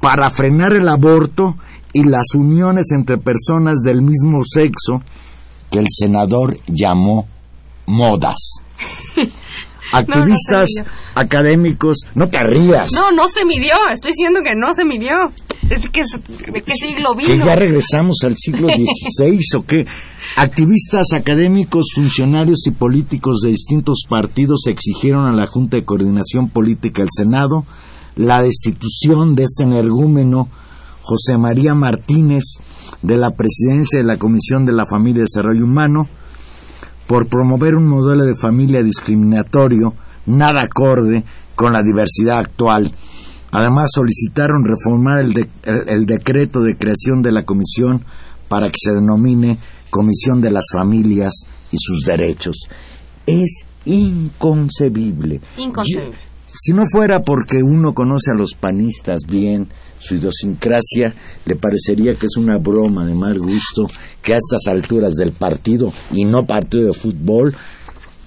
para 0.00 0.30
frenar 0.30 0.72
el 0.72 0.88
aborto 0.88 1.56
y 1.92 2.04
las 2.04 2.34
uniones 2.34 2.86
entre 2.92 3.18
personas 3.18 3.80
del 3.84 4.00
mismo 4.00 4.40
sexo 4.44 5.02
que 5.70 5.80
el 5.80 5.86
senador 5.90 6.56
llamó 6.66 7.28
modas. 7.84 8.62
Activistas 9.92 10.70
académicos, 11.14 11.98
no 12.14 12.30
te 12.30 12.42
rías. 12.42 12.90
No, 12.92 13.12
no 13.12 13.28
se 13.28 13.44
midió, 13.44 13.74
estoy 13.92 14.12
diciendo 14.12 14.40
que 14.42 14.54
no 14.54 14.72
se 14.72 14.86
midió. 14.86 15.30
Es 15.70 15.88
que, 15.90 16.02
¿De 16.52 16.62
qué 16.62 16.72
siglo 16.74 17.14
vino? 17.14 17.28
¿Que 17.28 17.38
ya 17.38 17.56
regresamos 17.56 18.18
al 18.24 18.36
siglo 18.36 18.68
XVI 19.18 19.40
o 19.56 19.62
qué? 19.62 19.86
Activistas 20.36 21.12
académicos, 21.12 21.92
funcionarios 21.94 22.66
y 22.66 22.70
políticos 22.70 23.40
de 23.42 23.50
distintos 23.50 24.04
partidos 24.08 24.66
exigieron 24.66 25.26
a 25.26 25.32
la 25.32 25.46
Junta 25.46 25.76
de 25.76 25.84
Coordinación 25.84 26.48
Política 26.48 27.02
del 27.02 27.10
Senado 27.14 27.64
la 28.16 28.42
destitución 28.42 29.34
de 29.34 29.44
este 29.44 29.62
energúmeno 29.62 30.48
José 31.02 31.38
María 31.38 31.74
Martínez 31.74 32.44
de 33.02 33.16
la 33.16 33.30
presidencia 33.30 33.98
de 33.98 34.04
la 34.04 34.16
Comisión 34.16 34.66
de 34.66 34.72
la 34.72 34.86
Familia 34.86 35.20
y 35.20 35.22
Desarrollo 35.22 35.64
Humano 35.64 36.08
por 37.06 37.28
promover 37.28 37.74
un 37.74 37.86
modelo 37.86 38.24
de 38.24 38.34
familia 38.34 38.82
discriminatorio 38.82 39.94
nada 40.26 40.62
acorde 40.62 41.24
con 41.54 41.72
la 41.72 41.82
diversidad 41.82 42.38
actual 42.38 42.92
Además, 43.50 43.90
solicitaron 43.94 44.64
reformar 44.64 45.24
el, 45.24 46.06
decreto 46.06 46.60
de 46.60 46.76
creación 46.76 47.22
de 47.22 47.32
la 47.32 47.44
comisión 47.44 48.04
para 48.48 48.68
que 48.68 48.76
se 48.82 48.92
denomine 48.92 49.58
Comisión 49.90 50.40
de 50.42 50.50
las 50.50 50.66
Familias 50.72 51.32
y 51.72 51.76
sus 51.78 52.04
Derechos. 52.04 52.68
Es 53.26 53.64
inconcebible. 53.86 55.40
Inconcebible. 55.56 56.16
si 56.44 56.72
no 56.72 56.82
fuera 56.90 57.22
porque 57.22 57.62
uno 57.62 57.94
conoce 57.94 58.30
a 58.30 58.34
los 58.34 58.52
panistas 58.54 59.22
bien, 59.26 59.68
su 59.98 60.16
idiosincrasia, 60.16 61.14
le 61.46 61.56
parecería 61.56 62.16
que 62.16 62.26
es 62.26 62.36
una 62.36 62.58
broma 62.58 63.06
de 63.06 63.14
mal 63.14 63.38
gusto 63.38 63.86
que 64.22 64.34
a 64.34 64.36
estas 64.36 64.66
alturas 64.66 65.14
del 65.14 65.32
partido, 65.32 65.92
y 66.12 66.24
no 66.24 66.44
partido 66.44 66.88
de 66.88 66.92
fútbol, 66.92 67.54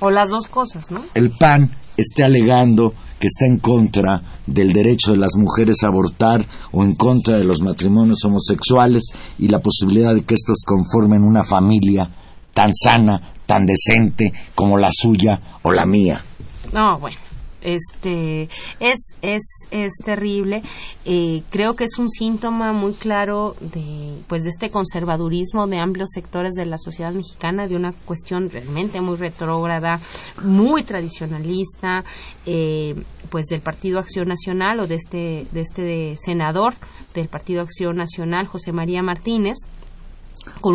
o 0.01 0.09
las 0.09 0.29
dos 0.29 0.47
cosas, 0.47 0.89
¿no? 0.89 1.03
El 1.13 1.29
PAN 1.29 1.69
esté 1.95 2.23
alegando 2.23 2.93
que 3.21 3.27
está 3.27 3.45
en 3.45 3.59
contra 3.59 4.21
del 4.47 4.73
derecho 4.73 5.11
de 5.11 5.17
las 5.17 5.35
mujeres 5.37 5.83
a 5.83 5.87
abortar 5.87 6.45
o 6.71 6.83
en 6.83 6.95
contra 6.95 7.37
de 7.37 7.45
los 7.45 7.61
matrimonios 7.61 8.25
homosexuales 8.25 9.03
y 9.37 9.47
la 9.47 9.59
posibilidad 9.59 10.15
de 10.15 10.23
que 10.23 10.33
estos 10.33 10.63
conformen 10.65 11.23
una 11.23 11.43
familia 11.43 12.09
tan 12.53 12.73
sana, 12.73 13.21
tan 13.45 13.65
decente 13.65 14.33
como 14.55 14.77
la 14.77 14.89
suya 14.91 15.39
o 15.61 15.71
la 15.71 15.85
mía. 15.85 16.25
No, 16.73 16.99
bueno 16.99 17.30
este 17.61 18.49
es 18.79 19.15
es 19.21 19.41
es 19.71 19.93
terrible. 20.03 20.61
Eh, 21.05 21.43
creo 21.49 21.75
que 21.75 21.85
es 21.85 21.97
un 21.97 22.09
síntoma 22.09 22.73
muy 22.73 22.93
claro 22.93 23.55
de 23.59 24.17
pues 24.27 24.43
de 24.43 24.49
este 24.49 24.69
conservadurismo 24.69 25.67
de 25.67 25.79
amplios 25.79 26.09
sectores 26.13 26.53
de 26.53 26.65
la 26.65 26.77
sociedad 26.77 27.13
mexicana 27.13 27.67
de 27.67 27.75
una 27.75 27.93
cuestión 28.05 28.49
realmente 28.49 29.01
muy 29.01 29.17
retrógrada 29.17 29.99
muy 30.43 30.83
tradicionalista 30.83 32.03
eh, 32.45 32.95
pues 33.29 33.45
del 33.45 33.61
Partido 33.61 33.99
Acción 33.99 34.27
Nacional 34.27 34.79
o 34.79 34.87
de 34.87 34.95
este 34.95 35.47
de 35.51 35.61
este 35.61 36.17
senador 36.19 36.73
del 37.13 37.27
Partido 37.27 37.61
Acción 37.61 37.97
Nacional 37.97 38.47
José 38.47 38.71
María 38.71 39.01
Martínez 39.01 39.57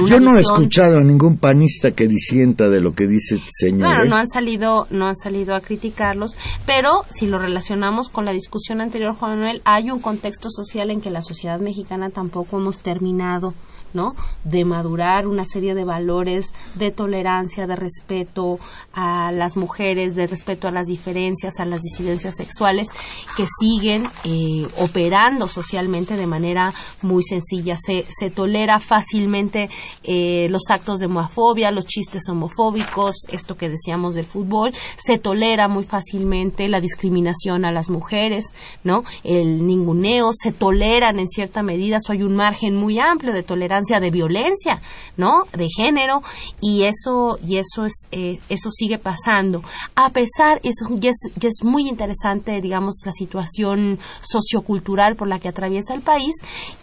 yo 0.06 0.20
no 0.20 0.36
he 0.36 0.40
escuchado 0.40 0.98
a 0.98 1.02
ningún 1.02 1.38
panista 1.38 1.92
que 1.92 2.06
disienta 2.06 2.68
de 2.68 2.80
lo 2.80 2.92
que 2.92 3.06
dice 3.06 3.36
este 3.36 3.50
señor. 3.52 3.88
Claro, 3.88 4.04
¿eh? 4.04 4.08
no 4.08 4.16
han 4.16 4.28
salido, 4.28 4.86
no 4.90 5.06
han 5.06 5.16
salido 5.16 5.54
a 5.54 5.60
criticarlos, 5.60 6.36
pero 6.66 7.04
si 7.10 7.26
lo 7.26 7.38
relacionamos 7.38 8.08
con 8.08 8.24
la 8.24 8.32
discusión 8.32 8.80
anterior, 8.80 9.14
Juan 9.14 9.38
Manuel, 9.38 9.62
hay 9.64 9.90
un 9.90 10.00
contexto 10.00 10.48
social 10.50 10.90
en 10.90 11.00
que 11.00 11.10
la 11.10 11.22
sociedad 11.22 11.60
mexicana 11.60 12.10
tampoco 12.10 12.58
hemos 12.58 12.80
terminado 12.80 13.54
¿no? 13.96 14.14
De 14.44 14.64
madurar 14.64 15.26
una 15.26 15.44
serie 15.44 15.74
de 15.74 15.84
valores 15.84 16.52
de 16.74 16.90
tolerancia, 16.92 17.66
de 17.66 17.74
respeto 17.74 18.60
a 18.92 19.32
las 19.32 19.56
mujeres, 19.56 20.14
de 20.14 20.26
respeto 20.26 20.68
a 20.68 20.70
las 20.70 20.86
diferencias, 20.86 21.58
a 21.58 21.64
las 21.64 21.80
disidencias 21.80 22.36
sexuales, 22.36 22.88
que 23.36 23.46
siguen 23.58 24.06
eh, 24.24 24.66
operando 24.78 25.48
socialmente 25.48 26.16
de 26.16 26.26
manera 26.26 26.72
muy 27.02 27.24
sencilla. 27.24 27.76
Se, 27.76 28.04
se 28.08 28.30
tolera 28.30 28.78
fácilmente 28.78 29.70
eh, 30.04 30.46
los 30.50 30.70
actos 30.70 31.00
de 31.00 31.06
homofobia, 31.06 31.70
los 31.70 31.86
chistes 31.86 32.28
homofóbicos, 32.28 33.16
esto 33.32 33.56
que 33.56 33.70
decíamos 33.70 34.14
del 34.14 34.26
fútbol, 34.26 34.74
se 34.98 35.16
tolera 35.18 35.68
muy 35.68 35.84
fácilmente 35.84 36.68
la 36.68 36.80
discriminación 36.80 37.64
a 37.64 37.72
las 37.72 37.88
mujeres, 37.88 38.44
¿no? 38.84 39.04
El 39.24 39.66
ninguneo, 39.66 40.32
se 40.34 40.52
toleran 40.52 41.18
en 41.18 41.28
cierta 41.28 41.62
medida, 41.62 41.98
so 41.98 42.12
hay 42.12 42.22
un 42.22 42.36
margen 42.36 42.76
muy 42.76 42.98
amplio 42.98 43.32
de 43.32 43.42
tolerancia 43.42 43.85
de 43.86 44.10
violencia, 44.10 44.80
¿no? 45.16 45.44
De 45.52 45.68
género 45.74 46.22
y 46.60 46.84
eso 46.84 47.38
y 47.46 47.56
eso 47.56 47.86
es 47.86 48.06
eh, 48.10 48.38
eso 48.48 48.70
sigue 48.70 48.98
pasando. 48.98 49.62
A 49.94 50.10
pesar 50.10 50.60
eso 50.62 50.86
ya 50.96 51.10
es 51.10 51.64
muy 51.64 51.88
interesante, 51.88 52.60
digamos, 52.60 53.02
la 53.04 53.12
situación 53.12 53.98
sociocultural 54.20 55.16
por 55.16 55.28
la 55.28 55.38
que 55.38 55.48
atraviesa 55.48 55.94
el 55.94 56.02
país 56.02 56.34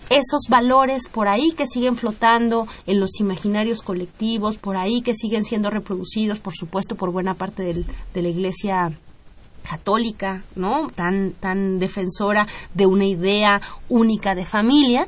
esos 0.09 0.43
valores 0.49 1.07
por 1.07 1.27
ahí 1.27 1.51
que 1.51 1.65
siguen 1.65 1.95
flotando 1.95 2.67
en 2.85 2.99
los 2.99 3.19
imaginarios 3.19 3.81
colectivos, 3.81 4.57
por 4.57 4.75
ahí 4.75 5.01
que 5.01 5.15
siguen 5.15 5.45
siendo 5.45 5.69
reproducidos, 5.69 6.39
por 6.39 6.53
supuesto, 6.53 6.95
por 6.95 7.11
buena 7.11 7.33
parte 7.33 7.63
del, 7.63 7.85
de 8.13 8.21
la 8.21 8.27
Iglesia 8.27 8.91
católica, 9.63 10.43
¿no? 10.55 10.87
Tan, 10.93 11.31
tan 11.39 11.79
defensora 11.79 12.47
de 12.73 12.85
una 12.85 13.05
idea 13.05 13.61
única 13.89 14.35
de 14.35 14.45
familia, 14.45 15.07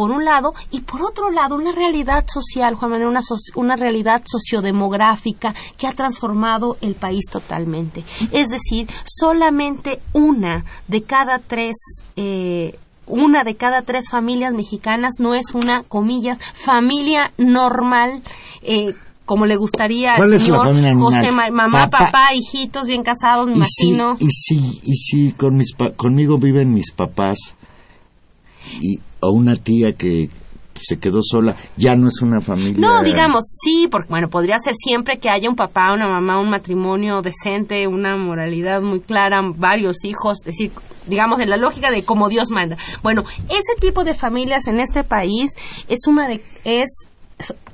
por 0.00 0.12
un 0.12 0.24
lado, 0.24 0.54
y 0.70 0.80
por 0.80 1.02
otro 1.02 1.30
lado, 1.30 1.56
una 1.56 1.72
realidad 1.72 2.24
social, 2.26 2.74
Juan 2.74 2.92
Manuel, 2.92 3.10
una, 3.10 3.20
una 3.54 3.76
realidad 3.76 4.22
sociodemográfica 4.24 5.54
que 5.76 5.86
ha 5.86 5.92
transformado 5.92 6.78
el 6.80 6.94
país 6.94 7.26
totalmente. 7.30 8.02
Es 8.32 8.48
decir, 8.48 8.88
solamente 9.04 10.00
una 10.14 10.64
de 10.88 11.02
cada 11.02 11.38
tres 11.38 11.76
eh, 12.16 12.78
una 13.06 13.44
de 13.44 13.56
cada 13.56 13.82
tres 13.82 14.08
familias 14.08 14.54
mexicanas 14.54 15.16
no 15.18 15.34
es 15.34 15.52
una, 15.52 15.82
comillas, 15.82 16.38
familia 16.54 17.32
normal. 17.36 18.22
Eh, 18.62 18.94
como 19.26 19.44
le 19.44 19.56
gustaría 19.56 20.14
al 20.14 20.38
señor 20.38 20.66
José, 20.98 21.30
mamá, 21.30 21.90
papá, 21.90 22.34
hijitos 22.34 22.86
bien 22.86 23.02
casados, 23.02 23.48
me 23.48 23.56
imagino. 23.56 24.16
y 24.18 24.30
si, 24.30 24.80
y 24.82 24.94
si 24.94 25.32
con 25.32 25.56
mis 25.56 25.74
conmigo 25.96 26.38
viven 26.38 26.72
mis 26.72 26.90
papás 26.90 27.54
y, 28.80 28.98
o 29.20 29.30
una 29.30 29.56
tía 29.56 29.92
que 29.92 30.28
se 30.80 30.98
quedó 30.98 31.20
sola, 31.22 31.56
ya 31.76 31.94
no 31.94 32.08
es 32.08 32.22
una 32.22 32.40
familia. 32.40 32.80
No, 32.80 33.02
digamos, 33.02 33.44
sí, 33.62 33.86
porque 33.90 34.08
bueno, 34.08 34.28
podría 34.28 34.58
ser 34.58 34.74
siempre 34.74 35.18
que 35.18 35.28
haya 35.28 35.48
un 35.48 35.56
papá, 35.56 35.92
una 35.92 36.08
mamá, 36.08 36.40
un 36.40 36.50
matrimonio 36.50 37.22
decente, 37.22 37.86
una 37.86 38.16
moralidad 38.16 38.80
muy 38.80 39.00
clara, 39.00 39.42
varios 39.42 40.04
hijos, 40.04 40.38
es 40.40 40.46
decir, 40.46 40.72
digamos, 41.06 41.40
en 41.40 41.50
la 41.50 41.56
lógica 41.56 41.90
de 41.90 42.04
como 42.04 42.28
Dios 42.28 42.50
manda. 42.50 42.76
Bueno, 43.02 43.22
ese 43.48 43.80
tipo 43.80 44.04
de 44.04 44.14
familias 44.14 44.66
en 44.66 44.80
este 44.80 45.04
país 45.04 45.52
es 45.88 46.06
una 46.06 46.28
de, 46.28 46.40
es 46.64 46.88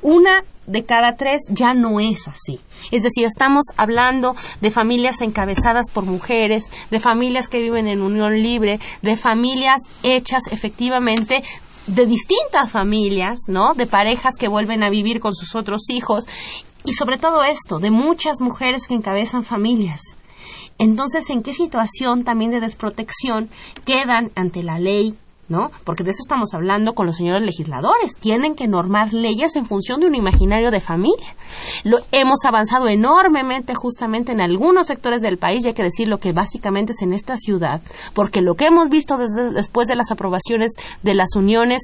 una 0.02 0.42
de 0.66 0.84
cada 0.84 1.16
tres 1.16 1.42
ya 1.48 1.74
no 1.74 2.00
es 2.00 2.28
así. 2.28 2.60
Es 2.90 3.02
decir, 3.02 3.24
estamos 3.24 3.64
hablando 3.76 4.34
de 4.60 4.70
familias 4.70 5.20
encabezadas 5.20 5.90
por 5.90 6.04
mujeres, 6.04 6.68
de 6.90 7.00
familias 7.00 7.48
que 7.48 7.60
viven 7.60 7.86
en 7.86 8.02
unión 8.02 8.42
libre, 8.42 8.78
de 9.02 9.16
familias 9.16 9.80
hechas 10.02 10.42
efectivamente 10.50 11.42
de 11.86 12.06
distintas 12.06 12.70
familias, 12.70 13.38
¿no? 13.46 13.74
De 13.74 13.86
parejas 13.86 14.34
que 14.38 14.48
vuelven 14.48 14.82
a 14.82 14.90
vivir 14.90 15.20
con 15.20 15.34
sus 15.34 15.54
otros 15.54 15.88
hijos 15.88 16.24
y 16.84 16.92
sobre 16.92 17.18
todo 17.18 17.42
esto, 17.42 17.78
de 17.78 17.90
muchas 17.90 18.40
mujeres 18.40 18.86
que 18.86 18.94
encabezan 18.94 19.44
familias. 19.44 20.00
Entonces, 20.78 21.30
¿en 21.30 21.42
qué 21.42 21.54
situación 21.54 22.24
también 22.24 22.50
de 22.50 22.60
desprotección 22.60 23.48
quedan 23.84 24.30
ante 24.34 24.62
la 24.62 24.78
ley 24.78 25.16
¿no? 25.48 25.70
Porque 25.84 26.04
de 26.04 26.10
eso 26.10 26.22
estamos 26.22 26.54
hablando 26.54 26.94
con 26.94 27.06
los 27.06 27.16
señores 27.16 27.44
legisladores. 27.44 28.16
Tienen 28.18 28.54
que 28.54 28.68
normar 28.68 29.12
leyes 29.12 29.56
en 29.56 29.66
función 29.66 30.00
de 30.00 30.06
un 30.06 30.14
imaginario 30.14 30.70
de 30.70 30.80
familia. 30.80 31.36
Lo, 31.84 31.98
hemos 32.12 32.44
avanzado 32.44 32.88
enormemente 32.88 33.74
justamente 33.74 34.32
en 34.32 34.40
algunos 34.40 34.88
sectores 34.88 35.22
del 35.22 35.38
país, 35.38 35.64
y 35.64 35.68
hay 35.68 35.74
que 35.74 35.82
decir 35.82 36.08
lo 36.08 36.18
que 36.18 36.32
básicamente 36.32 36.92
es 36.92 37.02
en 37.02 37.12
esta 37.12 37.36
ciudad, 37.36 37.80
porque 38.14 38.40
lo 38.40 38.54
que 38.54 38.66
hemos 38.66 38.88
visto 38.88 39.16
desde, 39.16 39.50
después 39.50 39.88
de 39.88 39.96
las 39.96 40.10
aprobaciones 40.10 40.72
de 41.02 41.14
las 41.14 41.36
uniones 41.36 41.80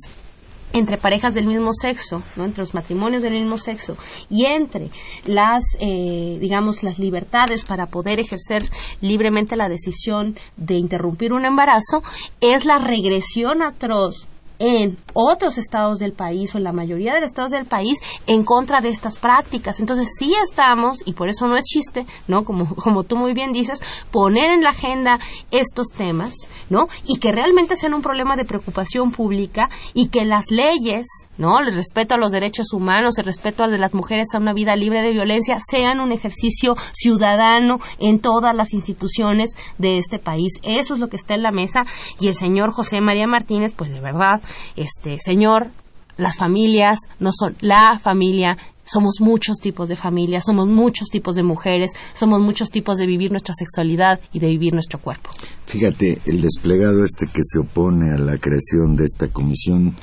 entre 0.73 0.99
parejas 0.99 1.35
del 1.35 1.47
mismo 1.47 1.73
sexo, 1.73 2.23
¿no? 2.37 2.45
entre 2.45 2.63
los 2.63 2.75
matrimonios 2.75 3.23
del 3.23 3.35
mismo 3.35 3.59
sexo 3.59 3.97
y 4.31 4.47
entre 4.47 4.91
las, 5.27 5.63
eh, 5.81 6.39
digamos, 6.41 6.83
las 6.83 6.99
libertades 6.99 7.65
para 7.65 7.87
poder 7.87 8.21
ejercer 8.21 8.69
libremente 9.01 9.57
la 9.57 9.69
decisión 9.69 10.37
de 10.57 10.75
interrumpir 10.75 11.33
un 11.33 11.45
embarazo, 11.45 12.03
es 12.41 12.65
la 12.65 12.79
regresión 12.79 13.63
atroz 13.63 14.29
en 14.63 14.97
otros 15.13 15.59
estados 15.59 15.99
del 15.99 16.13
país 16.13 16.55
o 16.55 16.59
en 16.59 16.65
la 16.65 16.73
mayoría 16.73 17.15
de 17.15 17.21
los 17.21 17.31
estados 17.31 17.51
del 17.51 17.67
país 17.67 17.99
en 18.29 18.45
contra 18.45 18.81
de 18.81 18.91
estas 18.91 19.19
prácticas. 19.19 19.81
Entonces 19.81 20.09
sí 20.17 20.33
estamos, 20.49 21.01
y 21.05 21.15
por 21.15 21.29
eso 21.29 21.49
no 21.49 21.57
es 21.57 21.65
chiste, 21.65 22.07
¿no? 22.29 22.45
Como, 22.45 22.73
como 22.77 23.03
tú 23.03 23.17
muy 23.17 23.35
bien 23.35 23.51
dices, 23.53 23.81
poner 24.13 24.51
en 24.53 24.63
la 24.63 24.71
agenda 24.71 25.19
estos 25.51 25.89
temas, 25.89 26.35
¿no? 26.71 26.87
Y 27.05 27.19
que 27.19 27.33
realmente 27.33 27.75
sean 27.77 27.93
un 27.93 28.03
problema 28.03 28.37
de 28.37 28.45
preocupación 28.45 29.11
pública 29.11 29.69
y 29.95 30.09
que 30.09 30.25
las 30.25 30.53
leyes, 30.53 31.07
¿no? 31.39 31.59
El 31.59 31.75
respeto 31.75 32.15
a 32.15 32.19
los 32.19 32.31
derechos 32.31 32.73
humanos, 32.73 33.19
el 33.19 33.25
respeto 33.25 33.65
a 33.65 33.69
de 33.69 33.79
las 33.79 33.95
mujeres 33.95 34.29
a 34.33 34.39
una 34.39 34.53
vida 34.53 34.77
libre 34.77 35.03
de 35.03 35.13
violencia, 35.13 35.59
sean 35.61 35.99
un 35.99 36.13
ejercicio 36.13 36.77
ciudadano 36.93 37.81
en 37.99 38.21
todas 38.21 38.55
las 38.55 38.73
instituciones 38.75 39.51
de 39.79 39.99
este 39.99 40.21
país. 40.21 40.53
Eso 40.63 40.95
es 40.95 41.01
lo 41.01 41.09
que 41.09 41.17
está 41.17 41.35
en 41.35 41.43
la 41.43 41.51
mesa 41.51 41.85
y 42.21 42.29
el 42.29 42.37
señor 42.37 42.73
José 42.73 43.01
María 43.01 43.27
Martínez, 43.27 43.75
pues 43.77 43.91
de 43.91 44.01
verdad, 44.01 44.41
este 44.77 45.19
señor, 45.19 45.71
las 46.17 46.37
familias 46.37 46.99
no 47.19 47.31
son 47.33 47.57
la 47.61 47.99
familia, 47.99 48.59
somos 48.85 49.21
muchos 49.21 49.59
tipos 49.59 49.89
de 49.89 49.97
familias, 49.97 50.45
somos 50.45 50.67
muchos 50.67 51.09
tipos 51.09 51.37
de 51.37 51.43
mujeres, 51.43 51.93
somos 52.15 52.41
muchos 52.41 52.71
tipos 52.71 52.99
de 52.99 53.07
vivir 53.07 53.31
nuestra 53.31 53.55
sexualidad 53.55 54.21
y 54.33 54.41
de 54.41 54.49
vivir 54.49 54.75
nuestro 54.75 54.99
cuerpo. 54.99 55.31
Fíjate, 55.67 56.19
el 56.27 56.43
desplegado 56.43 57.05
este 57.05 57.27
que 57.27 57.43
se 57.43 57.59
opone 57.59 58.13
a 58.13 58.19
la 58.19 58.39
creación 58.39 58.97
de 58.97 59.05
esta 59.05 59.29
comisión 59.29 59.95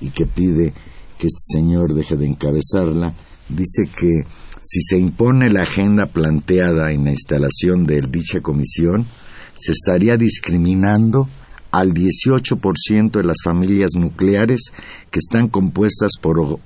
y 0.00 0.10
que 0.10 0.26
pide 0.26 0.72
que 1.18 1.26
este 1.26 1.58
señor 1.58 1.94
deje 1.94 2.16
de 2.16 2.26
encabezarla, 2.26 3.14
dice 3.48 3.90
que 3.94 4.24
si 4.60 4.80
se 4.82 4.98
impone 4.98 5.50
la 5.50 5.62
agenda 5.62 6.06
planteada 6.06 6.92
en 6.92 7.04
la 7.04 7.10
instalación 7.10 7.84
de 7.84 8.00
dicha 8.00 8.40
comisión, 8.40 9.06
se 9.58 9.72
estaría 9.72 10.16
discriminando 10.16 11.28
al 11.70 11.92
18% 11.92 13.10
de 13.10 13.24
las 13.24 13.36
familias 13.44 13.90
nucleares 13.96 14.72
que 15.10 15.18
están 15.18 15.48
compuestas 15.48 16.12
por 16.20 16.60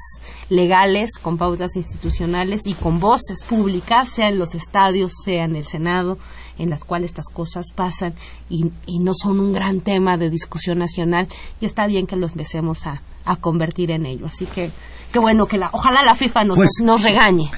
legales, 0.50 1.18
con 1.20 1.40
pautas 1.40 1.76
institucionales 1.76 2.68
y 2.68 2.76
con 2.76 3.00
voces 3.00 3.44
públicas, 3.50 4.12
sea 4.12 4.30
en 4.30 4.38
los 4.38 4.54
estadios, 4.54 5.12
sea 5.26 5.46
en 5.46 5.56
el 5.56 5.66
Senado, 5.66 6.20
en 6.58 6.70
las 6.70 6.84
cuales 6.84 7.12
estas 7.12 7.28
cosas 7.28 7.68
pasan 7.76 8.14
y, 8.50 8.72
y 8.86 9.00
no 9.00 9.14
son 9.14 9.40
un 9.40 9.54
gran 9.54 9.82
tema 9.82 10.18
de 10.18 10.30
discusión 10.30 10.80
nacional 10.80 11.28
y 11.62 11.66
está 11.66 11.88
bien 11.88 12.08
que 12.08 12.16
lo 12.16 12.28
empecemos 12.28 12.88
a, 12.88 13.02
a 13.26 13.36
convertir 13.36 13.92
en 13.92 14.06
ello. 14.06 14.26
Así 14.28 14.46
que, 14.46 14.72
qué 15.12 15.20
bueno 15.20 15.46
que 15.48 15.58
la, 15.58 15.70
ojalá 15.74 16.04
la 16.04 16.16
FIFA 16.16 16.44
nos, 16.46 16.58
Pues- 16.58 16.82
nos 16.84 17.02
regañe. 17.04 17.50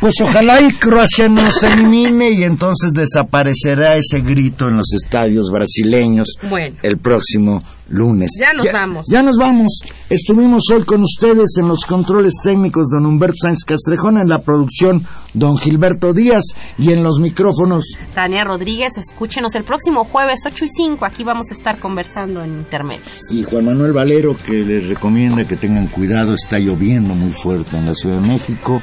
Pues 0.00 0.14
ojalá 0.22 0.60
y 0.60 0.72
Croacia 0.72 1.28
nos 1.28 1.62
elimine 1.62 2.30
y 2.30 2.42
entonces 2.44 2.92
desaparecerá 2.92 3.96
ese 3.96 4.20
grito 4.20 4.68
en 4.68 4.76
los 4.76 4.92
estadios 4.92 5.50
brasileños 5.50 6.28
Bueno. 6.50 6.76
el 6.82 6.98
próximo 6.98 7.62
lunes. 7.88 8.32
Ya 8.38 8.52
nos 8.52 8.72
vamos. 8.72 9.06
Ya 9.10 9.22
nos 9.22 9.38
vamos. 9.38 9.80
Estuvimos 10.10 10.64
hoy 10.70 10.82
con 10.82 11.02
ustedes 11.02 11.56
en 11.58 11.68
los 11.68 11.84
controles 11.86 12.34
técnicos 12.42 12.88
don 12.90 13.06
Humberto 13.06 13.36
Sánchez 13.42 13.64
Castrejón, 13.64 14.18
en 14.18 14.28
la 14.28 14.42
producción 14.42 15.06
don 15.32 15.56
Gilberto 15.56 16.12
Díaz 16.12 16.42
y 16.78 16.92
en 16.92 17.02
los 17.02 17.18
micrófonos 17.20 17.84
Tania 18.14 18.44
Rodríguez, 18.44 18.98
escúchenos 18.98 19.54
el 19.54 19.64
próximo 19.64 20.04
jueves 20.04 20.40
8 20.44 20.64
y 20.64 20.68
5. 20.68 21.06
Aquí 21.06 21.24
vamos 21.24 21.46
a 21.50 21.54
estar 21.54 21.78
conversando 21.78 22.42
en 22.44 22.52
intermedios. 22.58 23.18
y 23.32 23.42
Juan 23.44 23.64
Manuel 23.64 23.92
Valero 23.92 24.36
que 24.36 24.52
les 24.64 24.88
recomienda 24.88 25.44
que 25.44 25.56
tengan 25.56 25.86
cuidado, 25.86 26.34
está 26.34 26.58
lloviendo 26.58 27.14
muy 27.14 27.32
fuerte 27.32 27.76
en 27.78 27.86
la 27.86 27.94
Ciudad 27.94 28.20
de 28.20 28.26
México, 28.26 28.80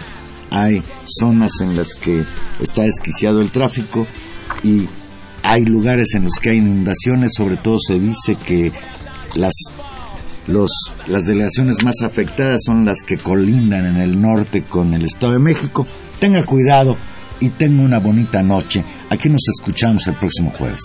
hay 0.54 0.84
zonas 1.06 1.52
en 1.62 1.76
las 1.76 1.96
que 1.96 2.24
está 2.62 2.84
desquiciado 2.84 3.42
el 3.42 3.52
tráfico 3.52 4.06
y 4.62 4.88
hay 5.42 5.66
lugares 5.66 6.14
en 6.14 6.24
los 6.24 6.34
que 6.40 6.52
hay 6.52 6.58
inundaciones, 6.58 7.34
sobre 7.36 7.58
todo 7.58 7.80
se 7.86 8.00
dice 8.00 8.36
que 8.36 8.72
las 9.36 9.54
los, 10.46 10.72
las 11.08 11.26
delegaciones 11.26 11.84
más 11.84 11.96
afectadas 12.04 12.62
son 12.66 12.86
las 12.86 13.02
que 13.02 13.18
colindan 13.18 13.86
en 13.86 13.98
el 13.98 14.22
norte 14.22 14.64
con 14.64 14.94
el 14.94 15.06
Estado 15.06 15.34
de 15.34 15.40
México. 15.40 15.88
Tenga 16.20 16.46
cuidado 16.46 16.98
y 17.40 17.50
tenga 17.50 17.82
una 17.82 18.00
bonita 18.00 18.44
noche. 18.44 18.84
Aquí 19.10 19.30
nos 19.30 19.42
escuchamos 19.58 20.06
el 20.08 20.16
próximo 20.16 20.52
jueves. 20.52 20.82